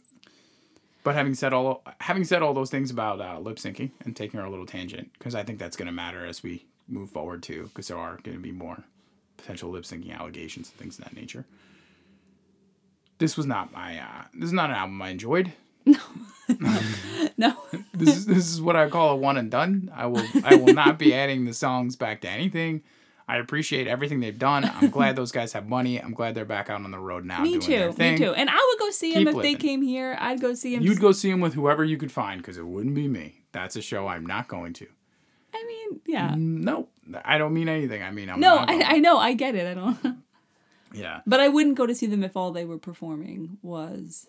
But 1.07 1.15
having 1.15 1.35
said 1.35 1.53
all 1.53 1.83
having 2.01 2.25
said 2.25 2.41
all 2.41 2.53
those 2.53 2.69
things 2.69 2.91
about 2.91 3.21
uh, 3.21 3.39
lip 3.39 3.55
syncing 3.55 3.91
and 4.03 4.13
taking 4.13 4.41
our 4.41 4.49
little 4.49 4.65
tangent, 4.65 5.09
because 5.17 5.35
I 5.35 5.43
think 5.43 5.57
that's 5.57 5.77
going 5.77 5.85
to 5.85 5.93
matter 5.93 6.25
as 6.25 6.43
we 6.43 6.65
move 6.89 7.11
forward 7.11 7.43
too, 7.43 7.69
because 7.69 7.87
there 7.87 7.97
are 7.97 8.19
going 8.23 8.35
to 8.35 8.43
be 8.43 8.51
more 8.51 8.83
potential 9.37 9.69
lip 9.69 9.85
syncing 9.85 10.13
allegations 10.13 10.69
and 10.69 10.77
things 10.77 10.99
of 10.99 11.05
that 11.05 11.15
nature. 11.15 11.45
This 13.19 13.37
was 13.37 13.45
not 13.45 13.71
my. 13.71 13.97
Uh, 13.97 14.25
this 14.33 14.47
is 14.47 14.51
not 14.51 14.69
an 14.69 14.75
album 14.75 15.01
I 15.01 15.11
enjoyed. 15.11 15.53
No. 16.49 16.79
No. 17.37 17.57
this 17.93 18.15
is 18.15 18.25
this 18.25 18.49
is 18.49 18.61
what 18.61 18.75
I 18.75 18.89
call 18.89 19.11
a 19.11 19.15
one 19.15 19.37
and 19.37 19.49
done. 19.49 19.89
I 19.95 20.07
will 20.07 20.25
I 20.43 20.55
will 20.55 20.73
not 20.73 20.99
be 20.99 21.13
adding 21.13 21.45
the 21.45 21.53
songs 21.53 21.95
back 21.95 22.19
to 22.21 22.29
anything. 22.29 22.83
I 23.29 23.37
appreciate 23.37 23.87
everything 23.87 24.21
they've 24.21 24.37
done. 24.37 24.63
I'm 24.63 24.89
glad 24.97 25.15
those 25.17 25.31
guys 25.33 25.51
have 25.53 25.67
money. 25.67 26.01
I'm 26.01 26.13
glad 26.13 26.33
they're 26.33 26.45
back 26.45 26.69
out 26.69 26.81
on 26.83 26.91
the 26.91 26.99
road 26.99 27.25
now 27.25 27.41
me 27.41 27.57
doing 27.57 27.79
their 27.79 27.87
too. 27.89 27.93
thing. 27.93 28.13
Me 28.13 28.19
too. 28.19 28.33
And 28.33 28.49
I 28.49 28.55
would 28.55 28.79
go 28.79 28.89
see 28.91 29.13
them 29.13 29.25
Keep 29.25 29.35
if 29.35 29.41
they 29.41 29.55
came 29.55 29.81
here. 29.81 30.15
I'd 30.19 30.39
go 30.39 30.53
see 30.53 30.75
them. 30.75 30.83
You'd 30.83 31.01
go 31.01 31.11
see 31.11 31.29
them 31.29 31.41
with 31.41 31.53
whoever 31.53 31.83
you 31.83 31.97
could 31.97 32.11
find 32.11 32.41
because 32.41 32.57
it 32.57 32.65
wouldn't 32.65 32.95
be 32.95 33.07
me. 33.07 33.41
That's 33.51 33.75
a 33.75 33.81
show 33.81 34.07
I'm 34.07 34.25
not 34.25 34.47
going 34.47 34.73
to. 34.73 34.87
I 35.53 35.63
mean, 35.65 35.99
yeah. 36.05 36.29
Mm, 36.29 36.63
no, 36.63 36.87
I 37.25 37.37
don't 37.37 37.53
mean 37.53 37.67
anything. 37.67 38.01
I 38.01 38.11
mean 38.11 38.29
I'm 38.29 38.39
No. 38.39 38.57
I, 38.57 38.81
I 38.95 38.99
know. 38.99 39.17
I 39.17 39.33
get 39.33 39.55
it. 39.55 39.67
I 39.67 39.73
don't. 39.73 39.97
yeah, 40.93 41.21
But 41.25 41.39
I 41.41 41.49
wouldn't 41.49 41.75
go 41.75 41.85
to 41.85 41.93
see 41.95 42.05
them 42.05 42.23
if 42.23 42.37
all 42.37 42.51
they 42.51 42.63
were 42.65 42.77
performing 42.77 43.57
was. 43.61 44.27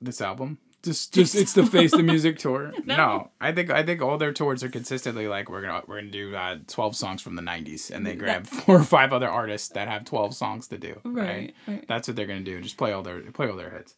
this 0.00 0.20
album. 0.20 0.58
Just, 0.86 1.12
just 1.12 1.34
it's 1.34 1.52
the 1.52 1.66
face 1.66 1.90
the 1.90 2.02
music 2.02 2.38
tour. 2.46 2.72
no. 2.84 3.30
I 3.40 3.52
think 3.52 3.70
I 3.70 3.82
think 3.82 4.00
all 4.00 4.16
their 4.18 4.32
tours 4.32 4.62
are 4.64 4.68
consistently 4.68 5.28
like 5.28 5.50
we're 5.50 5.60
gonna 5.62 5.82
we're 5.86 5.98
gonna 6.00 6.10
do 6.10 6.34
uh, 6.34 6.58
twelve 6.66 6.96
songs 6.96 7.20
from 7.20 7.34
the 7.36 7.42
'90s, 7.42 7.90
and 7.90 8.06
they 8.06 8.14
grab 8.14 8.46
four 8.46 8.76
or 8.76 8.82
five 8.84 9.12
other 9.12 9.28
artists 9.28 9.68
that 9.70 9.88
have 9.88 10.04
twelve 10.04 10.34
songs 10.34 10.68
to 10.68 10.78
do. 10.78 10.98
Right. 11.04 11.26
Right, 11.26 11.54
right. 11.66 11.84
That's 11.88 12.08
what 12.08 12.16
they're 12.16 12.26
gonna 12.26 12.40
do. 12.40 12.60
Just 12.60 12.76
play 12.76 12.92
all 12.92 13.02
their 13.02 13.20
play 13.32 13.48
all 13.50 13.56
their 13.56 13.70
hits. 13.70 13.94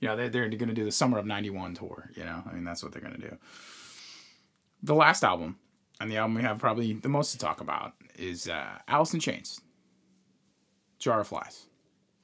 You 0.00 0.08
know, 0.08 0.16
they're 0.16 0.28
they're 0.28 0.48
gonna 0.50 0.74
do 0.74 0.84
the 0.84 0.92
summer 0.92 1.16
of 1.18 1.24
'91 1.26 1.74
tour. 1.74 2.10
You 2.14 2.24
know, 2.24 2.42
I 2.48 2.52
mean 2.52 2.64
that's 2.64 2.82
what 2.82 2.92
they're 2.92 3.00
gonna 3.02 3.16
do. 3.18 3.36
The 4.82 4.94
last 4.94 5.24
album, 5.24 5.58
and 6.00 6.10
the 6.10 6.16
album 6.18 6.34
we 6.34 6.42
have 6.42 6.58
probably 6.58 6.92
the 6.92 7.08
most 7.08 7.32
to 7.32 7.38
talk 7.38 7.60
about 7.60 7.94
is 8.18 8.48
uh, 8.48 8.78
Alice 8.88 9.14
in 9.14 9.20
Chains. 9.20 9.60
Jar 10.98 11.20
of 11.20 11.28
Flies. 11.28 11.66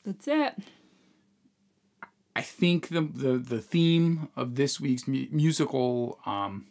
That's 0.04 0.26
it. 0.28 0.54
I 2.34 2.42
think 2.42 2.88
the 2.88 3.02
the, 3.02 3.38
the 3.38 3.60
theme 3.60 4.28
of 4.36 4.54
this 4.54 4.80
week's 4.80 5.06
mu- 5.06 5.26
musical 5.30 6.18
um, 6.26 6.66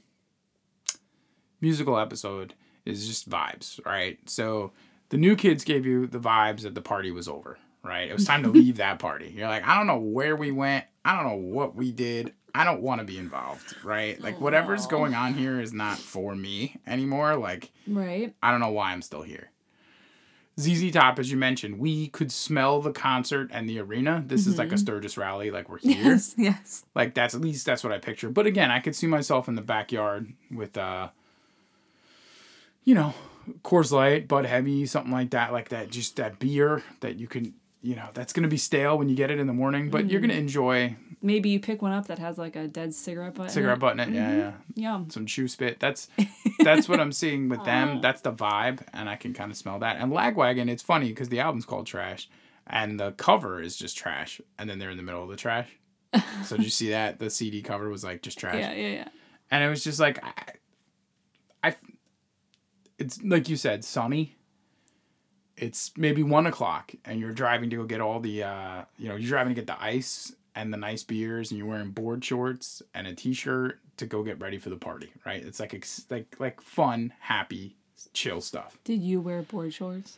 musical 1.59 1.97
episode 1.97 2.53
is 2.85 3.07
just 3.07 3.29
vibes, 3.29 3.83
right? 3.85 4.17
So 4.27 4.71
the 5.09 5.17
new 5.17 5.35
kids 5.35 5.63
gave 5.63 5.85
you 5.85 6.07
the 6.07 6.19
vibes 6.19 6.61
that 6.61 6.73
the 6.75 6.81
party 6.81 7.11
was 7.11 7.27
over, 7.27 7.57
right? 7.83 8.09
It 8.09 8.13
was 8.13 8.25
time 8.25 8.43
to 8.43 8.49
leave 8.51 8.77
that 8.77 8.99
party. 8.99 9.31
You're 9.35 9.47
like, 9.47 9.67
I 9.67 9.77
don't 9.77 9.87
know 9.87 9.99
where 9.99 10.35
we 10.35 10.51
went. 10.51 10.85
I 11.05 11.15
don't 11.15 11.27
know 11.27 11.53
what 11.53 11.75
we 11.75 11.91
did. 11.91 12.33
I 12.53 12.63
don't 12.65 12.81
want 12.81 12.99
to 12.99 13.05
be 13.05 13.17
involved, 13.17 13.75
right? 13.83 14.19
Like 14.19 14.41
whatever's 14.41 14.85
going 14.87 15.13
on 15.13 15.33
here 15.35 15.61
is 15.61 15.71
not 15.73 15.97
for 15.97 16.35
me 16.35 16.75
anymore. 16.85 17.35
Like 17.37 17.71
Right. 17.87 18.33
I 18.43 18.51
don't 18.51 18.59
know 18.59 18.71
why 18.71 18.91
I'm 18.91 19.01
still 19.01 19.21
here. 19.21 19.50
ZZ 20.59 20.91
Top, 20.91 21.17
as 21.17 21.31
you 21.31 21.37
mentioned, 21.37 21.79
we 21.79 22.09
could 22.09 22.31
smell 22.31 22.81
the 22.81 22.91
concert 22.91 23.49
and 23.53 23.69
the 23.69 23.79
arena. 23.79 24.23
This 24.25 24.47
is 24.47 24.57
like 24.57 24.71
a 24.71 24.77
Sturgis 24.77 25.17
rally, 25.17 25.49
like 25.49 25.69
we're 25.69 25.77
here. 25.79 26.03
Yes. 26.03 26.35
Yes. 26.37 26.85
Like 26.93 27.13
that's 27.13 27.33
at 27.33 27.41
least 27.41 27.65
that's 27.65 27.83
what 27.83 27.93
I 27.93 27.97
picture. 27.99 28.29
But 28.29 28.45
again, 28.45 28.69
I 28.69 28.79
could 28.79 28.95
see 28.95 29.07
myself 29.07 29.47
in 29.47 29.55
the 29.55 29.61
backyard 29.61 30.33
with 30.51 30.77
uh 30.77 31.09
you 32.83 32.95
know, 32.95 33.13
Coors 33.63 33.91
Light, 33.91 34.27
Bud 34.27 34.45
Heavy, 34.45 34.85
something 34.85 35.11
like 35.11 35.31
that, 35.31 35.51
like 35.51 35.69
that 35.69 35.89
just 35.89 36.15
that 36.17 36.39
beer 36.39 36.83
that 36.99 37.17
you 37.17 37.27
can 37.27 37.53
you 37.81 37.95
know, 37.95 38.09
that's 38.13 38.33
gonna 38.33 38.47
be 38.47 38.57
stale 38.57 38.97
when 38.97 39.09
you 39.09 39.15
get 39.15 39.31
it 39.31 39.39
in 39.39 39.47
the 39.47 39.53
morning, 39.53 39.89
but 39.89 40.09
you're 40.09 40.21
gonna 40.21 40.33
mm-hmm. 40.33 40.41
enjoy 40.41 40.95
Maybe 41.23 41.49
you 41.49 41.59
pick 41.59 41.83
one 41.83 41.91
up 41.91 42.07
that 42.07 42.17
has 42.17 42.39
like 42.39 42.55
a 42.55 42.67
dead 42.67 42.95
cigarette 42.95 43.35
butt. 43.35 43.51
cigarette 43.51 43.77
butt 43.77 43.93
in 43.93 43.99
it. 43.99 44.09
Yeah, 44.09 44.29
mm-hmm. 44.29 44.39
yeah. 44.79 44.91
Yum. 44.91 45.09
Some 45.11 45.27
chew 45.27 45.47
spit. 45.47 45.79
That's 45.79 46.07
that's 46.59 46.89
what 46.89 46.99
I'm 46.99 47.11
seeing 47.11 47.47
with 47.47 47.63
them. 47.63 48.01
That's 48.01 48.21
the 48.21 48.31
vibe, 48.31 48.81
and 48.91 49.07
I 49.07 49.15
can 49.17 49.33
kind 49.33 49.51
of 49.51 49.57
smell 49.57 49.77
that. 49.79 49.97
And 49.97 50.11
Lagwagon, 50.11 50.67
it's 50.67 50.81
funny 50.81 51.09
because 51.09 51.29
the 51.29 51.39
album's 51.39 51.65
called 51.65 51.85
Trash, 51.85 52.27
and 52.65 52.99
the 52.99 53.11
cover 53.11 53.61
is 53.61 53.77
just 53.77 53.95
trash, 53.95 54.41
and 54.57 54.67
then 54.67 54.79
they're 54.79 54.89
in 54.89 54.97
the 54.97 55.03
middle 55.03 55.23
of 55.23 55.29
the 55.29 55.35
trash. 55.35 55.69
so 56.43 56.57
did 56.57 56.65
you 56.65 56.71
see 56.71 56.89
that? 56.89 57.19
The 57.19 57.29
CD 57.29 57.61
cover 57.61 57.87
was 57.89 58.03
like 58.03 58.23
just 58.23 58.39
trash. 58.39 58.55
Yeah. 58.55 58.73
Yeah. 58.73 58.87
Yeah. 58.87 59.07
and 59.51 59.63
it 59.63 59.69
was 59.69 59.83
just 59.83 59.99
like 59.99 60.23
I, 60.23 60.33
I 61.69 61.75
it's 62.97 63.21
like 63.23 63.47
you 63.47 63.57
said 63.57 63.85
sunny 63.85 64.37
it's 65.61 65.91
maybe 65.95 66.23
one 66.23 66.45
o'clock 66.47 66.91
and 67.05 67.19
you're 67.21 67.31
driving 67.31 67.69
to 67.69 67.77
go 67.77 67.83
get 67.85 68.01
all 68.01 68.19
the 68.19 68.43
uh 68.43 68.81
you 68.97 69.07
know 69.07 69.15
you're 69.15 69.29
driving 69.29 69.53
to 69.55 69.61
get 69.61 69.67
the 69.67 69.81
ice 69.81 70.33
and 70.55 70.73
the 70.73 70.77
nice 70.77 71.03
beers 71.03 71.51
and 71.51 71.57
you're 71.57 71.67
wearing 71.67 71.91
board 71.91 72.25
shorts 72.25 72.81
and 72.93 73.07
a 73.07 73.13
t-shirt 73.15 73.79
to 73.97 74.05
go 74.05 74.23
get 74.23 74.41
ready 74.41 74.57
for 74.57 74.69
the 74.69 74.75
party 74.75 75.11
right 75.25 75.43
it's 75.45 75.59
like 75.59 75.73
ex- 75.73 76.05
like 76.09 76.35
like 76.39 76.59
fun 76.59 77.13
happy 77.19 77.75
chill 78.13 78.41
stuff 78.41 78.77
Did 78.83 79.01
you 79.01 79.21
wear 79.21 79.43
board 79.43 79.73
shorts? 79.73 80.17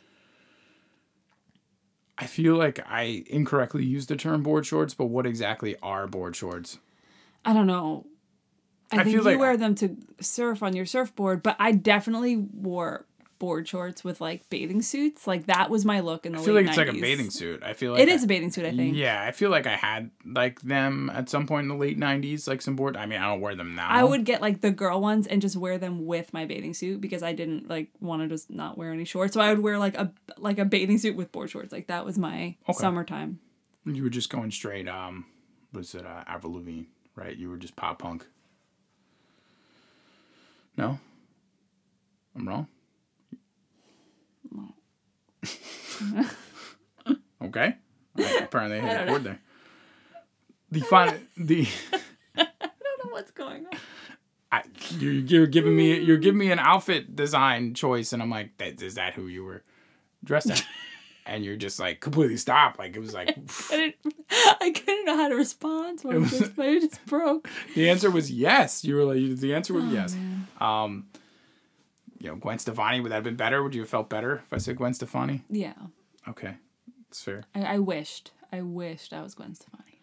i 2.18 2.26
feel 2.26 2.56
like 2.56 2.80
i 2.88 3.24
incorrectly 3.28 3.84
used 3.84 4.08
the 4.10 4.16
term 4.16 4.42
board 4.44 4.66
shorts 4.66 4.94
but 4.94 5.06
what 5.06 5.26
exactly 5.26 5.76
are 5.84 6.08
board 6.08 6.36
shorts 6.36 6.80
I 7.46 7.52
don't 7.52 7.68
know. 7.68 8.06
I, 8.90 9.00
I 9.00 9.04
think 9.04 9.16
you 9.16 9.22
like- 9.22 9.38
wear 9.38 9.58
them 9.58 9.76
to 9.76 9.98
surf 10.22 10.64
on 10.64 10.74
your 10.78 10.86
surfboard, 10.86 11.44
but 11.44 11.58
I 11.60 11.74
definitely 11.74 12.38
wore 12.38 13.06
board 13.44 13.68
shorts 13.68 14.06
with 14.06 14.22
like 14.22 14.50
bathing 14.50 14.82
suits. 14.82 15.28
Like 15.28 15.48
that 15.48 15.70
was 15.70 15.84
my 15.84 16.00
look 16.00 16.26
in 16.26 16.32
the 16.32 16.40
i 16.40 16.42
feel 16.42 16.54
late 16.54 16.62
like 16.68 16.70
it's 16.70 16.78
like 16.78 16.88
a 16.98 17.02
bathing 17.02 17.30
suit 17.30 17.62
i 17.62 17.74
feel 17.74 17.92
like 17.92 18.02
It 18.02 18.08
I- 18.10 18.14
is 18.14 18.24
a 18.24 18.28
bathing 18.28 18.52
suit, 18.52 18.64
I 18.66 18.74
think. 18.74 18.96
Yeah, 18.96 19.22
I 19.22 19.32
feel 19.34 19.50
like 19.50 19.68
I 19.68 19.76
had 19.76 20.12
like 20.26 20.62
them 20.62 21.12
at 21.14 21.28
some 21.30 21.46
point 21.46 21.64
in 21.66 21.68
the 21.68 21.76
late 21.76 22.00
'90s, 22.00 22.48
like 22.48 22.62
some 22.62 22.78
board. 22.78 22.96
I 22.96 23.06
mean, 23.06 23.20
I 23.20 23.26
don't 23.28 23.42
wear 23.42 23.54
them 23.56 23.76
now. 23.76 23.88
I 23.90 24.04
would 24.06 24.24
get 24.24 24.42
like 24.42 24.62
the 24.62 24.72
girl 24.72 25.02
ones 25.02 25.28
and 25.28 25.42
just 25.42 25.58
wear 25.58 25.78
them 25.78 26.06
with 26.06 26.32
my 26.34 26.46
bathing 26.46 26.74
suit 26.74 27.02
because 27.02 27.22
I 27.22 27.34
didn't 27.34 27.68
like 27.68 27.90
want 28.00 28.22
to 28.22 28.30
just 28.30 28.50
not 28.50 28.78
wear 28.78 28.92
any 28.94 29.04
shorts. 29.04 29.34
So 29.34 29.42
I 29.42 29.50
would 29.50 29.62
wear 29.62 29.78
like 29.78 29.98
a 29.98 30.14
like 30.38 30.58
a 30.60 30.66
bathing 30.66 30.98
suit 30.98 31.16
with 31.18 31.32
board 31.34 31.50
shorts. 31.50 31.72
Like 31.74 31.88
that 31.88 32.06
was 32.06 32.18
my 32.18 32.56
Okay. 32.70 32.80
summertime. 32.80 33.40
You 33.86 34.04
were 34.04 34.10
just 34.10 34.30
going 34.30 34.52
straight. 34.52 34.88
Um, 34.88 35.26
was 35.74 35.94
it 35.96 36.06
uh, 36.06 36.24
Avril 36.28 36.54
Lavigne? 36.54 36.84
Right? 37.16 37.36
You 37.36 37.50
were 37.50 37.58
just 37.58 37.76
pop 37.76 38.00
punk. 38.00 38.26
No, 40.78 41.00
I'm 42.36 42.48
wrong. 42.48 42.68
okay. 47.44 47.76
Apparently, 48.18 48.80
they 48.80 48.88
hit 48.88 49.02
a 49.02 49.06
chord 49.08 49.24
there. 49.24 49.40
The 50.72 50.80
final, 50.82 51.16
the. 51.38 51.68
I 52.38 52.46
don't 52.60 53.06
know 53.06 53.12
what's 53.12 53.32
going 53.32 53.66
on. 53.66 53.80
I, 54.52 54.62
you're, 55.00 55.14
you're 55.14 55.48
giving 55.48 55.76
me 55.76 56.00
you're 56.00 56.18
giving 56.18 56.38
me 56.38 56.52
an 56.52 56.60
outfit 56.60 57.16
design 57.16 57.74
choice 57.74 58.14
and 58.14 58.22
I'm 58.22 58.30
like 58.30 58.56
that 58.60 58.80
is 58.84 58.94
that 58.96 59.16
who 59.16 59.26
you 59.26 59.44
were 59.44 59.64
dressed 60.24 60.52
as 60.52 60.64
and 61.26 61.44
you're 61.44 61.56
just 61.56 61.80
like 61.80 62.02
completely 62.02 62.38
stop 62.38 62.78
like 62.78 62.96
it 62.96 63.00
was 63.00 63.16
like 63.16 63.36
I 63.72 63.78
didn't. 63.78 63.96
I 64.62 64.72
couldn't 64.76 65.06
know 65.06 65.18
how 65.18 65.30
to 65.30 65.36
respond. 65.36 66.02
So 66.02 66.12
I 66.12 66.18
was- 66.20 66.30
just, 66.30 66.56
just 66.56 67.06
broke. 67.08 67.50
the 67.74 67.90
answer 67.90 68.12
was 68.12 68.32
yes 68.32 68.86
you 68.86 68.94
were 68.96 69.06
like 69.06 69.40
the 69.40 69.56
answer 69.56 69.74
was 69.74 69.86
Oh, 69.86 69.92
yes 69.92 70.14
man. 70.14 70.48
um 70.62 71.08
you 72.24 72.30
know, 72.30 72.36
Gwen 72.38 72.58
Stefani, 72.58 73.02
would 73.02 73.12
that 73.12 73.16
have 73.16 73.24
been 73.26 73.36
better? 73.36 73.62
Would 73.62 73.76
you 73.76 73.82
have 73.82 73.90
felt 73.90 74.10
better 74.10 74.42
if 74.46 74.54
I 74.54 74.58
said 74.58 74.78
Gwen 74.78 74.94
Stefani? 74.94 75.44
Yeah. 75.50 75.74
Okay, 76.28 76.56
that's 77.10 77.22
fair. 77.22 77.44
I, 77.54 77.64
I 77.64 77.80
wished. 77.80 78.32
I 78.52 78.62
wished 78.62 79.12
I 79.12 79.22
was 79.22 79.36
Gwen 79.36 79.54
Stefani. 79.56 80.00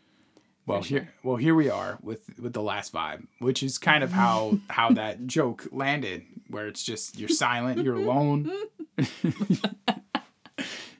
Well, 0.66 0.83
For 0.83 0.89
here, 0.89 1.09
well, 1.25 1.37
here 1.37 1.55
we 1.55 1.71
are 1.71 1.99
with 2.03 2.39
with 2.39 2.53
the 2.53 2.61
last 2.62 2.93
vibe, 2.93 3.27
which 3.39 3.62
is 3.62 3.79
kind 3.79 4.05
of 4.05 4.12
how 4.12 4.59
how 4.68 4.91
that 4.91 5.27
joke 5.27 5.66
landed, 5.73 6.25
where 6.49 6.68
it's 6.68 6.83
just 6.83 7.18
you're 7.18 7.31
silent, 7.31 7.83
you're 7.83 7.97
alone, 7.97 8.53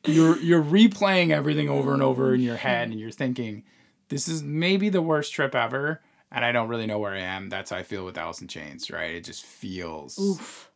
you're 0.07 0.39
you're 0.39 0.63
replaying 0.63 1.31
everything 1.31 1.69
over 1.69 1.93
and 1.93 2.03
over 2.03 2.35
in 2.35 2.41
your 2.41 2.57
head, 2.57 2.89
and 2.89 2.99
you're 2.99 3.11
thinking, 3.11 3.65
this 4.09 4.27
is 4.27 4.43
maybe 4.43 4.89
the 4.89 5.03
worst 5.03 5.35
trip 5.35 5.55
ever, 5.55 6.01
and 6.33 6.47
I 6.47 6.53
don't 6.53 6.69
really 6.69 6.87
know 6.87 6.99
where 6.99 7.13
I 7.13 7.21
am. 7.21 7.51
That's 7.51 7.71
how 7.71 7.77
I 7.77 7.83
feel 7.83 8.07
with 8.07 8.17
Alice 8.17 8.41
in 8.41 8.49
Chains, 8.49 8.91
right? 8.91 9.15
It 9.15 9.25
just 9.25 9.45
feels, 9.45 10.19
Oof. 10.19 10.70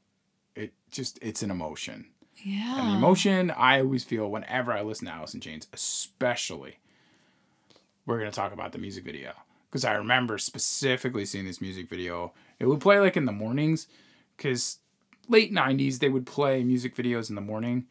Just 0.94 1.18
it's 1.20 1.42
an 1.42 1.50
emotion. 1.50 2.06
Yeah. 2.36 2.80
And 2.80 2.90
the 2.90 2.96
emotion 2.96 3.50
I 3.50 3.80
always 3.80 4.04
feel 4.04 4.30
whenever 4.30 4.72
I 4.72 4.82
listen 4.82 5.06
to 5.06 5.12
Alice 5.12 5.34
in 5.34 5.40
Chains, 5.40 5.66
especially, 5.72 6.78
we're 8.06 8.18
going 8.18 8.30
to 8.30 8.36
talk 8.36 8.52
about 8.52 8.72
the 8.72 8.78
music 8.78 9.04
video. 9.04 9.32
Because 9.70 9.84
I 9.84 9.94
remember 9.94 10.38
specifically 10.38 11.24
seeing 11.24 11.46
this 11.46 11.60
music 11.60 11.88
video. 11.88 12.32
It 12.58 12.66
would 12.66 12.80
play 12.80 13.00
like 13.00 13.16
in 13.16 13.24
the 13.24 13.32
mornings, 13.32 13.88
because 14.36 14.78
late 15.28 15.52
90s, 15.52 15.98
they 15.98 16.08
would 16.08 16.26
play 16.26 16.62
music 16.62 16.94
videos 16.94 17.28
in 17.28 17.34
the 17.34 17.40
morning. 17.40 17.86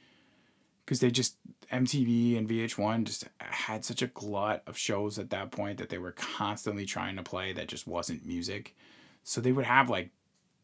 Because 0.85 0.99
they 0.99 1.11
just, 1.11 1.35
MTV 1.71 2.37
and 2.37 2.47
VH1 2.47 3.05
just 3.05 3.25
had 3.37 3.83
such 3.83 4.01
a 4.01 4.07
glut 4.07 4.63
of 4.67 4.77
shows 4.77 5.17
at 5.17 5.29
that 5.31 5.51
point 5.51 5.77
that 5.79 5.89
they 5.89 5.97
were 5.97 6.11
constantly 6.11 6.85
trying 6.85 7.15
to 7.15 7.23
play 7.23 7.53
that 7.53 7.67
just 7.67 7.87
wasn't 7.87 8.25
music. 8.25 8.75
So 9.23 9.41
they 9.41 9.51
would 9.51 9.65
have 9.65 9.89
like 9.89 10.09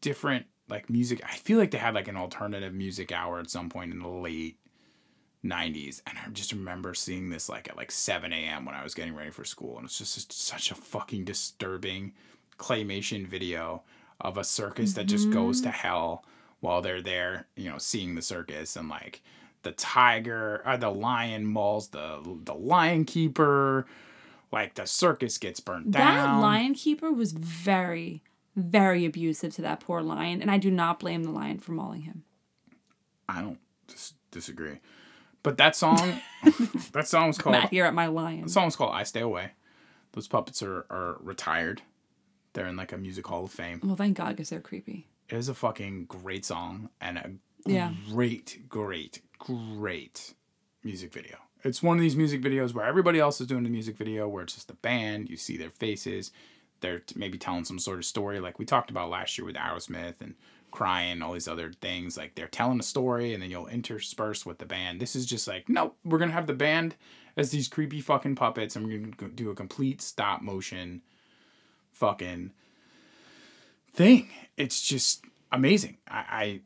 different 0.00 0.46
like 0.70 0.88
music. 0.88 1.20
I 1.24 1.36
feel 1.36 1.58
like 1.58 1.70
they 1.70 1.78
had 1.78 1.94
like 1.94 2.08
an 2.08 2.16
alternative 2.16 2.72
music 2.72 3.12
hour 3.12 3.38
at 3.38 3.50
some 3.50 3.68
point 3.68 3.92
in 3.92 3.98
the 3.98 4.08
late 4.08 4.58
90s. 5.44 6.02
And 6.06 6.18
I 6.18 6.28
just 6.30 6.52
remember 6.52 6.94
seeing 6.94 7.30
this 7.30 7.48
like 7.48 7.68
at 7.68 7.76
like 7.76 7.90
7 7.90 8.32
a.m. 8.32 8.64
when 8.64 8.74
I 8.74 8.82
was 8.82 8.94
getting 8.94 9.14
ready 9.14 9.30
for 9.30 9.44
school. 9.44 9.76
And 9.76 9.86
it's 9.86 9.98
just 9.98 10.32
such 10.32 10.70
a 10.70 10.74
fucking 10.74 11.24
disturbing 11.24 12.12
claymation 12.58 13.26
video 13.26 13.82
of 14.20 14.36
a 14.36 14.44
circus 14.44 14.92
that 14.94 15.06
just 15.06 15.30
goes 15.30 15.60
to 15.62 15.68
mm-hmm. 15.68 15.76
hell 15.76 16.24
while 16.60 16.82
they're 16.82 17.00
there, 17.00 17.46
you 17.56 17.70
know, 17.70 17.78
seeing 17.78 18.14
the 18.14 18.22
circus 18.22 18.76
and 18.76 18.88
like 18.88 19.22
the 19.62 19.72
tiger 19.72 20.62
or 20.66 20.76
the 20.76 20.90
lion 20.90 21.44
mauls 21.46 21.88
the 21.88 22.20
the 22.44 22.54
lion 22.54 23.04
keeper 23.04 23.86
like 24.52 24.74
the 24.74 24.86
circus 24.86 25.38
gets 25.38 25.60
burnt 25.60 25.92
That 25.92 25.98
down 25.98 26.40
that 26.40 26.42
lion 26.42 26.74
keeper 26.74 27.12
was 27.12 27.32
very, 27.32 28.22
very 28.56 29.04
abusive 29.04 29.54
to 29.54 29.62
that 29.62 29.80
poor 29.80 30.02
lion, 30.02 30.40
and 30.42 30.50
I 30.50 30.58
do 30.58 30.70
not 30.70 30.98
blame 31.00 31.22
the 31.24 31.30
lion 31.30 31.58
for 31.58 31.72
mauling 31.72 32.02
him. 32.02 32.24
I 33.28 33.40
don't 33.42 33.58
dis- 33.86 34.14
disagree. 34.30 34.78
But 35.42 35.56
that 35.58 35.74
song, 35.76 36.20
that 36.92 37.06
song's 37.08 37.38
called. 37.38 37.54
Not 37.54 37.70
here 37.70 37.84
at 37.84 37.94
my 37.94 38.06
lion. 38.06 38.42
The 38.42 38.48
song's 38.50 38.76
called 38.76 38.92
"I 38.94 39.04
Stay 39.04 39.20
Away." 39.20 39.52
Those 40.12 40.28
puppets 40.28 40.62
are 40.62 40.84
are 40.90 41.16
retired. 41.20 41.82
They're 42.52 42.66
in 42.66 42.76
like 42.76 42.92
a 42.92 42.98
music 42.98 43.26
hall 43.26 43.44
of 43.44 43.50
fame. 43.52 43.80
Well, 43.82 43.96
thank 43.96 44.16
God, 44.16 44.30
because 44.30 44.50
they're 44.50 44.60
creepy. 44.60 45.06
It 45.28 45.36
is 45.36 45.48
a 45.48 45.54
fucking 45.54 46.06
great 46.06 46.44
song 46.44 46.90
and 47.00 47.16
a 47.18 47.30
Yeah. 47.64 47.94
great, 48.10 48.68
great, 48.68 49.22
great 49.38 50.34
music 50.82 51.12
video. 51.12 51.36
It's 51.62 51.82
one 51.82 51.96
of 51.96 52.00
these 52.02 52.16
music 52.16 52.42
videos 52.42 52.74
where 52.74 52.84
everybody 52.84 53.20
else 53.20 53.40
is 53.40 53.46
doing 53.46 53.62
the 53.62 53.70
music 53.70 53.96
video, 53.96 54.26
where 54.28 54.42
it's 54.42 54.54
just 54.54 54.66
the 54.68 54.74
band. 54.74 55.30
You 55.30 55.36
see 55.36 55.56
their 55.56 55.70
faces. 55.70 56.32
They're 56.80 57.02
maybe 57.14 57.38
telling 57.38 57.64
some 57.64 57.78
sort 57.78 57.98
of 57.98 58.04
story, 58.04 58.40
like 58.40 58.58
we 58.58 58.64
talked 58.64 58.90
about 58.90 59.10
last 59.10 59.36
year 59.36 59.44
with 59.44 59.56
Aerosmith 59.56 60.20
and 60.20 60.34
crying, 60.70 61.22
all 61.22 61.32
these 61.32 61.48
other 61.48 61.72
things. 61.72 62.16
Like 62.16 62.34
they're 62.34 62.48
telling 62.48 62.80
a 62.80 62.84
story, 62.84 63.34
and 63.34 63.42
then 63.42 63.50
you'll 63.50 63.66
intersperse 63.66 64.46
with 64.46 64.58
the 64.58 64.66
band. 64.66 65.00
This 65.00 65.16
is 65.16 65.26
just 65.26 65.46
like, 65.48 65.68
nope, 65.68 65.96
we're 66.04 66.18
gonna 66.18 66.32
have 66.32 66.46
the 66.46 66.54
band 66.54 66.96
as 67.36 67.50
these 67.50 67.68
creepy 67.68 68.00
fucking 68.00 68.36
puppets, 68.36 68.76
and 68.76 68.86
we're 68.86 68.98
gonna 68.98 69.32
do 69.32 69.50
a 69.50 69.54
complete 69.54 70.00
stop 70.00 70.42
motion, 70.42 71.02
fucking 71.92 72.52
thing. 73.92 74.28
It's 74.56 74.80
just 74.80 75.24
amazing. 75.52 75.98
I, 76.08 76.24
I 76.30 76.60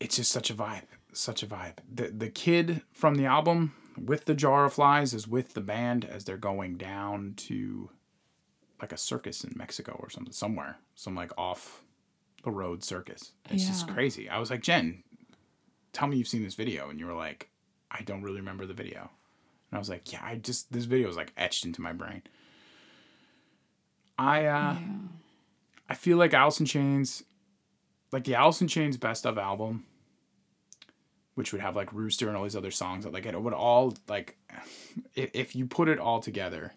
it's 0.00 0.16
just 0.16 0.32
such 0.32 0.50
a 0.50 0.54
vibe, 0.54 0.86
such 1.12 1.42
a 1.42 1.46
vibe. 1.46 1.78
The 1.92 2.08
the 2.08 2.28
kid 2.28 2.82
from 2.92 3.16
the 3.16 3.26
album 3.26 3.74
with 3.98 4.24
the 4.24 4.34
jar 4.34 4.64
of 4.64 4.74
flies 4.74 5.14
is 5.14 5.28
with 5.28 5.54
the 5.54 5.60
band 5.60 6.04
as 6.04 6.24
they're 6.24 6.36
going 6.36 6.76
down 6.76 7.34
to 7.36 7.90
like 8.82 8.92
a 8.92 8.98
circus 8.98 9.44
in 9.44 9.52
Mexico 9.56 9.96
or 10.00 10.10
something 10.10 10.32
somewhere, 10.32 10.76
some 10.96 11.14
like 11.14 11.30
off 11.38 11.82
the 12.44 12.50
road 12.50 12.82
circus. 12.82 13.32
It's 13.48 13.66
just 13.66 13.88
crazy. 13.88 14.28
I 14.28 14.38
was 14.38 14.50
like, 14.50 14.60
Jen, 14.60 15.04
tell 15.92 16.08
me 16.08 16.16
you've 16.16 16.28
seen 16.28 16.42
this 16.42 16.56
video, 16.56 16.90
and 16.90 16.98
you 16.98 17.06
were 17.06 17.14
like, 17.14 17.48
I 17.90 18.02
don't 18.02 18.22
really 18.22 18.38
remember 18.40 18.66
the 18.66 18.74
video. 18.74 19.00
And 19.70 19.76
I 19.76 19.78
was 19.78 19.88
like, 19.88 20.12
yeah, 20.12 20.20
I 20.22 20.34
just 20.36 20.72
this 20.72 20.84
video 20.84 21.08
is 21.08 21.16
like 21.16 21.32
etched 21.36 21.64
into 21.64 21.80
my 21.80 21.92
brain. 21.92 22.22
I 24.18 24.46
uh 24.46 24.74
Yeah. 24.74 24.78
I 25.88 25.94
feel 25.94 26.16
like 26.16 26.34
Alice 26.34 26.58
in 26.58 26.66
Chains, 26.66 27.22
like 28.12 28.24
the 28.24 28.34
Alice 28.34 28.60
in 28.60 28.68
Chains 28.68 28.96
best 28.96 29.26
of 29.26 29.38
album, 29.38 29.84
which 31.34 31.52
would 31.52 31.60
have 31.60 31.76
like 31.76 31.92
Rooster 31.92 32.28
and 32.28 32.36
all 32.36 32.42
these 32.42 32.56
other 32.56 32.70
songs 32.70 33.04
that 33.04 33.12
like 33.12 33.26
it 33.26 33.40
would 33.40 33.52
all 33.52 33.94
like, 34.08 34.36
if, 35.14 35.30
if 35.34 35.56
you 35.56 35.66
put 35.66 35.88
it 35.88 35.98
all 35.98 36.20
together, 36.20 36.72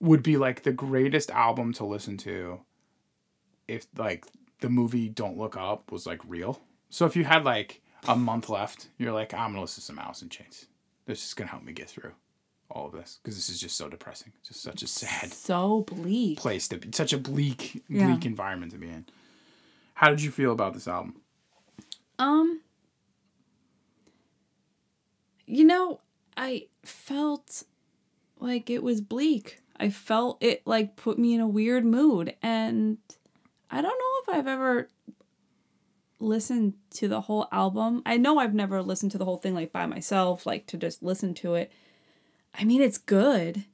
would 0.00 0.22
be 0.22 0.36
like 0.36 0.62
the 0.62 0.72
greatest 0.72 1.30
album 1.30 1.72
to 1.74 1.84
listen 1.84 2.16
to. 2.18 2.60
If 3.66 3.86
like 3.96 4.26
the 4.60 4.68
movie 4.70 5.08
Don't 5.08 5.36
Look 5.38 5.56
Up 5.56 5.90
was 5.92 6.06
like 6.06 6.20
real, 6.26 6.60
so 6.90 7.04
if 7.06 7.16
you 7.16 7.24
had 7.24 7.44
like 7.44 7.82
a 8.06 8.16
month 8.16 8.48
left, 8.48 8.88
you're 8.98 9.12
like 9.12 9.34
I'm 9.34 9.50
gonna 9.50 9.60
listen 9.62 9.80
to 9.82 9.86
some 9.86 9.98
Alice 9.98 10.22
in 10.22 10.28
Chains. 10.28 10.66
This 11.06 11.26
is 11.26 11.34
gonna 11.34 11.50
help 11.50 11.62
me 11.64 11.72
get 11.72 11.88
through 11.88 12.12
all 12.70 12.86
of 12.86 12.92
this 12.92 13.18
because 13.22 13.36
this 13.36 13.48
is 13.48 13.60
just 13.60 13.76
so 13.76 13.88
depressing. 13.88 14.32
It's 14.38 14.48
just 14.48 14.62
such 14.62 14.82
a 14.82 14.86
sad 14.86 15.32
So 15.32 15.82
bleak. 15.82 16.38
place 16.38 16.68
to 16.68 16.78
be 16.78 16.88
such 16.92 17.12
a 17.12 17.18
bleak 17.18 17.82
bleak 17.88 17.98
Yeah. 18.00 18.18
environment 18.24 18.72
to 18.72 18.78
be 18.78 18.88
in 18.88 19.06
how 19.94 20.10
did 20.10 20.22
you 20.22 20.30
feel 20.30 20.52
about 20.52 20.74
this 20.74 20.86
album 20.86 21.20
Um, 22.18 22.60
you 25.46 25.64
know, 25.64 26.00
I 26.36 26.66
felt 26.84 27.64
like 28.38 28.70
it 28.70 28.82
was 28.82 29.00
bleak. 29.00 29.60
I 29.78 29.90
felt 29.90 30.42
it 30.42 30.62
like 30.66 30.96
put 30.96 31.18
me 31.18 31.34
in 31.34 31.40
a 31.40 31.46
weird 31.46 31.84
mood, 31.84 32.34
and 32.42 32.98
I 33.70 33.80
don't 33.80 33.98
know 33.98 34.32
if 34.34 34.38
I've 34.38 34.48
ever 34.48 34.88
listened 36.20 36.74
to 36.90 37.08
the 37.08 37.22
whole 37.22 37.46
album. 37.52 38.02
I 38.04 38.16
know 38.16 38.38
I've 38.38 38.54
never 38.54 38.82
listened 38.82 39.12
to 39.12 39.18
the 39.18 39.24
whole 39.24 39.36
thing 39.36 39.54
like 39.54 39.72
by 39.72 39.86
myself, 39.86 40.46
like 40.46 40.66
to 40.66 40.76
just 40.76 41.02
listen 41.02 41.34
to 41.34 41.54
it. 41.54 41.70
I 42.54 42.64
mean, 42.64 42.82
it's 42.82 42.98
good 42.98 43.64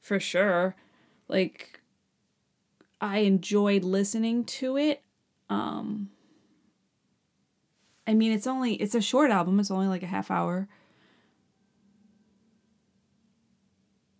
for 0.00 0.20
sure. 0.20 0.76
Like 1.28 1.80
I 3.00 3.18
enjoyed 3.18 3.82
listening 3.82 4.44
to 4.44 4.76
it. 4.76 5.02
Um 5.48 6.10
I 8.06 8.14
mean, 8.14 8.32
it's 8.32 8.46
only 8.46 8.74
it's 8.74 8.94
a 8.94 9.00
short 9.00 9.30
album. 9.30 9.58
It's 9.58 9.70
only 9.70 9.88
like 9.88 10.02
a 10.02 10.06
half 10.06 10.30
hour. 10.30 10.68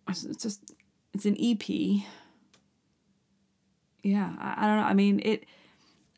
It's 0.09 0.23
just 0.41 0.73
it's 1.17 1.25
an 1.25 1.35
EP. 1.39 1.67
Yeah, 4.03 4.33
I, 4.39 4.55
I 4.57 4.67
don't 4.67 4.77
know. 4.77 4.83
I 4.83 4.93
mean, 4.93 5.19
it. 5.23 5.45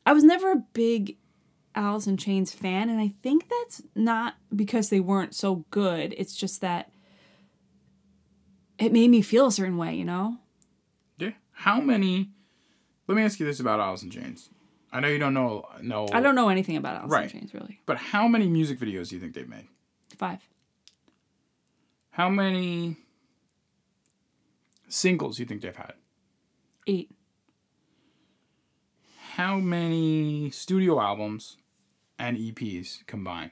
I 0.05 0.13
was 0.13 0.23
never 0.23 0.51
a 0.51 0.63
big 0.73 1.17
Alice 1.75 2.07
in 2.07 2.17
Chains 2.17 2.51
fan, 2.51 2.89
and 2.89 2.99
I 2.99 3.13
think 3.23 3.45
that's 3.49 3.81
not 3.95 4.35
because 4.55 4.89
they 4.89 4.99
weren't 4.99 5.33
so 5.35 5.65
good. 5.71 6.13
It's 6.17 6.35
just 6.35 6.61
that 6.61 6.91
it 8.77 8.91
made 8.91 9.09
me 9.09 9.21
feel 9.21 9.47
a 9.47 9.51
certain 9.51 9.77
way, 9.77 9.95
you 9.95 10.05
know. 10.05 10.37
yeah 11.17 11.31
how 11.51 11.79
many 11.81 12.29
let 13.07 13.15
me 13.15 13.23
ask 13.23 13.39
you 13.39 13.45
this 13.45 13.59
about 13.59 13.79
Alice 13.81 14.03
in 14.03 14.09
Chains 14.09 14.49
I 14.93 14.99
know 15.01 15.09
you 15.09 15.19
don't 15.19 15.33
know 15.33 15.65
No, 15.81 16.07
I 16.13 16.21
don't 16.21 16.35
know 16.35 16.47
anything 16.49 16.77
about 16.77 16.95
Alice 16.95 17.11
Right. 17.11 17.23
in 17.33 17.39
Chains 17.41 17.53
really. 17.53 17.81
but 17.85 17.97
how 17.97 18.27
many 18.29 18.47
music 18.47 18.79
videos 18.79 19.09
do 19.09 19.15
you 19.15 19.21
think 19.21 19.33
they've 19.33 19.49
made 19.49 19.67
Five. 20.17 20.39
how 22.11 22.29
many 22.29 22.95
singles 24.89 25.39
you 25.39 25.45
think 25.45 25.61
they've 25.61 25.75
had 25.75 25.93
Eight. 26.87 27.11
how 29.35 29.57
many 29.59 30.49
studio 30.51 30.99
albums 30.99 31.57
and 32.17 32.37
EPs 32.37 33.05
combined 33.05 33.51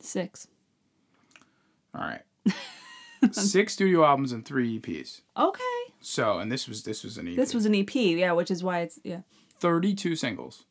Six. 0.00 0.48
all 1.94 2.00
right 2.02 2.22
six 3.32 3.74
studio 3.74 4.04
albums 4.04 4.32
and 4.32 4.44
three 4.44 4.80
EPs 4.80 5.20
Okay. 5.38 5.62
so 6.00 6.38
and 6.38 6.50
this 6.50 6.66
was 6.66 6.82
this 6.82 7.04
was 7.04 7.18
an 7.18 7.28
EP 7.28 7.36
This 7.36 7.54
was 7.54 7.66
an 7.66 7.74
EP, 7.74 7.94
yeah, 7.94 8.32
which 8.32 8.50
is 8.50 8.64
why 8.64 8.80
it's 8.80 8.98
yeah. 9.04 9.20
32 9.60 10.16
singles 10.16 10.64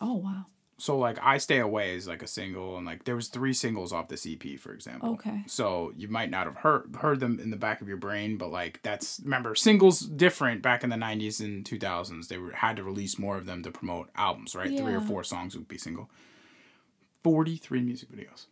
Oh 0.00 0.14
wow. 0.14 0.46
So 0.78 0.96
like 0.96 1.18
I 1.20 1.38
Stay 1.38 1.58
Away 1.58 1.96
is 1.96 2.06
like 2.06 2.22
a 2.22 2.26
single, 2.28 2.76
and 2.76 2.86
like 2.86 3.04
there 3.04 3.16
was 3.16 3.28
three 3.28 3.52
singles 3.52 3.92
off 3.92 4.06
this 4.06 4.26
EP, 4.26 4.58
for 4.58 4.72
example. 4.72 5.10
Okay. 5.14 5.42
So 5.46 5.92
you 5.96 6.06
might 6.06 6.30
not 6.30 6.46
have 6.46 6.56
heard 6.56 6.96
heard 7.00 7.18
them 7.18 7.40
in 7.42 7.50
the 7.50 7.56
back 7.56 7.80
of 7.80 7.88
your 7.88 7.96
brain, 7.96 8.36
but 8.36 8.52
like 8.52 8.80
that's 8.84 9.20
remember 9.24 9.56
singles 9.56 10.00
different 10.00 10.62
back 10.62 10.84
in 10.84 10.90
the 10.90 10.96
'90s 10.96 11.40
and 11.40 11.64
2000s. 11.64 12.28
They 12.28 12.38
were 12.38 12.52
had 12.52 12.76
to 12.76 12.84
release 12.84 13.18
more 13.18 13.36
of 13.36 13.44
them 13.44 13.64
to 13.64 13.72
promote 13.72 14.08
albums, 14.14 14.54
right? 14.54 14.68
Three 14.68 14.94
or 14.94 15.00
four 15.00 15.24
songs 15.24 15.56
would 15.56 15.66
be 15.66 15.78
single. 15.78 16.08
Forty-three 17.24 17.82
music 17.82 18.10
videos. 18.12 18.46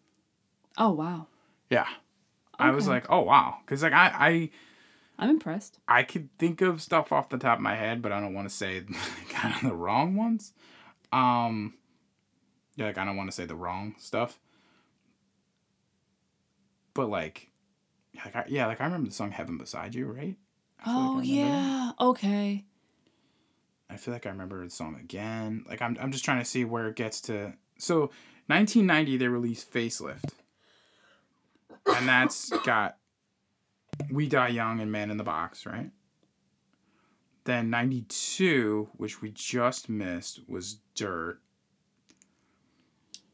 Oh 0.77 0.91
wow. 0.91 1.29
Yeah. 1.71 1.87
I 2.59 2.71
was 2.71 2.89
like, 2.89 3.07
oh 3.09 3.21
wow, 3.21 3.59
because 3.65 3.83
like 3.85 3.93
I 3.93 4.13
I 4.15 4.51
I'm 5.19 5.31
impressed. 5.31 5.79
I 5.87 6.03
could 6.03 6.29
think 6.39 6.61
of 6.61 6.83
stuff 6.83 7.13
off 7.13 7.29
the 7.29 7.39
top 7.39 7.59
of 7.59 7.63
my 7.63 7.77
head, 7.77 8.03
but 8.03 8.13
I 8.13 8.21
don't 8.21 8.35
want 8.35 8.49
to 8.49 8.55
say 8.55 8.83
kind 9.29 9.55
of 9.55 9.63
the 9.69 9.75
wrong 9.75 10.17
ones. 10.17 10.53
Um, 11.13 11.75
yeah, 12.77 12.87
like 12.87 12.99
I 12.99 13.05
don't 13.05 13.17
want 13.17 13.31
to 13.31 13.35
say 13.37 13.47
the 13.47 13.55
wrong 13.57 13.95
stuff. 13.99 14.39
But 16.95 17.09
like, 17.11 17.51
like 18.25 18.37
I, 18.37 18.45
yeah, 18.49 18.67
like 18.67 18.81
I 18.81 18.85
remember 18.85 19.09
the 19.09 19.15
song 19.15 19.31
"Heaven 19.31 19.59
Beside 19.59 19.95
You," 19.95 20.07
right? 20.07 20.37
I 20.81 20.85
feel 20.85 21.03
like 21.03 21.11
I 21.11 21.15
Oh 21.17 21.21
that. 21.21 21.25
yeah. 21.27 21.93
Okay. 22.01 22.65
I 23.89 23.97
feel 23.97 24.13
like 24.15 24.27
I 24.27 24.31
remember 24.31 24.63
the 24.65 24.71
song 24.71 24.97
again. 25.01 25.65
Like 25.69 25.81
I'm, 25.81 25.97
I'm 26.01 26.11
just 26.13 26.25
trying 26.25 26.39
to 26.41 26.45
see 26.45 26.65
where 26.65 26.89
it 26.89 26.97
gets 26.97 27.21
to. 27.23 27.53
So, 27.79 28.11
1990, 28.47 29.17
they 29.17 29.29
released 29.29 29.73
"Facelift," 29.73 30.31
and 31.87 32.09
that's 32.09 32.51
got 32.65 32.97
"We 34.11 34.29
Die 34.29 34.49
Young" 34.49 34.81
and 34.81 34.91
"Man 34.91 35.11
in 35.11 35.17
the 35.19 35.25
Box," 35.25 35.67
right? 35.67 35.91
Then 37.45 37.71
92, 37.71 38.89
which 38.97 39.23
we 39.23 39.31
just 39.31 39.89
missed, 39.89 40.41
was 40.49 40.79
"Dirt," 40.95 41.41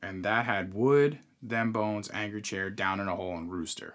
and 0.02 0.24
that 0.24 0.44
had 0.44 0.74
"Would," 0.74 1.18
"Them 1.40 1.72
Bones," 1.72 2.10
"Angry 2.12 2.42
Chair," 2.42 2.70
"Down 2.70 3.00
in 3.00 3.08
a 3.08 3.16
Hole," 3.16 3.36
and 3.36 3.50
"Rooster." 3.50 3.94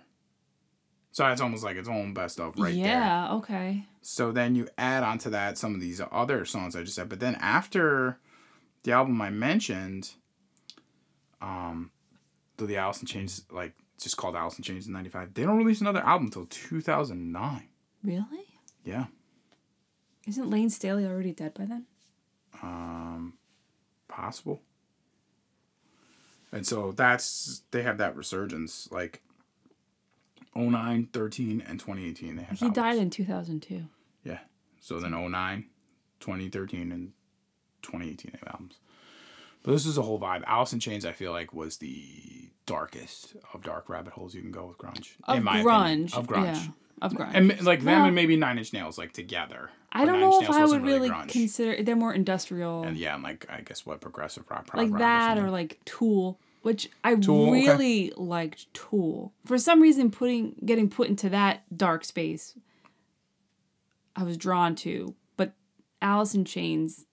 So 1.11 1.25
it's 1.27 1.41
almost 1.41 1.63
like 1.63 1.77
its 1.77 1.89
own 1.89 2.13
best 2.13 2.39
of 2.39 2.57
right 2.59 2.75
there. 2.75 2.85
yeah. 2.85 3.33
Okay. 3.33 3.85
So 4.01 4.31
then 4.31 4.55
you 4.55 4.67
add 4.77 5.03
onto 5.03 5.31
that 5.31 5.57
some 5.57 5.73
of 5.73 5.81
these 5.81 5.99
other 6.11 6.45
songs 6.45 6.75
I 6.75 6.83
just 6.83 6.95
said. 6.95 7.09
But 7.09 7.19
then 7.19 7.35
after 7.35 8.19
the 8.83 8.91
album 8.91 9.19
I 9.21 9.31
mentioned, 9.31 10.11
um, 11.41 11.91
the 12.57 12.77
Alice 12.77 13.01
in 13.01 13.07
Chains, 13.07 13.43
like 13.51 13.73
just 13.99 14.15
called 14.17 14.35
Alice 14.35 14.57
in 14.57 14.63
Chains 14.63 14.85
in 14.87 14.93
'95, 14.93 15.33
they 15.33 15.43
don't 15.43 15.57
release 15.57 15.81
another 15.81 16.01
album 16.01 16.27
until 16.27 16.45
2009. 16.45 17.67
Really? 18.03 18.45
Yeah. 18.85 19.05
Isn't 20.27 20.49
Layne 20.49 20.69
Staley 20.69 21.05
already 21.05 21.31
dead 21.31 21.53
by 21.53 21.65
then? 21.65 21.85
Um, 22.61 23.33
possible. 24.07 24.61
And 26.51 26.65
so 26.65 26.91
that's 26.91 27.61
they 27.71 27.83
have 27.83 27.97
that 27.97 28.15
resurgence 28.15 28.87
like 28.91 29.21
09, 30.55 31.09
13, 31.13 31.63
and 31.67 31.79
2018. 31.79 32.35
They 32.35 32.43
have 32.43 32.59
He 32.59 32.69
died 32.69 32.97
in 32.97 33.09
2002. 33.09 33.85
Yeah. 34.23 34.39
So 34.79 34.99
then 34.99 35.11
09, 35.11 35.65
2013, 36.19 36.91
and 36.91 37.11
2018 37.81 38.31
they 38.33 38.39
have 38.39 38.53
albums. 38.53 38.77
But 39.63 39.73
this 39.73 39.85
is 39.85 39.97
a 39.97 40.01
whole 40.01 40.19
vibe. 40.19 40.43
Alice 40.47 40.71
in 40.73 40.79
Chains, 40.79 41.05
I 41.05 41.11
feel 41.11 41.31
like, 41.31 41.53
was 41.53 41.77
the 41.77 42.49
darkest 42.65 43.35
of 43.53 43.63
dark 43.63 43.89
rabbit 43.89 44.13
holes 44.13 44.33
you 44.33 44.41
can 44.41 44.51
go 44.51 44.65
with 44.65 44.77
grunge. 44.77 45.15
Of 45.25 45.37
in 45.37 45.43
my 45.43 45.61
grunge. 45.61 46.13
opinion. 46.13 46.13
Of 46.13 46.27
grunge. 46.27 46.43
Yeah. 46.65 46.71
Of 47.01 47.13
grunge. 47.13 47.31
And 47.33 47.65
like 47.65 47.79
them 47.79 47.99
Well- 47.99 48.05
and 48.05 48.15
maybe 48.15 48.35
Nine 48.37 48.57
Inch 48.57 48.71
Nails, 48.73 48.97
like 48.97 49.11
together. 49.13 49.69
I 50.01 50.05
don't 50.05 50.19
know 50.19 50.41
if 50.41 50.49
I 50.49 50.65
would 50.65 50.83
really 50.83 51.09
grunge. 51.09 51.29
consider 51.29 51.83
they're 51.83 51.95
more 51.95 52.13
industrial. 52.13 52.83
And 52.83 52.97
yeah, 52.97 53.15
and 53.15 53.23
like 53.23 53.45
I 53.49 53.61
guess 53.61 53.85
what 53.85 54.01
progressive 54.01 54.45
rock, 54.49 54.69
like 54.73 54.91
rock 54.91 54.99
that 54.99 55.37
or 55.37 55.41
something. 55.41 55.51
like 55.51 55.79
Tool, 55.85 56.39
which 56.61 56.89
I 57.03 57.15
Tool, 57.15 57.49
okay. 57.49 57.67
really 57.67 58.13
liked 58.15 58.73
Tool. 58.73 59.33
For 59.45 59.57
some 59.57 59.81
reason 59.81 60.11
putting 60.11 60.55
getting 60.65 60.89
put 60.89 61.07
into 61.07 61.29
that 61.29 61.63
dark 61.75 62.03
space 62.03 62.55
I 64.17 64.23
was 64.23 64.35
drawn 64.35 64.75
to, 64.77 65.13
but 65.37 65.53
Alice 66.01 66.33
in 66.33 66.43
Chains 66.43 67.05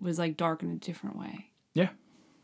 was 0.00 0.18
like 0.18 0.36
dark 0.36 0.62
in 0.62 0.70
a 0.70 0.76
different 0.76 1.18
way. 1.18 1.50
Yeah. 1.74 1.88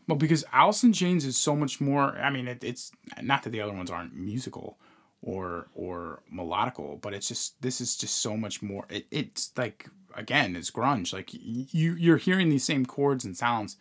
Well, 0.08 0.18
because 0.18 0.44
Alice 0.52 0.82
in 0.82 0.92
Chains 0.92 1.24
is 1.24 1.36
so 1.36 1.54
much 1.54 1.80
more. 1.80 2.16
I 2.18 2.28
mean, 2.30 2.48
it, 2.48 2.64
it's 2.64 2.90
not 3.22 3.44
that 3.44 3.50
the 3.50 3.60
other 3.60 3.72
ones 3.72 3.90
aren't 3.90 4.16
musical 4.16 4.78
or 5.22 5.68
or 5.74 6.22
melodical, 6.32 7.00
but 7.00 7.14
it's 7.14 7.28
just 7.28 7.60
this 7.60 7.80
is 7.80 7.96
just 7.96 8.18
so 8.18 8.36
much 8.36 8.62
more. 8.62 8.86
It, 8.88 9.06
it's 9.10 9.52
like 9.56 9.88
again, 10.14 10.56
it's 10.56 10.70
grunge. 10.70 11.12
Like 11.12 11.30
you 11.32 11.94
you're 11.94 12.16
hearing 12.16 12.48
these 12.48 12.64
same 12.64 12.86
chords 12.86 13.24
and 13.24 13.36
sounds 13.36 13.76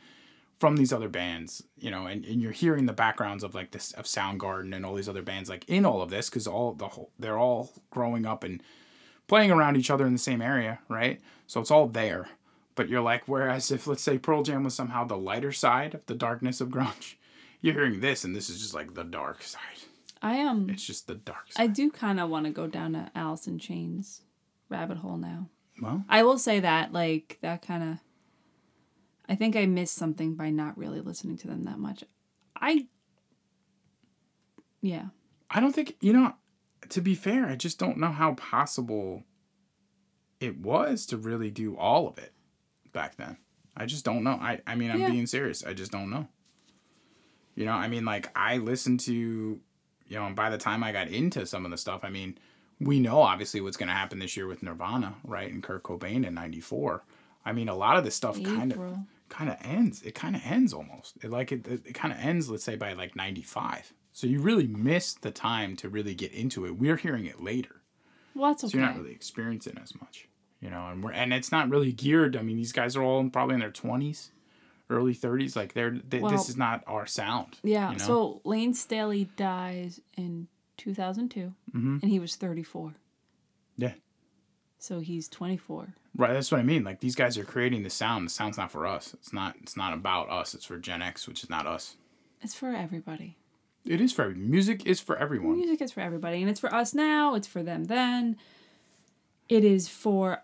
from 0.59 0.75
these 0.75 0.91
other 0.91 1.09
bands, 1.09 1.63
you 1.77 1.91
know, 1.91 2.07
and, 2.07 2.25
and 2.25 2.41
you're 2.41 2.51
hearing 2.51 2.87
the 2.87 2.93
backgrounds 2.93 3.43
of 3.43 3.53
like 3.53 3.71
this 3.71 3.91
of 3.93 4.05
Soundgarden 4.05 4.75
and 4.75 4.85
all 4.85 4.95
these 4.95 5.09
other 5.09 5.21
bands 5.21 5.49
like 5.49 5.67
in 5.69 5.85
all 5.85 6.01
of 6.01 6.09
this 6.09 6.29
because 6.29 6.47
all 6.47 6.73
the 6.73 6.87
whole 6.87 7.11
they're 7.19 7.37
all 7.37 7.71
growing 7.91 8.25
up 8.25 8.43
and 8.43 8.61
playing 9.27 9.51
around 9.51 9.77
each 9.77 9.91
other 9.91 10.05
in 10.05 10.13
the 10.13 10.19
same 10.19 10.41
area, 10.41 10.79
right? 10.89 11.21
So 11.45 11.61
it's 11.61 11.71
all 11.71 11.87
there. 11.87 12.29
But 12.75 12.89
you're 12.89 13.01
like, 13.01 13.23
whereas 13.27 13.71
if 13.71 13.87
let's 13.87 14.03
say 14.03 14.17
Pearl 14.17 14.43
Jam 14.43 14.63
was 14.63 14.73
somehow 14.73 15.03
the 15.03 15.17
lighter 15.17 15.51
side 15.51 15.93
of 15.93 16.05
the 16.05 16.15
darkness 16.15 16.61
of 16.61 16.69
grunge, 16.69 17.15
you're 17.61 17.73
hearing 17.73 17.99
this 17.99 18.23
and 18.23 18.35
this 18.35 18.49
is 18.49 18.59
just 18.59 18.73
like 18.73 18.95
the 18.95 19.03
dark 19.03 19.43
side. 19.43 19.61
I 20.21 20.41
um 20.41 20.69
It's 20.69 20.85
just 20.85 21.07
the 21.07 21.15
dark 21.15 21.51
side. 21.51 21.63
I 21.63 21.67
do 21.67 21.89
kind 21.91 22.19
of 22.19 22.29
want 22.29 22.45
to 22.45 22.51
go 22.51 22.67
down 22.67 22.93
to 22.93 23.11
Alice 23.15 23.47
in 23.47 23.59
Chains 23.59 24.21
rabbit 24.69 24.97
hole 24.97 25.17
now. 25.17 25.49
well, 25.81 26.03
I 26.09 26.23
will 26.23 26.37
say 26.39 26.59
that 26.59 26.91
like 26.93 27.37
that 27.41 27.61
kind 27.61 27.83
of 27.83 27.97
I 29.29 29.35
think 29.35 29.55
I 29.55 29.65
missed 29.65 29.95
something 29.95 30.35
by 30.35 30.49
not 30.49 30.77
really 30.77 31.01
listening 31.01 31.37
to 31.37 31.47
them 31.47 31.63
that 31.65 31.79
much. 31.79 32.03
I 32.59 32.87
yeah. 34.81 35.07
I 35.49 35.59
don't 35.59 35.73
think 35.73 35.95
you 36.01 36.13
know. 36.13 36.33
To 36.89 37.01
be 37.01 37.15
fair, 37.15 37.45
I 37.47 37.55
just 37.55 37.79
don't 37.79 37.97
know 37.97 38.11
how 38.11 38.33
possible 38.35 39.23
it 40.39 40.57
was 40.59 41.05
to 41.07 41.17
really 41.17 41.49
do 41.49 41.75
all 41.75 42.07
of 42.07 42.17
it 42.17 42.31
back 42.93 43.17
then. 43.17 43.37
I 43.75 43.85
just 43.85 44.05
don't 44.05 44.23
know. 44.23 44.33
I 44.41 44.61
I 44.65 44.75
mean, 44.75 44.91
I'm 44.91 45.01
Yeah. 45.01 45.09
being 45.09 45.25
serious. 45.25 45.65
I 45.65 45.73
just 45.73 45.91
don't 45.91 46.09
know. 46.09 46.27
You 47.55 47.65
know, 47.65 47.73
I 47.73 47.87
mean, 47.87 48.05
like 48.05 48.29
I 48.37 48.57
listened 48.57 48.99
to, 49.01 49.59
you 50.07 50.17
know, 50.17 50.25
and 50.25 50.35
by 50.35 50.49
the 50.49 50.57
time 50.57 50.83
I 50.83 50.91
got 50.91 51.07
into 51.07 51.45
some 51.45 51.65
of 51.65 51.71
the 51.71 51.77
stuff, 51.77 52.01
I 52.03 52.09
mean, 52.09 52.37
we 52.79 52.99
know 52.99 53.21
obviously 53.21 53.61
what's 53.61 53.77
going 53.77 53.87
to 53.89 53.93
happen 53.95 54.19
this 54.19 54.37
year 54.37 54.47
with 54.47 54.63
Nirvana, 54.63 55.15
right? 55.23 55.51
And 55.51 55.63
Kurt 55.63 55.83
Cobain 55.83 56.25
in 56.25 56.33
'94. 56.33 57.03
I 57.45 57.53
mean, 57.53 57.69
a 57.69 57.75
lot 57.75 57.97
of 57.97 58.03
this 58.03 58.15
stuff 58.15 58.41
kind 58.43 58.71
of 58.73 58.97
kind 59.29 59.49
of 59.49 59.57
ends. 59.61 60.01
It 60.03 60.15
kind 60.15 60.35
of 60.35 60.41
ends 60.45 60.73
almost. 60.73 61.17
It 61.23 61.29
like 61.31 61.51
it, 61.51 61.67
it 61.67 61.93
kind 61.93 62.13
of 62.13 62.19
ends. 62.19 62.49
Let's 62.49 62.63
say 62.63 62.75
by 62.75 62.93
like 62.93 63.15
ninety 63.15 63.41
five. 63.41 63.91
So 64.13 64.25
you 64.27 64.39
really 64.39 64.67
missed 64.67 65.21
the 65.21 65.31
time 65.31 65.75
to 65.77 65.89
really 65.89 66.15
get 66.15 66.31
into 66.31 66.65
it. 66.65 66.71
We're 66.77 66.97
hearing 66.97 67.27
it 67.27 67.39
later, 67.43 67.81
Well, 68.33 68.49
that's 68.49 68.63
okay. 68.63 68.71
so 68.71 68.77
you're 68.79 68.87
not 68.87 68.97
really 68.97 69.11
experiencing 69.11 69.77
as 69.81 69.93
much. 70.01 70.27
You 70.59 70.71
know, 70.71 70.87
and 70.87 71.03
we're 71.03 71.11
and 71.11 71.31
it's 71.33 71.51
not 71.51 71.69
really 71.69 71.91
geared. 71.91 72.35
I 72.35 72.41
mean, 72.41 72.57
these 72.57 72.71
guys 72.71 72.95
are 72.95 73.03
all 73.03 73.29
probably 73.29 73.53
in 73.55 73.59
their 73.59 73.71
twenties, 73.71 74.31
early 74.89 75.13
thirties. 75.13 75.55
Like 75.55 75.73
they're 75.73 75.91
they, 76.07 76.19
Well- 76.19 76.31
this 76.31 76.49
is 76.49 76.57
not 76.57 76.83
our 76.87 77.05
sound. 77.05 77.57
yeah. 77.63 77.91
you 77.91 77.97
know? 77.97 78.05
So 78.05 78.41
Layne 78.43 78.73
Staley 78.73 79.29
dies 79.35 79.99
in 80.15 80.47
2002, 80.77 81.53
Mhm. 81.75 82.01
and 82.03 82.11
he 82.11 82.19
was 82.19 82.35
34. 82.35 82.93
Yeah. 83.77 83.93
So 84.79 84.99
he's 84.99 85.27
24. 85.27 85.95
Right, 86.15 86.33
that's 86.33 86.51
what 86.51 86.59
I 86.59 86.63
mean. 86.63 86.83
Like 86.83 86.99
these 86.99 87.15
guys 87.15 87.37
are 87.37 87.43
creating 87.43 87.83
the 87.83 87.89
sound. 87.89 88.25
The 88.27 88.29
sound's 88.31 88.57
not 88.57 88.71
for 88.71 88.85
us. 88.87 89.13
It's 89.13 89.33
not. 89.33 89.55
It's 89.61 89.75
not 89.77 89.93
about 89.93 90.29
us. 90.29 90.53
It's 90.53 90.65
for 90.65 90.77
Gen 90.77 91.01
X, 91.01 91.27
which 91.27 91.43
is 91.43 91.49
not 91.49 91.65
us. 91.67 91.95
It's 92.41 92.53
for 92.55 92.69
everybody. 92.69 93.37
It 93.85 94.01
is 94.01 94.11
for 94.13 94.23
every 94.23 94.35
music 94.35 94.85
is 94.85 94.99
for 94.99 95.17
everyone. 95.17 95.55
Music 95.57 95.81
is 95.81 95.91
for 95.91 96.01
everybody, 96.01 96.41
and 96.41 96.49
it's 96.49 96.59
for 96.59 96.73
us 96.73 96.93
now. 96.93 97.35
It's 97.35 97.47
for 97.47 97.63
them 97.63 97.85
then. 97.85 98.37
It 99.49 99.63
is 99.63 99.87
for 99.87 100.43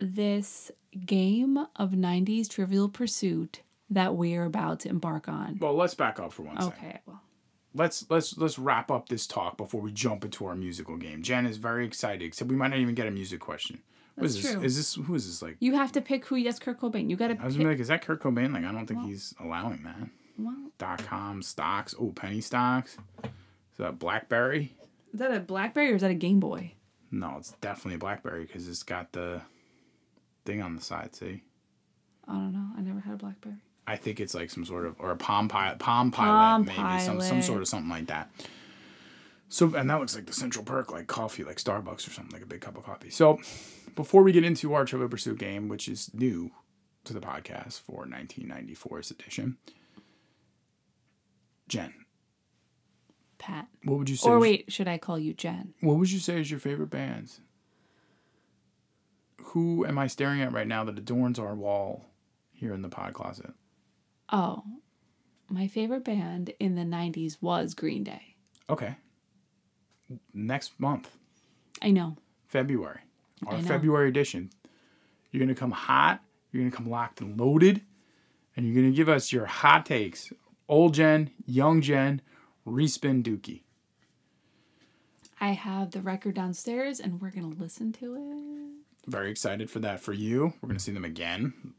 this 0.00 0.70
game 1.06 1.58
of 1.76 1.90
90s 1.92 2.48
Trivial 2.48 2.88
Pursuit 2.88 3.60
that 3.90 4.14
we're 4.14 4.44
about 4.44 4.80
to 4.80 4.88
embark 4.88 5.28
on. 5.28 5.58
Well, 5.60 5.74
let's 5.74 5.94
back 5.94 6.18
up 6.20 6.32
for 6.32 6.42
one 6.42 6.60
second. 6.60 6.72
Okay, 6.78 7.00
well, 7.06 7.20
let's 7.74 8.06
let's 8.10 8.36
let's 8.38 8.58
wrap 8.58 8.90
up 8.90 9.08
this 9.08 9.26
talk 9.26 9.56
before 9.56 9.80
we 9.80 9.92
jump 9.92 10.24
into 10.24 10.46
our 10.46 10.54
musical 10.54 10.96
game. 10.96 11.22
Jen 11.22 11.46
is 11.46 11.56
very 11.56 11.84
excited, 11.86 12.22
except 12.24 12.50
we 12.50 12.56
might 12.56 12.68
not 12.68 12.78
even 12.78 12.94
get 12.94 13.06
a 13.06 13.10
music 13.10 13.40
question. 13.40 13.80
What 14.16 14.26
is 14.26 14.34
That's 14.34 14.44
this? 14.44 14.54
true. 14.54 14.64
Is 14.64 14.76
this 14.76 14.94
who 14.94 15.14
is 15.14 15.26
this 15.26 15.42
like? 15.42 15.56
you 15.60 15.74
have 15.74 15.92
to 15.92 16.00
pick 16.00 16.26
who. 16.26 16.36
Yes, 16.36 16.58
Kurt 16.58 16.80
Cobain. 16.80 17.08
You 17.10 17.16
got 17.16 17.28
to 17.28 17.38
I 17.40 17.44
was 17.44 17.54
pick. 17.54 17.58
gonna 17.62 17.68
be 17.70 17.74
like, 17.76 17.80
is 17.80 17.88
that 17.88 18.02
Kurt 18.04 18.22
Cobain? 18.22 18.52
Like, 18.54 18.64
I 18.64 18.72
don't 18.72 18.86
think 18.86 19.04
he's 19.04 19.34
allowing 19.40 19.82
that. 19.84 20.08
well, 20.38 20.56
Dot 20.78 21.04
com 21.06 21.42
stocks. 21.42 21.94
Oh, 21.98 22.08
penny 22.10 22.40
stocks. 22.40 22.96
Is 23.24 23.78
that 23.78 23.98
BlackBerry? 23.98 24.74
is 25.12 25.18
that 25.20 25.32
a 25.34 25.40
BlackBerry 25.40 25.90
or 25.92 25.94
is 25.96 26.02
that 26.02 26.10
a 26.10 26.14
Game 26.14 26.38
Boy? 26.38 26.74
No, 27.10 27.34
it's 27.38 27.52
definitely 27.60 27.94
a 27.96 27.98
BlackBerry 27.98 28.44
because 28.44 28.68
it's 28.68 28.82
got 28.84 29.10
the 29.12 29.40
thing 30.44 30.62
on 30.62 30.76
the 30.76 30.82
side. 30.82 31.14
See, 31.14 31.42
I 32.28 32.32
don't 32.34 32.52
know. 32.52 32.66
I 32.76 32.80
never 32.80 33.00
had 33.00 33.14
a 33.14 33.16
BlackBerry. 33.16 33.56
I 33.86 33.96
think 33.96 34.20
it's 34.20 34.34
like 34.34 34.50
some 34.50 34.64
sort 34.64 34.86
of 34.86 34.96
or 34.98 35.10
a 35.10 35.16
Palm 35.16 35.48
Pilot, 35.48 35.78
Palm 35.78 36.10
Pilot, 36.10 36.66
Palm 36.66 36.66
maybe 36.66 37.00
some 37.04 37.20
some 37.20 37.42
sort 37.42 37.62
of 37.62 37.68
something 37.68 37.90
like 37.90 38.06
that. 38.06 38.30
So 39.48 39.74
and 39.74 39.90
that 39.90 39.98
looks 39.98 40.14
like 40.14 40.26
the 40.26 40.32
Central 40.32 40.64
Perk, 40.64 40.92
like 40.92 41.06
coffee, 41.06 41.44
like 41.44 41.56
Starbucks 41.56 42.06
or 42.06 42.12
something, 42.12 42.32
like 42.32 42.42
a 42.42 42.46
big 42.46 42.60
cup 42.60 42.76
of 42.76 42.84
coffee. 42.84 43.10
So 43.10 43.40
before 43.96 44.22
we 44.22 44.32
get 44.32 44.44
into 44.44 44.74
our 44.74 44.84
Trivial 44.84 45.08
Pursuit 45.08 45.38
game, 45.38 45.68
which 45.68 45.88
is 45.88 46.14
new, 46.14 46.52
to 47.04 47.12
the 47.12 47.20
podcast 47.20 47.80
for 47.80 48.06
1994's 48.06 49.10
edition. 49.10 49.56
Jen, 51.68 51.94
Pat. 53.38 53.68
what 53.84 53.98
would 53.98 54.10
you 54.10 54.16
say? 54.16 54.28
Or 54.28 54.40
wait, 54.40 54.72
should 54.72 54.88
I 54.88 54.98
call 54.98 55.18
you 55.18 55.32
Jen? 55.32 55.74
What 55.80 55.98
would 55.98 56.10
you 56.10 56.18
say 56.18 56.40
is 56.40 56.50
your 56.50 56.58
favorite 56.58 56.90
bands? 56.90 57.40
Who 59.44 59.84
am 59.86 59.98
I 59.98 60.06
staring 60.06 60.40
at 60.40 60.52
right 60.52 60.66
now 60.66 60.84
that 60.84 60.98
adorns 60.98 61.38
our 61.38 61.54
wall 61.54 62.06
here 62.52 62.72
in 62.72 62.82
the 62.82 62.88
pod 62.88 63.14
closet? 63.14 63.52
Oh, 64.32 64.62
my 65.48 65.66
favorite 65.66 66.04
band 66.04 66.52
in 66.60 66.76
the 66.76 66.82
90s 66.82 67.38
was 67.40 67.74
Green 67.74 68.04
Day. 68.04 68.36
Okay. 68.68 68.96
Next 70.32 70.78
month, 70.78 71.10
I 71.82 71.90
know. 71.90 72.16
February, 72.46 73.00
our. 73.46 73.62
February 73.62 74.08
edition, 74.08 74.50
you're 75.30 75.40
gonna 75.40 75.54
come 75.54 75.70
hot. 75.70 76.20
You're 76.50 76.62
gonna 76.62 76.74
come 76.74 76.90
locked 76.90 77.20
and 77.20 77.38
loaded, 77.38 77.82
and 78.56 78.66
you're 78.66 78.74
gonna 78.74 78.94
give 78.94 79.08
us 79.08 79.32
your 79.32 79.46
hot 79.46 79.86
takes. 79.86 80.32
Old 80.68 80.94
Jen, 80.94 81.30
young 81.46 81.80
Jen, 81.80 82.22
respin 82.66 83.22
Dookie. 83.22 83.62
I 85.40 85.52
have 85.52 85.92
the 85.92 86.02
record 86.02 86.34
downstairs 86.34 87.00
and 87.00 87.20
we're 87.20 87.30
going 87.30 87.50
to 87.50 87.58
listen 87.58 87.92
to 87.94 88.14
it. 88.14 88.70
Very 89.06 89.30
excited 89.30 89.70
for 89.70 89.80
that 89.80 90.00
for 90.00 90.12
you. 90.12 90.52
We're 90.60 90.68
gonna 90.68 90.78
see 90.78 90.92
them 90.92 91.04
again 91.04 91.74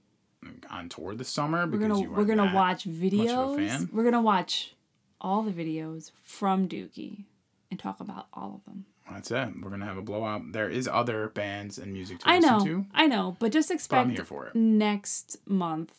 on 0.69 0.89
tour 0.89 1.13
this 1.15 1.29
summer 1.29 1.65
We're 1.65 1.77
because 1.77 1.87
gonna 1.89 2.01
you 2.01 2.11
we're 2.11 2.25
gonna 2.25 2.53
watch 2.53 2.85
videos. 2.85 3.91
We're 3.91 4.03
gonna 4.03 4.21
watch 4.21 4.75
all 5.19 5.43
the 5.43 5.51
videos 5.51 6.11
from 6.23 6.67
Dookie 6.67 7.25
and 7.69 7.79
talk 7.79 7.99
about 7.99 8.27
all 8.33 8.55
of 8.55 8.65
them. 8.65 8.85
That's 9.09 9.29
it. 9.31 9.49
We're 9.61 9.69
gonna 9.69 9.85
have 9.85 9.97
a 9.97 10.01
blowout. 10.01 10.51
There 10.51 10.69
is 10.69 10.87
other 10.87 11.29
bands 11.29 11.77
and 11.77 11.93
music 11.93 12.19
to 12.19 12.29
I 12.29 12.37
listen 12.37 12.57
know, 12.57 12.65
to. 12.65 12.85
I 12.93 13.07
know, 13.07 13.37
but 13.39 13.51
just 13.51 13.69
But 13.69 13.73
I'm 13.73 13.75
expect 13.75 14.09
here 14.11 14.25
for 14.25 14.47
it. 14.47 14.55
next 14.55 15.37
month 15.47 15.93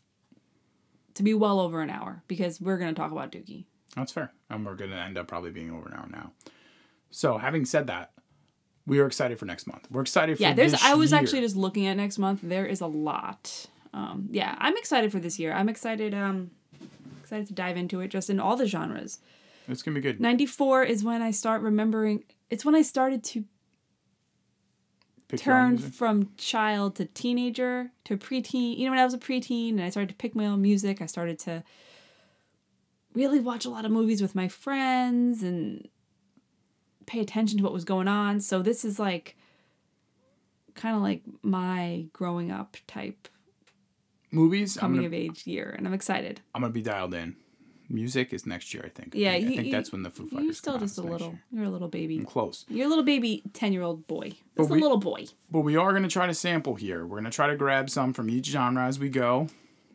to 1.15 1.23
be 1.23 1.35
well 1.35 1.61
over 1.61 1.83
an 1.83 1.91
hour 1.91 2.23
because 2.27 2.61
we're 2.61 2.79
gonna 2.79 2.95
talk 2.95 3.13
about 3.13 3.31
Dookie. 3.33 3.65
That's 3.95 4.13
fair. 4.13 4.33
And 4.51 4.65
we're 4.67 4.75
gonna 4.77 4.97
end 4.97 5.19
up 5.19 5.29
probably 5.29 5.51
being 5.51 5.71
over 5.71 5.89
an 5.89 5.95
hour 5.95 6.09
now. 6.11 6.33
So 7.11 7.39
having 7.39 7.65
said 7.67 7.87
that, 7.89 8.13
we 8.87 8.99
are 8.99 9.07
excited 9.07 9.39
for 9.39 9.47
next 9.47 9.67
month. 9.67 9.87
We're 9.91 10.03
excited 10.03 10.37
for 10.37 10.43
Yeah, 10.43 10.55
there's. 10.55 10.75
I 10.75 10.95
was 10.95 11.13
year. 11.13 11.21
actually 11.21 11.41
just 11.41 11.57
looking 11.57 11.87
at 11.87 11.97
next 11.97 12.19
month. 12.19 12.41
There 12.43 12.67
is 12.67 12.81
a 12.81 12.87
lot. 12.87 13.67
Um, 13.95 14.29
yeah, 14.31 14.57
I'm 14.59 14.77
excited 14.77 15.13
for 15.13 15.21
this 15.21 15.39
year. 15.39 15.53
I'm 15.53 15.69
excited. 15.69 16.15
Um, 16.15 16.51
excited 17.21 17.47
to 17.49 17.53
dive 17.53 17.77
into 17.77 18.01
it, 18.01 18.09
just 18.09 18.31
in 18.31 18.41
all 18.41 18.57
the 18.57 18.67
genres. 18.67 19.21
It's 19.69 19.83
gonna 19.83 19.95
be 19.95 20.01
good. 20.01 20.21
94 20.21 20.85
is 20.85 21.05
when 21.05 21.23
I 21.23 21.31
start 21.31 21.63
remembering. 21.63 22.25
It's 22.51 22.65
when 22.65 22.75
I 22.75 22.83
started 22.83 23.23
to 23.25 23.45
Pick 25.29 25.41
turn 25.41 25.79
from 25.79 26.31
child 26.37 26.97
to 26.97 27.07
teenager 27.07 27.91
to 28.05 28.17
preteen. 28.17 28.77
You 28.77 28.87
know, 28.87 28.91
when 28.91 28.99
I 28.99 29.05
was 29.05 29.15
a 29.15 29.19
preteen 29.19 29.71
and 29.71 29.83
I 29.83 29.91
started 29.91 30.09
to 30.11 30.15
pick 30.15 30.35
my 30.35 30.47
own 30.47 30.61
music, 30.61 31.01
I 31.01 31.07
started 31.07 31.39
to 31.41 31.63
really 33.15 33.41
watch 33.41 33.65
a 33.65 33.71
lot 33.71 33.85
of 33.85 33.91
movies 33.91 34.21
with 34.21 34.35
my 34.35 34.49
friends 34.49 35.43
and 35.43 35.89
pay 37.07 37.21
attention 37.21 37.59
to 37.59 37.65
what 37.65 37.73
was 37.73 37.85
going 37.85 38.09
on. 38.09 38.41
So 38.41 38.63
this 38.63 38.85
is 38.85 38.99
like 38.99 39.37
kind 40.75 40.97
of 40.97 41.03
like 41.03 41.23
my 41.43 42.07
growing 42.13 42.51
up 42.51 42.77
type 42.87 43.29
movies. 44.31 44.77
Coming 44.77 44.97
gonna, 44.99 45.07
of 45.09 45.15
age 45.15 45.47
year, 45.47 45.75
and 45.77 45.87
I'm 45.87 45.95
excited. 45.95 46.41
I'm 46.55 46.63
gonna 46.63 46.73
be 46.73 46.83
dialed 46.83 47.15
in. 47.15 47.37
Music 47.89 48.33
is 48.33 48.47
next 48.47 48.73
year, 48.73 48.83
I 48.87 48.89
think. 48.89 49.15
I 49.15 49.19
Yeah, 49.19 49.33
think, 49.33 49.45
I 49.45 49.49
you- 49.51 49.57
think 49.57 49.67
you- 49.67 49.73
that's 49.73 49.93
when 49.93 50.03
the 50.03 50.09
Foo 50.09 50.27
Fighters 50.27 50.45
You're 50.47 50.55
still 50.55 50.79
just 50.79 50.97
a 50.97 51.03
little. 51.03 51.29
year. 51.29 51.43
You're 51.53 51.65
a 51.65 51.69
little 51.71 51.89
baby. 51.89 52.17
I'm 52.19 52.25
close. 52.25 52.65
You're 52.69 52.87
a 52.87 52.89
little 52.89 53.05
baby, 53.05 53.43
ten 53.53 53.73
year 53.75 53.83
old 53.83 54.07
boy. 54.07 54.33
Just 54.57 54.71
a 54.71 54.75
little 54.75 54.97
boy. 54.97 55.27
But 55.51 55.61
we 55.61 55.77
are 55.77 55.93
to 55.99 56.09
try 56.09 56.27
to 56.27 56.33
sample 56.35 56.75
here. 56.77 57.05
We're 57.05 57.21
to 57.21 57.31
try 57.31 57.49
to 57.49 57.57
grab 57.57 57.91
some 57.91 58.15
from 58.15 58.31
each 58.31 58.47
genre 58.47 58.87
as 58.87 58.99
we 58.99 59.11
go 59.11 59.49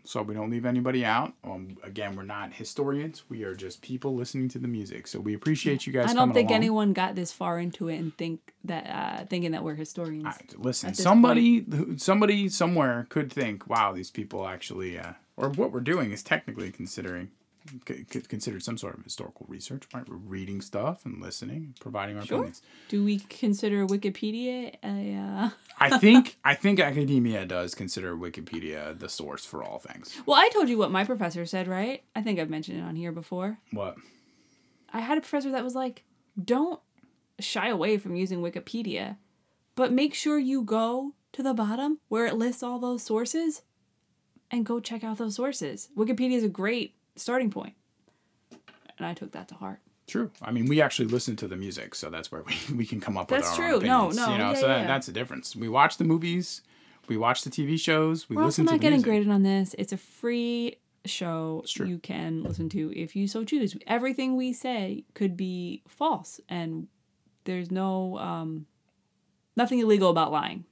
so 0.07 0.21
we 0.21 0.33
don't 0.33 0.49
leave 0.49 0.65
anybody 0.65 1.03
out. 1.03 1.33
Um, 1.43 1.77
again, 1.83 2.15
we're 2.15 2.23
not 2.23 2.53
historians. 2.53 3.23
We 3.29 3.43
are 3.43 3.53
just 3.53 3.81
people 3.81 4.15
listening 4.15 4.47
to 4.49 4.59
the 4.59 4.67
music. 4.67 5.05
So 5.07 5.19
we 5.19 5.33
appreciate 5.33 5.85
you 5.85 5.91
guys 5.91 6.09
I 6.11 6.13
don't 6.13 6.33
think 6.33 6.49
along. 6.49 6.55
anyone 6.55 6.93
got 6.93 7.15
this 7.15 7.33
far 7.33 7.59
into 7.59 7.89
it 7.89 7.97
and 7.97 8.17
think 8.17 8.53
that 8.63 8.87
uh, 8.87 9.25
thinking 9.25 9.51
that 9.51 9.63
we're 9.63 9.75
historians. 9.75 10.33
Listen, 10.55 10.93
somebody 10.93 11.59
who- 11.69 11.97
somebody 11.97 12.47
somewhere 12.47 13.05
could 13.09 13.31
think, 13.31 13.67
wow, 13.67 13.91
these 13.91 14.09
people 14.09 14.47
actually 14.47 14.97
uh, 14.97 15.13
or 15.35 15.49
what 15.49 15.71
we're 15.71 15.81
doing 15.81 16.11
is 16.13 16.23
technically 16.23 16.71
considering 16.71 17.29
c- 17.87 18.03
considered 18.21 18.63
some 18.63 18.77
sort 18.77 18.97
of 18.97 19.03
historical 19.03 19.45
research, 19.49 19.83
right? 19.93 20.07
We're 20.07 20.15
reading 20.15 20.61
stuff 20.61 21.05
and 21.05 21.21
listening, 21.21 21.75
providing 21.79 22.17
our 22.17 22.25
Sure. 22.25 22.37
opinions. 22.37 22.61
Do 22.89 23.03
we 23.03 23.19
consider 23.19 23.85
Wikipedia 23.85 24.75
a? 24.83 25.15
Uh... 25.15 25.49
I 25.79 25.97
think 26.03 26.37
I 26.43 26.53
think 26.55 26.79
academia 26.79 27.45
does 27.45 27.75
consider 27.75 28.15
Wikipedia 28.15 28.97
the 28.97 29.09
source 29.09 29.45
for 29.45 29.63
all 29.63 29.79
things. 29.79 30.15
Well, 30.25 30.37
I 30.37 30.49
told 30.49 30.69
you 30.69 30.77
what 30.77 30.91
my 30.91 31.03
professor 31.03 31.45
said, 31.45 31.67
right? 31.67 32.03
I 32.15 32.21
think 32.21 32.39
I've 32.39 32.49
mentioned 32.49 32.79
it 32.79 32.83
on 32.83 32.95
here 32.95 33.11
before. 33.11 33.59
What? 33.71 33.95
I 34.91 34.99
had 35.01 35.17
a 35.17 35.21
professor 35.21 35.51
that 35.51 35.63
was 35.63 35.75
like, 35.75 36.03
"Don't 36.43 36.79
shy 37.39 37.69
away 37.69 37.97
from 37.97 38.15
using 38.15 38.41
Wikipedia, 38.41 39.17
but 39.75 39.91
make 39.91 40.13
sure 40.13 40.39
you 40.39 40.63
go 40.63 41.13
to 41.33 41.43
the 41.43 41.53
bottom 41.53 41.99
where 42.07 42.25
it 42.25 42.35
lists 42.35 42.63
all 42.63 42.79
those 42.79 43.03
sources, 43.03 43.61
and 44.49 44.65
go 44.65 44.79
check 44.79 45.03
out 45.03 45.17
those 45.17 45.35
sources. 45.35 45.89
Wikipedia 45.95 46.37
is 46.37 46.43
a 46.43 46.49
great 46.49 46.95
starting 47.17 47.49
point." 47.51 47.73
And 48.97 49.05
I 49.05 49.13
took 49.13 49.31
that 49.33 49.47
to 49.49 49.55
heart. 49.55 49.79
True. 50.07 50.31
I 50.41 50.51
mean, 50.51 50.65
we 50.67 50.81
actually 50.81 51.07
listen 51.09 51.35
to 51.37 51.47
the 51.47 51.55
music, 51.57 51.93
so 51.93 52.09
that's 52.09 52.31
where 52.31 52.41
we, 52.43 52.55
we 52.75 52.85
can 52.85 52.99
come 53.01 53.17
up 53.17 53.29
with 53.29 53.41
That's 53.41 53.51
our 53.59 53.65
true. 53.67 53.75
own 53.75 53.83
No, 53.83 53.97
opinions. 54.07 54.15
no, 54.17 54.31
You 54.31 54.37
know, 54.37 54.49
yeah, 54.51 54.55
so 54.55 54.67
that, 54.67 54.81
yeah. 54.81 54.87
that's 54.87 55.05
the 55.07 55.11
difference. 55.13 55.55
We 55.55 55.67
watch 55.69 55.97
the 55.97 56.03
movies, 56.05 56.61
we 57.09 57.17
watch 57.17 57.43
the 57.43 57.49
TV 57.49 57.77
shows, 57.79 58.29
we 58.29 58.35
We're 58.37 58.43
also 58.43 58.63
listen 58.63 58.65
to 58.67 58.71
not 58.71 58.77
the 58.77 58.81
getting 58.81 58.97
music. 58.97 59.09
graded 59.09 59.29
on 59.29 59.43
this. 59.43 59.75
It's 59.77 59.91
a 59.93 59.97
free 59.97 60.77
show 61.05 61.63
true. 61.67 61.85
you 61.87 61.99
can 61.99 62.41
listen 62.43 62.69
to 62.69 62.91
if 62.95 63.15
you 63.15 63.27
so 63.27 63.43
choose. 63.43 63.75
Everything 63.85 64.35
we 64.37 64.53
say 64.53 65.03
could 65.13 65.35
be 65.37 65.83
false, 65.87 66.39
and 66.49 66.87
there's 67.43 67.69
no 67.69 68.17
um, 68.17 68.65
nothing 69.57 69.79
illegal 69.79 70.09
about 70.09 70.31
lying. 70.31 70.63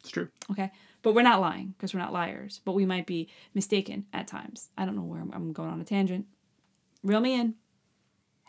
It's 0.00 0.10
true. 0.10 0.28
Okay, 0.50 0.70
but 1.04 1.14
we're 1.14 1.22
not 1.22 1.40
lying 1.40 1.74
because 1.76 1.94
we're 1.94 2.00
not 2.00 2.12
liars. 2.12 2.60
But 2.64 2.72
we 2.72 2.84
might 2.84 3.06
be 3.06 3.28
mistaken 3.54 4.06
at 4.12 4.26
times. 4.26 4.70
I 4.76 4.84
don't 4.84 4.96
know 4.96 5.02
where 5.02 5.20
I'm, 5.20 5.30
I'm 5.32 5.52
going 5.52 5.70
on 5.70 5.80
a 5.80 5.84
tangent. 5.84 6.26
Reel 7.04 7.20
me 7.20 7.38
in. 7.38 7.54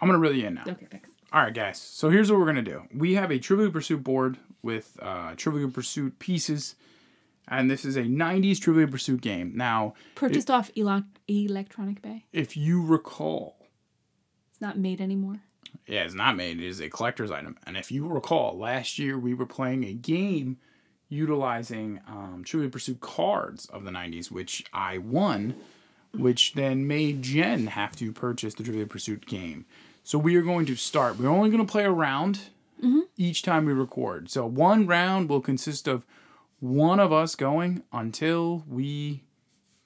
I'm 0.01 0.07
gonna 0.07 0.17
reel 0.19 0.33
you 0.35 0.47
in 0.47 0.55
now. 0.55 0.63
Okay, 0.67 0.87
thanks. 0.89 1.11
All 1.31 1.41
right, 1.41 1.53
guys. 1.53 1.79
So 1.79 2.09
here's 2.09 2.31
what 2.31 2.39
we're 2.39 2.45
gonna 2.47 2.61
do. 2.63 2.83
We 2.93 3.13
have 3.15 3.31
a 3.31 3.37
Trivial 3.39 3.69
Pursuit 3.71 4.03
board 4.03 4.37
with 4.63 4.97
uh, 5.01 5.35
Trivial 5.35 5.69
Pursuit 5.69 6.17
pieces, 6.19 6.75
and 7.47 7.69
this 7.69 7.85
is 7.85 7.95
a 7.97 8.03
'90s 8.03 8.59
Trivial 8.59 8.87
Pursuit 8.89 9.21
game. 9.21 9.53
Now, 9.55 9.93
Purchased 10.15 10.49
off 10.49 10.71
Elo- 10.77 11.03
Electronic 11.27 12.01
Bay. 12.01 12.25
if 12.33 12.55
you 12.57 12.83
recall, 12.85 13.67
It's 14.51 14.61
not 14.61 14.77
made 14.77 14.99
anymore. 15.01 15.41
yeah, 15.87 16.03
it's 16.03 16.13
not 16.13 16.35
made. 16.35 16.59
It 16.61 16.67
is 16.67 16.79
a 16.81 16.89
collector's 16.89 17.31
item. 17.31 17.57
And 17.65 17.77
if 17.77 17.91
you 17.91 18.07
recall, 18.07 18.57
last 18.57 18.99
year 18.99 19.17
we 19.17 19.33
were 19.33 19.45
playing 19.45 19.83
a 19.85 19.93
game 19.93 20.57
utilizing 21.09 21.99
um, 22.07 22.43
Trivial 22.45 22.71
Pursuit 22.71 22.99
cards 23.01 23.65
of 23.67 23.83
the 23.83 23.91
'90s, 23.91 24.31
which 24.31 24.65
I 24.73 24.97
won, 24.97 25.55
which 26.13 26.53
then 26.53 26.87
made 26.87 27.21
Jen 27.21 27.67
have 27.67 27.95
to 27.97 28.11
purchase 28.11 28.53
the 28.53 28.63
Trivial 28.63 28.87
Pursuit 28.87 29.25
game. 29.25 29.65
So 30.03 30.17
we 30.17 30.35
are 30.35 30.41
going 30.41 30.65
to 30.67 30.75
start. 30.75 31.17
We're 31.17 31.29
only 31.29 31.49
going 31.49 31.65
to 31.65 31.71
play 31.71 31.83
a 31.85 31.91
round 31.91 32.39
each 33.17 33.41
time 33.41 33.65
we 33.65 33.73
record. 33.73 34.29
So 34.29 34.45
one 34.45 34.85
round 34.85 35.27
will 35.27 35.41
consist 35.41 35.87
of 35.87 36.05
one 36.59 36.99
of 36.99 37.11
us 37.11 37.33
going 37.35 37.81
until 37.91 38.63
we 38.69 39.23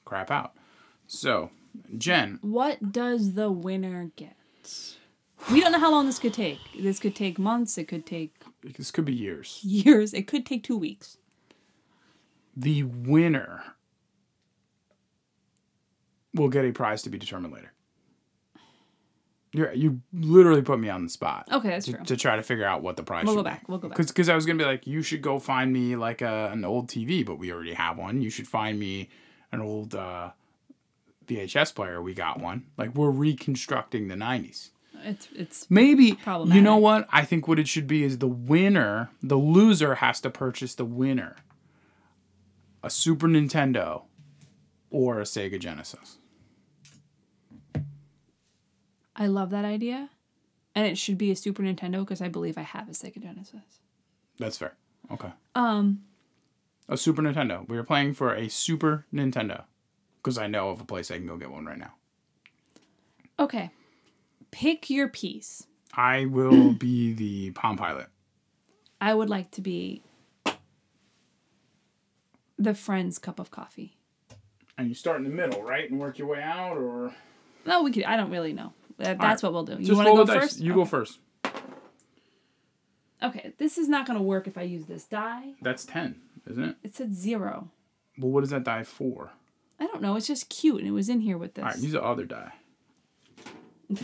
crap 0.04 0.30
out. 0.30 0.54
So, 1.08 1.52
Jen, 1.98 2.40
What 2.42 2.92
does 2.92 3.34
the 3.36 3.52
winner 3.52 4.12
get? 4.18 4.36
We 5.52 5.62
don't 5.62 5.72
know 5.72 5.80
how 5.80 5.92
long 5.92 6.08
this 6.08 6.20
could 6.20 6.34
take. 6.34 6.60
This 6.78 7.00
could 7.00 7.16
take 7.16 7.40
months. 7.40 7.78
It 7.78 7.88
could 7.88 8.06
take 8.06 8.39
this 8.64 8.92
could 8.92 9.06
be 9.06 9.14
years. 9.14 9.60
years. 9.64 10.14
It 10.14 10.28
could 10.28 10.46
take 10.46 10.64
two 10.64 10.78
weeks. 10.78 11.18
The 12.56 12.84
winner 12.84 13.64
will 16.34 16.50
get 16.50 16.66
a 16.66 16.72
prize 16.72 17.02
to 17.04 17.10
be 17.10 17.18
determined 17.18 17.54
later. 17.54 17.72
you 19.54 19.70
you 19.74 20.02
literally 20.14 20.62
put 20.62 20.80
me 20.80 20.90
on 20.90 21.04
the 21.04 21.10
spot. 21.10 21.48
Okay, 21.52 21.70
that's 21.70 21.86
to, 21.86 21.94
true. 21.94 22.06
to 22.06 22.18
try 22.18 22.36
to 22.36 22.44
figure 22.44 22.66
out 22.66 22.82
what 22.84 22.98
the 22.98 23.04
prize. 23.04 23.26
We'll 23.26 23.36
go 23.36 23.44
be. 23.44 23.50
back, 23.50 23.68
we'll 23.68 23.78
go 23.78 23.90
back. 23.90 23.98
Because 23.98 24.30
I 24.30 24.36
was 24.36 24.46
gonna 24.46 24.60
be 24.60 24.66
like, 24.66 24.86
you 24.86 25.02
should 25.02 25.22
go 25.22 25.40
find 25.40 25.72
me 25.72 25.96
like 25.96 26.22
a, 26.22 26.50
an 26.52 26.66
old 26.66 26.88
TV, 26.90 27.26
but 27.26 27.40
we 27.40 27.52
already 27.52 27.74
have 27.74 27.98
one. 27.98 28.22
You 28.22 28.30
should 28.30 28.48
find 28.48 28.80
me 28.80 29.10
an 29.52 29.62
old 29.62 29.96
uh, 29.96 30.32
VHS 31.28 31.74
player. 31.74 32.02
We 32.02 32.14
got 32.14 32.40
one. 32.40 32.66
Like 32.78 32.94
we're 32.94 33.10
reconstructing 33.10 34.08
the 34.08 34.16
'90s. 34.16 34.70
It's 35.04 35.28
it's 35.36 35.70
Maybe 35.70 36.18
you 36.46 36.62
know 36.62 36.78
what? 36.78 37.08
I 37.12 37.24
think 37.26 37.48
what 37.48 37.60
it 37.60 37.68
should 37.68 37.88
be 37.88 38.04
is 38.04 38.18
the 38.18 38.28
winner, 38.28 39.10
the 39.22 39.38
loser 39.38 39.96
has 39.96 40.22
to 40.22 40.30
purchase 40.30 40.76
the 40.76 40.86
winner 40.86 41.36
a 42.82 42.90
Super 42.90 43.28
Nintendo 43.28 44.04
or 44.90 45.20
a 45.20 45.24
Sega 45.24 45.60
Genesis. 45.60 46.18
I 49.16 49.28
love 49.28 49.50
that 49.50 49.66
idea, 49.66 50.10
and 50.74 50.88
it 50.88 50.98
should 50.98 51.18
be 51.18 51.30
a 51.30 51.36
Super 51.36 51.62
Nintendo 51.62 52.00
because 52.00 52.22
I 52.22 52.30
believe 52.30 52.58
I 52.58 52.62
have 52.62 52.88
a 52.88 52.94
Sega 52.94 53.22
Genesis. 53.22 53.82
That's 54.38 54.58
fair. 54.58 54.76
Okay. 55.12 55.32
Um, 55.56 56.04
A 56.88 56.96
Super 56.96 57.22
Nintendo. 57.22 57.68
We 57.68 57.78
are 57.78 57.84
playing 57.84 58.14
for 58.14 58.34
a 58.34 58.50
Super 58.50 59.06
Nintendo. 59.14 59.64
Because 60.18 60.38
I 60.38 60.48
know 60.48 60.70
of 60.70 60.82
a 60.82 60.86
place 60.86 61.12
I 61.12 61.18
can 61.18 61.28
go 61.28 61.38
get 61.38 61.52
one 61.52 61.66
right 61.66 61.78
now. 61.78 61.94
Okay. 63.40 63.72
Pick 64.52 64.90
your 64.90 65.08
piece. 65.08 65.66
I 65.94 66.26
will 66.26 66.74
be 66.80 67.14
the 67.14 67.52
Palm 67.52 67.78
Pilot. 67.78 68.08
I 69.02 69.14
would 69.14 69.30
like 69.30 69.52
to 69.52 69.62
be 69.62 70.04
the 72.58 72.74
friend's 72.74 73.18
cup 73.18 73.40
of 73.40 73.52
coffee. 73.52 73.98
And 74.78 74.88
you 74.88 74.96
start 74.96 75.18
in 75.18 75.24
the 75.24 75.30
middle, 75.30 75.62
right? 75.62 75.90
And 75.90 76.00
work 76.00 76.18
your 76.18 76.28
way 76.28 76.42
out, 76.42 76.78
or. 76.78 77.14
No, 77.66 77.84
we 77.84 77.92
could. 77.92 78.04
I 78.04 78.18
don't 78.18 78.32
really 78.32 78.54
know. 78.54 78.74
That, 78.98 79.20
that's 79.20 79.42
what 79.42 79.54
we'll 79.54 79.64
do. 79.64 79.78
You 79.80 79.96
want 79.96 80.08
to 80.08 80.14
go 80.14 80.26
first? 80.26 80.60
You 80.60 80.72
okay. 80.72 80.80
go 80.80 80.86
first. 80.86 81.20
Okay, 83.22 83.54
this 83.58 83.78
is 83.78 83.90
not 83.90 84.06
going 84.06 84.18
to 84.18 84.24
work 84.24 84.48
if 84.48 84.58
I 84.58 84.62
use 84.62 84.86
this 84.86 85.04
die. 85.04 85.54
That's 85.62 85.86
10, 85.86 86.16
isn't 86.50 86.64
it? 86.64 86.76
It 86.84 86.96
said 86.96 87.14
zero. 87.14 87.70
Well, 88.18 88.32
what 88.32 88.44
is 88.44 88.50
that 88.52 88.64
die 88.64 88.84
for? 88.84 89.32
I 89.80 89.88
don't 89.88 90.02
know. 90.02 90.16
It's 90.16 90.28
just 90.28 90.50
cute, 90.50 90.80
and 90.80 90.88
it 90.88 90.92
was 90.92 91.10
in 91.10 91.22
here 91.22 91.38
with 91.38 91.54
this. 91.54 91.64
All 91.64 91.72
right, 91.72 91.80
use 91.80 91.92
the 91.92 92.04
other 92.04 92.26
die. 92.26 92.54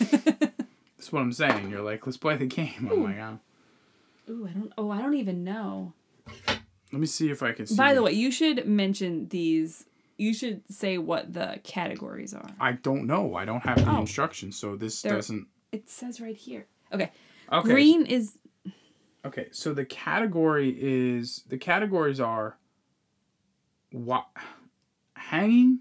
That's 0.00 1.12
what 1.12 1.20
I'm 1.20 1.32
saying. 1.32 1.70
You're 1.70 1.80
like, 1.82 2.04
let's 2.06 2.16
play 2.18 2.36
the 2.36 2.46
game. 2.46 2.88
Like, 2.90 3.18
oh. 3.18 3.38
Hmm. 4.26 4.32
Ooh, 4.32 4.46
I 4.46 4.50
don't. 4.50 4.72
Oh, 4.78 4.90
I 4.90 5.00
don't 5.02 5.14
even 5.14 5.44
know. 5.44 5.92
let 6.46 7.00
me 7.00 7.06
see 7.06 7.30
if 7.30 7.42
I 7.42 7.52
can 7.52 7.66
see. 7.66 7.76
By 7.76 7.94
the 7.94 8.02
way, 8.02 8.12
you 8.12 8.30
should 8.30 8.66
mention 8.66 9.28
these. 9.28 9.86
You 10.18 10.34
should 10.34 10.62
say 10.70 10.98
what 10.98 11.32
the 11.32 11.60
categories 11.64 12.34
are. 12.34 12.50
I 12.60 12.72
don't 12.72 13.06
know. 13.06 13.34
I 13.34 13.44
don't 13.46 13.62
have 13.64 13.82
the 13.84 13.90
Oh. 13.90 14.00
instructions, 14.00 14.56
so 14.56 14.76
this 14.76 15.00
There- 15.02 15.14
doesn't. 15.14 15.46
It 15.72 15.88
says 15.88 16.20
right 16.20 16.36
here. 16.36 16.66
Okay. 16.92 17.10
Okay. 17.52 17.68
Green 17.68 18.04
is 18.06 18.36
Okay, 19.24 19.48
so 19.52 19.74
the 19.74 19.84
category 19.84 20.76
is 20.80 21.42
the 21.48 21.58
categories 21.58 22.20
are 22.20 22.56
what 23.92 24.26
hanging, 25.14 25.80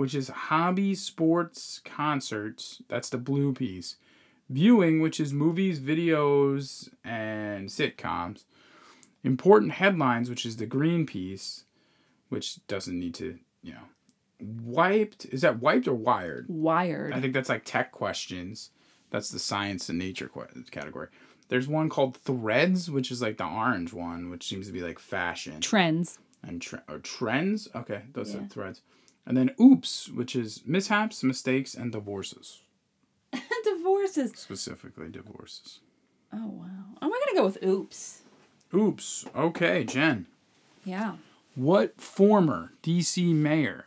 which 0.00 0.14
is 0.14 0.28
hobby, 0.28 0.94
sports, 0.94 1.82
concerts. 1.84 2.80
That's 2.88 3.10
the 3.10 3.18
blue 3.18 3.52
piece. 3.52 3.96
Viewing, 4.48 5.02
which 5.02 5.20
is 5.20 5.30
movies, 5.34 5.78
videos, 5.78 6.88
and 7.04 7.68
sitcoms. 7.68 8.44
Important 9.24 9.72
headlines, 9.72 10.30
which 10.30 10.46
is 10.46 10.56
the 10.56 10.64
green 10.64 11.04
piece, 11.04 11.64
which 12.30 12.66
doesn't 12.66 12.98
need 12.98 13.12
to, 13.16 13.38
you 13.62 13.74
know. 13.74 13.82
Wiped 14.64 15.26
is 15.26 15.42
that 15.42 15.60
wiped 15.60 15.86
or 15.86 15.92
wired? 15.92 16.46
wired. 16.48 17.12
I 17.12 17.20
think 17.20 17.34
that's 17.34 17.50
like 17.50 17.66
tech 17.66 17.92
questions. 17.92 18.70
That's 19.10 19.28
the 19.28 19.38
science 19.38 19.90
and 19.90 19.98
nature 19.98 20.30
category. 20.70 21.08
There's 21.48 21.68
one 21.68 21.90
called 21.90 22.16
Threads, 22.16 22.90
which 22.90 23.10
is 23.10 23.20
like 23.20 23.36
the 23.36 23.44
orange 23.44 23.92
one, 23.92 24.30
which 24.30 24.48
seems 24.48 24.66
to 24.68 24.72
be 24.72 24.80
like 24.80 24.98
fashion 24.98 25.60
Trends. 25.60 26.18
and 26.42 26.62
tre- 26.62 26.80
or 26.88 27.00
trends. 27.00 27.68
Okay, 27.74 28.04
those 28.14 28.32
Yeah. 28.32 28.40
are 28.40 28.46
threads. 28.46 28.80
And 29.26 29.36
then 29.36 29.54
Oops, 29.60 30.08
which 30.08 30.34
is 30.34 30.62
mishaps, 30.66 31.22
mistakes, 31.22 31.74
and 31.74 31.92
divorces. 31.92 32.62
Divorces. 33.64 34.32
Specifically, 34.34 35.08
divorces. 35.08 35.80
Oh 36.32 36.48
wow. 36.48 36.66
I'm 37.00 37.10
gonna 37.10 37.34
go 37.34 37.44
with 37.44 37.62
oops. 37.64 38.22
Oops. 38.74 39.26
Okay, 39.36 39.84
Jen. 39.84 40.26
Yeah. 40.84 41.14
What 41.54 42.00
former 42.00 42.72
DC 42.82 43.34
mayor 43.34 43.86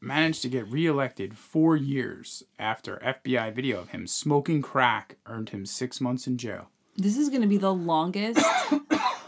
managed 0.00 0.42
to 0.42 0.48
get 0.48 0.68
reelected 0.68 1.36
four 1.36 1.76
years 1.76 2.44
after 2.58 3.02
FBI 3.04 3.54
video 3.54 3.80
of 3.80 3.88
him 3.90 4.06
smoking 4.06 4.62
crack 4.62 5.16
earned 5.26 5.50
him 5.50 5.66
six 5.66 6.00
months 6.00 6.26
in 6.26 6.38
jail? 6.38 6.68
This 6.96 7.16
is 7.16 7.28
gonna 7.28 7.46
be 7.46 7.58
the 7.58 7.72
longest 7.74 8.44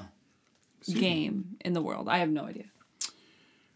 game 0.95 1.57
in 1.61 1.73
the 1.73 1.83
world. 1.83 2.09
I 2.09 2.19
have 2.19 2.31
no 2.31 2.45
idea. 2.45 2.67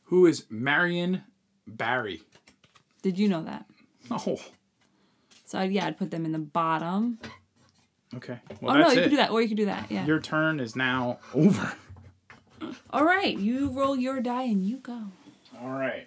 Who 0.05 0.27
is 0.27 0.47
Marion 0.49 1.25
Barry? 1.67 2.23
Did 3.03 3.19
you 3.19 3.29
know 3.29 3.43
that? 3.45 3.67
Oh, 4.11 4.41
So 5.45 5.59
I'd, 5.59 5.73
yeah, 5.73 5.87
I'd 5.87 5.99
put 5.99 6.11
them 6.11 6.25
in 6.25 6.33
the 6.33 6.39
bottom. 6.39 7.19
okay. 8.17 8.39
Well, 8.61 8.77
oh 8.77 8.81
no, 8.81 8.91
you 8.91 9.01
it. 9.01 9.03
could 9.05 9.11
do 9.11 9.17
that, 9.17 9.31
or 9.31 9.41
you 9.43 9.49
could 9.49 9.57
do 9.57 9.67
that. 9.67 9.91
Yeah. 9.91 10.07
Your 10.07 10.21
turn 10.21 10.61
is 10.61 10.77
now 10.77 11.19
over. 11.35 11.73
All 12.91 13.05
right, 13.05 13.37
you 13.37 13.69
roll 13.71 13.97
your 13.97 14.21
die 14.21 14.45
and 14.45 14.65
you 14.65 14.79
go. 14.79 15.01
All 15.61 15.71
right. 15.71 16.07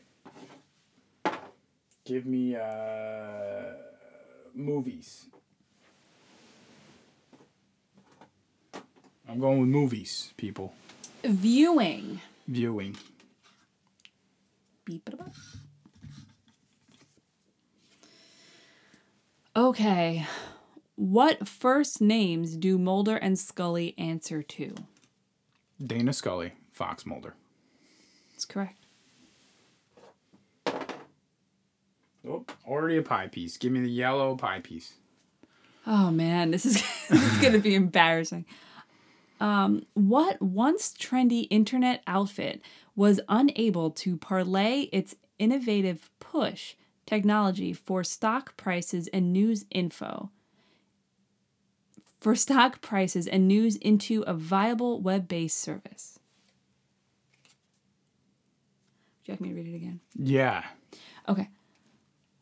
Give 2.06 2.26
me 2.26 2.56
uh 2.56 3.74
movies. 4.56 5.28
I'm 9.28 9.40
going 9.40 9.60
with 9.60 9.70
movies, 9.70 10.34
people. 10.38 10.74
Viewing. 11.24 12.20
Viewing. 12.48 12.98
Beep. 14.90 15.08
Okay. 19.56 20.26
What 20.96 21.48
first 21.48 22.02
names 22.02 22.56
do 22.56 22.80
Mulder 22.80 23.16
and 23.16 23.38
Scully 23.38 23.94
answer 24.00 24.42
to? 24.42 24.74
Dana 25.86 26.12
Scully, 26.12 26.54
Fox 26.72 27.06
Mulder. 27.06 27.36
That's 28.32 28.46
correct. 28.46 28.84
Oh, 32.28 32.46
already 32.68 32.98
a 32.98 33.04
pie 33.04 33.28
piece. 33.28 33.58
Give 33.58 33.72
me 33.72 33.82
the 33.82 33.92
yellow 33.92 34.36
pie 34.36 34.60
piece. 34.60 34.94
Oh 35.86 36.10
man, 36.10 36.50
this 36.50 36.66
is 36.66 36.82
this 37.10 37.32
is 37.32 37.38
gonna 37.38 37.60
be 37.60 37.76
embarrassing. 37.76 38.46
Um, 39.40 39.86
what 39.94 40.42
once 40.42 40.94
trendy 40.94 41.48
internet 41.52 42.02
outfit 42.08 42.62
was 43.00 43.22
unable 43.30 43.90
to 43.90 44.18
parlay 44.18 44.90
its 44.92 45.16
innovative 45.38 46.10
push 46.20 46.76
technology 47.06 47.72
for 47.72 48.04
stock 48.04 48.58
prices 48.58 49.08
and 49.14 49.32
news 49.32 49.64
info 49.72 50.30
for 52.20 52.36
stock 52.36 52.82
prices 52.82 53.26
and 53.26 53.48
news 53.48 53.78
into 53.78 54.22
a 54.24 54.34
viable 54.34 55.00
web-based 55.00 55.58
service? 55.58 56.20
Would 59.22 59.28
you 59.28 59.34
like 59.36 59.40
me 59.40 59.50
to 59.50 59.56
read 59.56 59.68
it 59.68 59.76
again? 59.78 60.02
Yeah. 60.18 60.66
Okay. 61.30 61.48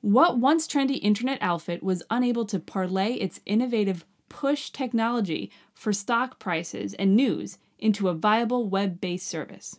What 0.01 0.39
once 0.39 0.67
trendy 0.67 0.97
internet 1.03 1.37
outfit 1.39 1.83
was 1.83 2.01
unable 2.09 2.45
to 2.45 2.57
parlay 2.57 3.13
its 3.13 3.41
innovative 3.45 4.05
push 4.27 4.71
technology 4.71 5.51
for 5.75 5.93
stock 5.93 6.39
prices 6.39 6.95
and 6.95 7.15
news 7.15 7.59
into 7.77 8.07
a 8.07 8.15
viable 8.15 8.67
web 8.67 8.99
based 8.99 9.27
service? 9.27 9.77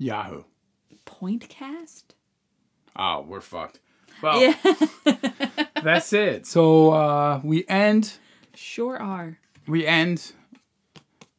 Yahoo. 0.00 0.42
Pointcast? 1.06 2.04
Oh, 2.96 3.20
we're 3.20 3.42
fucked. 3.42 3.80
Well, 4.22 4.40
Yeah. 4.40 4.56
that's 5.82 6.12
it. 6.14 6.46
So 6.46 6.90
uh, 6.90 7.40
we 7.44 7.64
end 7.68 8.14
sure 8.54 8.96
are. 8.98 9.38
we 9.68 9.86
end 9.86 10.32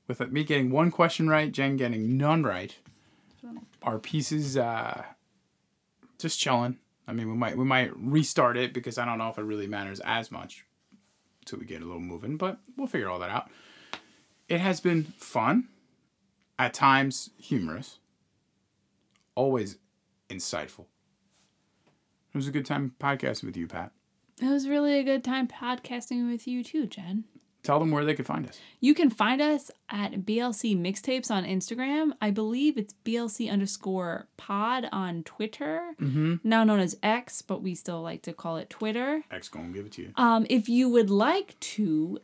with 0.07 0.19
me 0.31 0.43
getting 0.43 0.69
one 0.69 0.91
question 0.91 1.27
right, 1.27 1.51
Jen 1.51 1.75
getting 1.75 2.17
none 2.17 2.43
right. 2.43 2.75
Our 3.81 3.97
pieces 3.97 4.57
uh, 4.57 5.03
just 6.19 6.39
chilling. 6.39 6.77
I 7.07 7.13
mean, 7.13 7.27
we 7.29 7.35
might 7.35 7.57
we 7.57 7.65
might 7.65 7.91
restart 7.97 8.57
it 8.57 8.73
because 8.73 8.99
I 8.99 9.05
don't 9.05 9.17
know 9.17 9.29
if 9.29 9.39
it 9.39 9.43
really 9.43 9.65
matters 9.67 9.99
as 10.01 10.31
much 10.31 10.65
until 11.41 11.57
we 11.59 11.65
get 11.65 11.81
a 11.81 11.85
little 11.85 11.99
moving, 11.99 12.37
but 12.37 12.59
we'll 12.77 12.85
figure 12.85 13.09
all 13.09 13.17
that 13.19 13.31
out. 13.31 13.49
It 14.47 14.59
has 14.59 14.79
been 14.79 15.05
fun, 15.17 15.69
at 16.59 16.75
times 16.75 17.31
humorous, 17.39 17.97
always 19.35 19.77
insightful. 20.29 20.85
It 22.33 22.37
was 22.37 22.47
a 22.47 22.51
good 22.51 22.65
time 22.65 22.93
podcasting 22.99 23.43
with 23.45 23.57
you, 23.57 23.67
Pat. 23.67 23.91
It 24.41 24.47
was 24.47 24.67
really 24.67 24.97
a 24.99 25.03
good 25.03 25.23
time 25.23 25.47
podcasting 25.47 26.29
with 26.31 26.47
you 26.47 26.63
too, 26.63 26.85
Jen. 26.87 27.25
Tell 27.63 27.77
them 27.77 27.91
where 27.91 28.03
they 28.03 28.15
could 28.15 28.25
find 28.25 28.47
us. 28.49 28.59
You 28.79 28.95
can 28.95 29.11
find 29.11 29.39
us 29.39 29.69
at 29.87 30.13
BLC 30.25 30.75
Mixtapes 30.75 31.29
on 31.29 31.43
Instagram. 31.45 32.13
I 32.19 32.31
believe 32.31 32.75
it's 32.75 32.95
BLC 33.05 33.51
underscore 33.51 34.27
pod 34.37 34.87
on 34.91 35.21
Twitter, 35.23 35.91
Mm-hmm. 36.01 36.35
now 36.43 36.63
known 36.63 36.79
as 36.79 36.97
X, 37.03 37.43
but 37.43 37.61
we 37.61 37.75
still 37.75 38.01
like 38.01 38.23
to 38.23 38.33
call 38.33 38.57
it 38.57 38.71
Twitter. 38.71 39.21
X 39.29 39.47
gonna 39.47 39.67
give 39.69 39.85
it 39.85 39.91
to 39.91 40.01
you. 40.01 40.11
Um, 40.15 40.47
if 40.49 40.69
you 40.69 40.89
would 40.89 41.11
like 41.11 41.59
to 41.59 42.17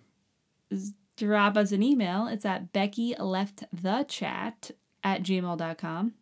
drop 1.18 1.56
us 1.56 1.72
an 1.72 1.84
email, 1.84 2.26
it's 2.28 2.46
at 2.46 2.74
Becky 2.74 3.14
Left 3.20 3.64
the 3.72 4.06
Chat 4.10 4.72
at 5.04 5.22
gmail.com. 5.22 6.14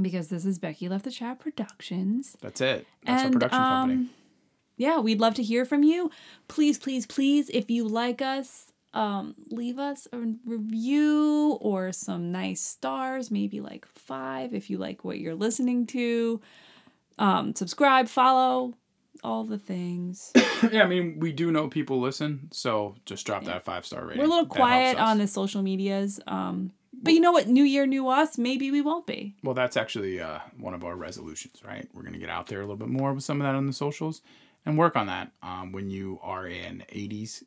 Because 0.00 0.28
this 0.28 0.44
is 0.44 0.58
Becky 0.58 0.88
Left 0.88 1.04
the 1.04 1.10
Chat 1.10 1.40
Productions. 1.40 2.36
That's 2.40 2.60
it. 2.60 2.86
That's 3.04 3.24
and 3.24 3.26
our 3.26 3.32
production 3.32 3.58
company. 3.58 3.94
um, 3.94 4.10
yeah, 4.76 4.98
we'd 4.98 5.20
love 5.20 5.34
to 5.34 5.42
hear 5.42 5.64
from 5.64 5.82
you. 5.82 6.10
Please, 6.48 6.78
please, 6.78 7.06
please, 7.06 7.50
if 7.50 7.70
you 7.70 7.86
like 7.86 8.22
us, 8.22 8.72
um, 8.94 9.34
leave 9.50 9.78
us 9.78 10.08
a 10.12 10.18
review 10.46 11.58
or 11.60 11.92
some 11.92 12.32
nice 12.32 12.60
stars, 12.60 13.30
maybe 13.30 13.60
like 13.60 13.86
five 13.86 14.54
if 14.54 14.70
you 14.70 14.78
like 14.78 15.04
what 15.04 15.18
you're 15.18 15.34
listening 15.34 15.86
to. 15.88 16.40
Um, 17.18 17.54
subscribe, 17.54 18.08
follow, 18.08 18.74
all 19.22 19.44
the 19.44 19.58
things. 19.58 20.32
yeah, 20.72 20.82
I 20.82 20.86
mean, 20.86 21.18
we 21.20 21.32
do 21.32 21.52
know 21.52 21.68
people 21.68 22.00
listen, 22.00 22.48
so 22.50 22.96
just 23.04 23.26
drop 23.26 23.44
that 23.44 23.64
five 23.64 23.84
star 23.84 24.04
rating. 24.04 24.18
We're 24.18 24.24
a 24.24 24.28
little 24.28 24.46
quiet 24.46 24.98
on 24.98 25.18
the 25.18 25.26
social 25.26 25.62
medias. 25.62 26.20
Um, 26.26 26.72
but 27.02 27.12
you 27.12 27.20
know 27.20 27.32
what? 27.32 27.48
New 27.48 27.64
year, 27.64 27.86
new 27.86 28.08
us. 28.08 28.36
Maybe 28.38 28.70
we 28.70 28.80
won't 28.80 29.06
be. 29.06 29.36
Well, 29.42 29.54
that's 29.54 29.76
actually 29.76 30.20
uh, 30.20 30.40
one 30.58 30.74
of 30.74 30.84
our 30.84 30.96
resolutions, 30.96 31.62
right? 31.64 31.88
We're 31.94 32.02
going 32.02 32.12
to 32.14 32.18
get 32.18 32.30
out 32.30 32.46
there 32.48 32.58
a 32.58 32.62
little 32.62 32.76
bit 32.76 32.88
more 32.88 33.12
with 33.12 33.24
some 33.24 33.40
of 33.40 33.46
that 33.46 33.54
on 33.54 33.66
the 33.66 33.72
socials 33.72 34.22
and 34.66 34.76
work 34.78 34.96
on 34.96 35.06
that. 35.06 35.32
Um, 35.42 35.72
when 35.72 35.90
you 35.90 36.18
are 36.22 36.46
an 36.46 36.84
80s 36.92 37.42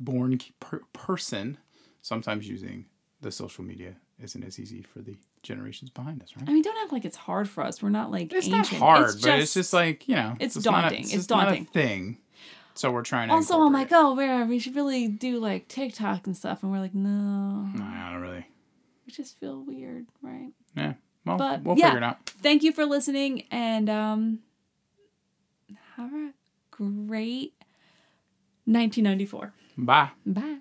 born 0.00 0.40
per- 0.60 0.82
person, 0.92 1.58
sometimes 2.00 2.48
using 2.48 2.86
the 3.20 3.30
social 3.30 3.64
media 3.64 3.94
isn't 4.22 4.42
as 4.44 4.58
easy 4.58 4.82
for 4.82 5.00
the 5.00 5.16
generations 5.42 5.90
behind 5.90 6.22
us, 6.22 6.30
right? 6.36 6.48
I 6.48 6.52
mean, 6.52 6.62
don't 6.62 6.76
act 6.82 6.92
like 6.92 7.04
it's 7.04 7.16
hard 7.16 7.48
for 7.48 7.62
us. 7.64 7.82
We're 7.82 7.88
not 7.90 8.10
like 8.10 8.32
It's 8.32 8.46
ancient. 8.48 8.80
not 8.80 8.98
hard, 8.98 9.14
but 9.22 9.38
it's 9.40 9.54
just 9.54 9.72
like, 9.72 10.08
you 10.08 10.14
know, 10.14 10.36
It's 10.40 10.54
just 10.54 10.66
not 10.66 10.78
a- 10.78 10.82
daunting. 10.82 11.00
It's 11.02 11.12
just 11.12 11.30
not 11.30 11.42
a 11.42 11.46
daunting. 11.46 11.64
thing. 11.66 12.18
So 12.74 12.90
we're 12.90 13.02
trying 13.02 13.28
to. 13.28 13.34
Also, 13.34 13.60
I'm 13.60 13.72
like, 13.72 13.88
oh, 13.92 14.14
where 14.14 14.44
we 14.46 14.58
should 14.58 14.74
really 14.74 15.06
do 15.06 15.38
like 15.38 15.68
TikTok 15.68 16.26
and 16.26 16.34
stuff, 16.36 16.62
and 16.62 16.72
we're 16.72 16.78
like, 16.78 16.94
no. 16.94 17.08
No, 17.74 17.84
I 17.84 18.10
don't 18.12 18.22
really. 18.22 18.46
Just 19.12 19.38
feel 19.38 19.62
weird, 19.62 20.06
right? 20.22 20.50
Yeah. 20.76 20.94
Well, 21.24 21.36
But, 21.38 21.62
we'll 21.62 21.78
yeah. 21.78 21.86
figure 21.86 21.98
it 21.98 22.04
out. 22.04 22.26
Thank 22.26 22.62
you 22.62 22.72
for 22.72 22.84
listening, 22.84 23.44
and 23.50 23.88
um, 23.88 24.40
have 25.96 26.12
a 26.12 26.32
great 26.70 27.54
1994. 28.64 29.52
Bye. 29.78 30.10
Bye. 30.26 30.58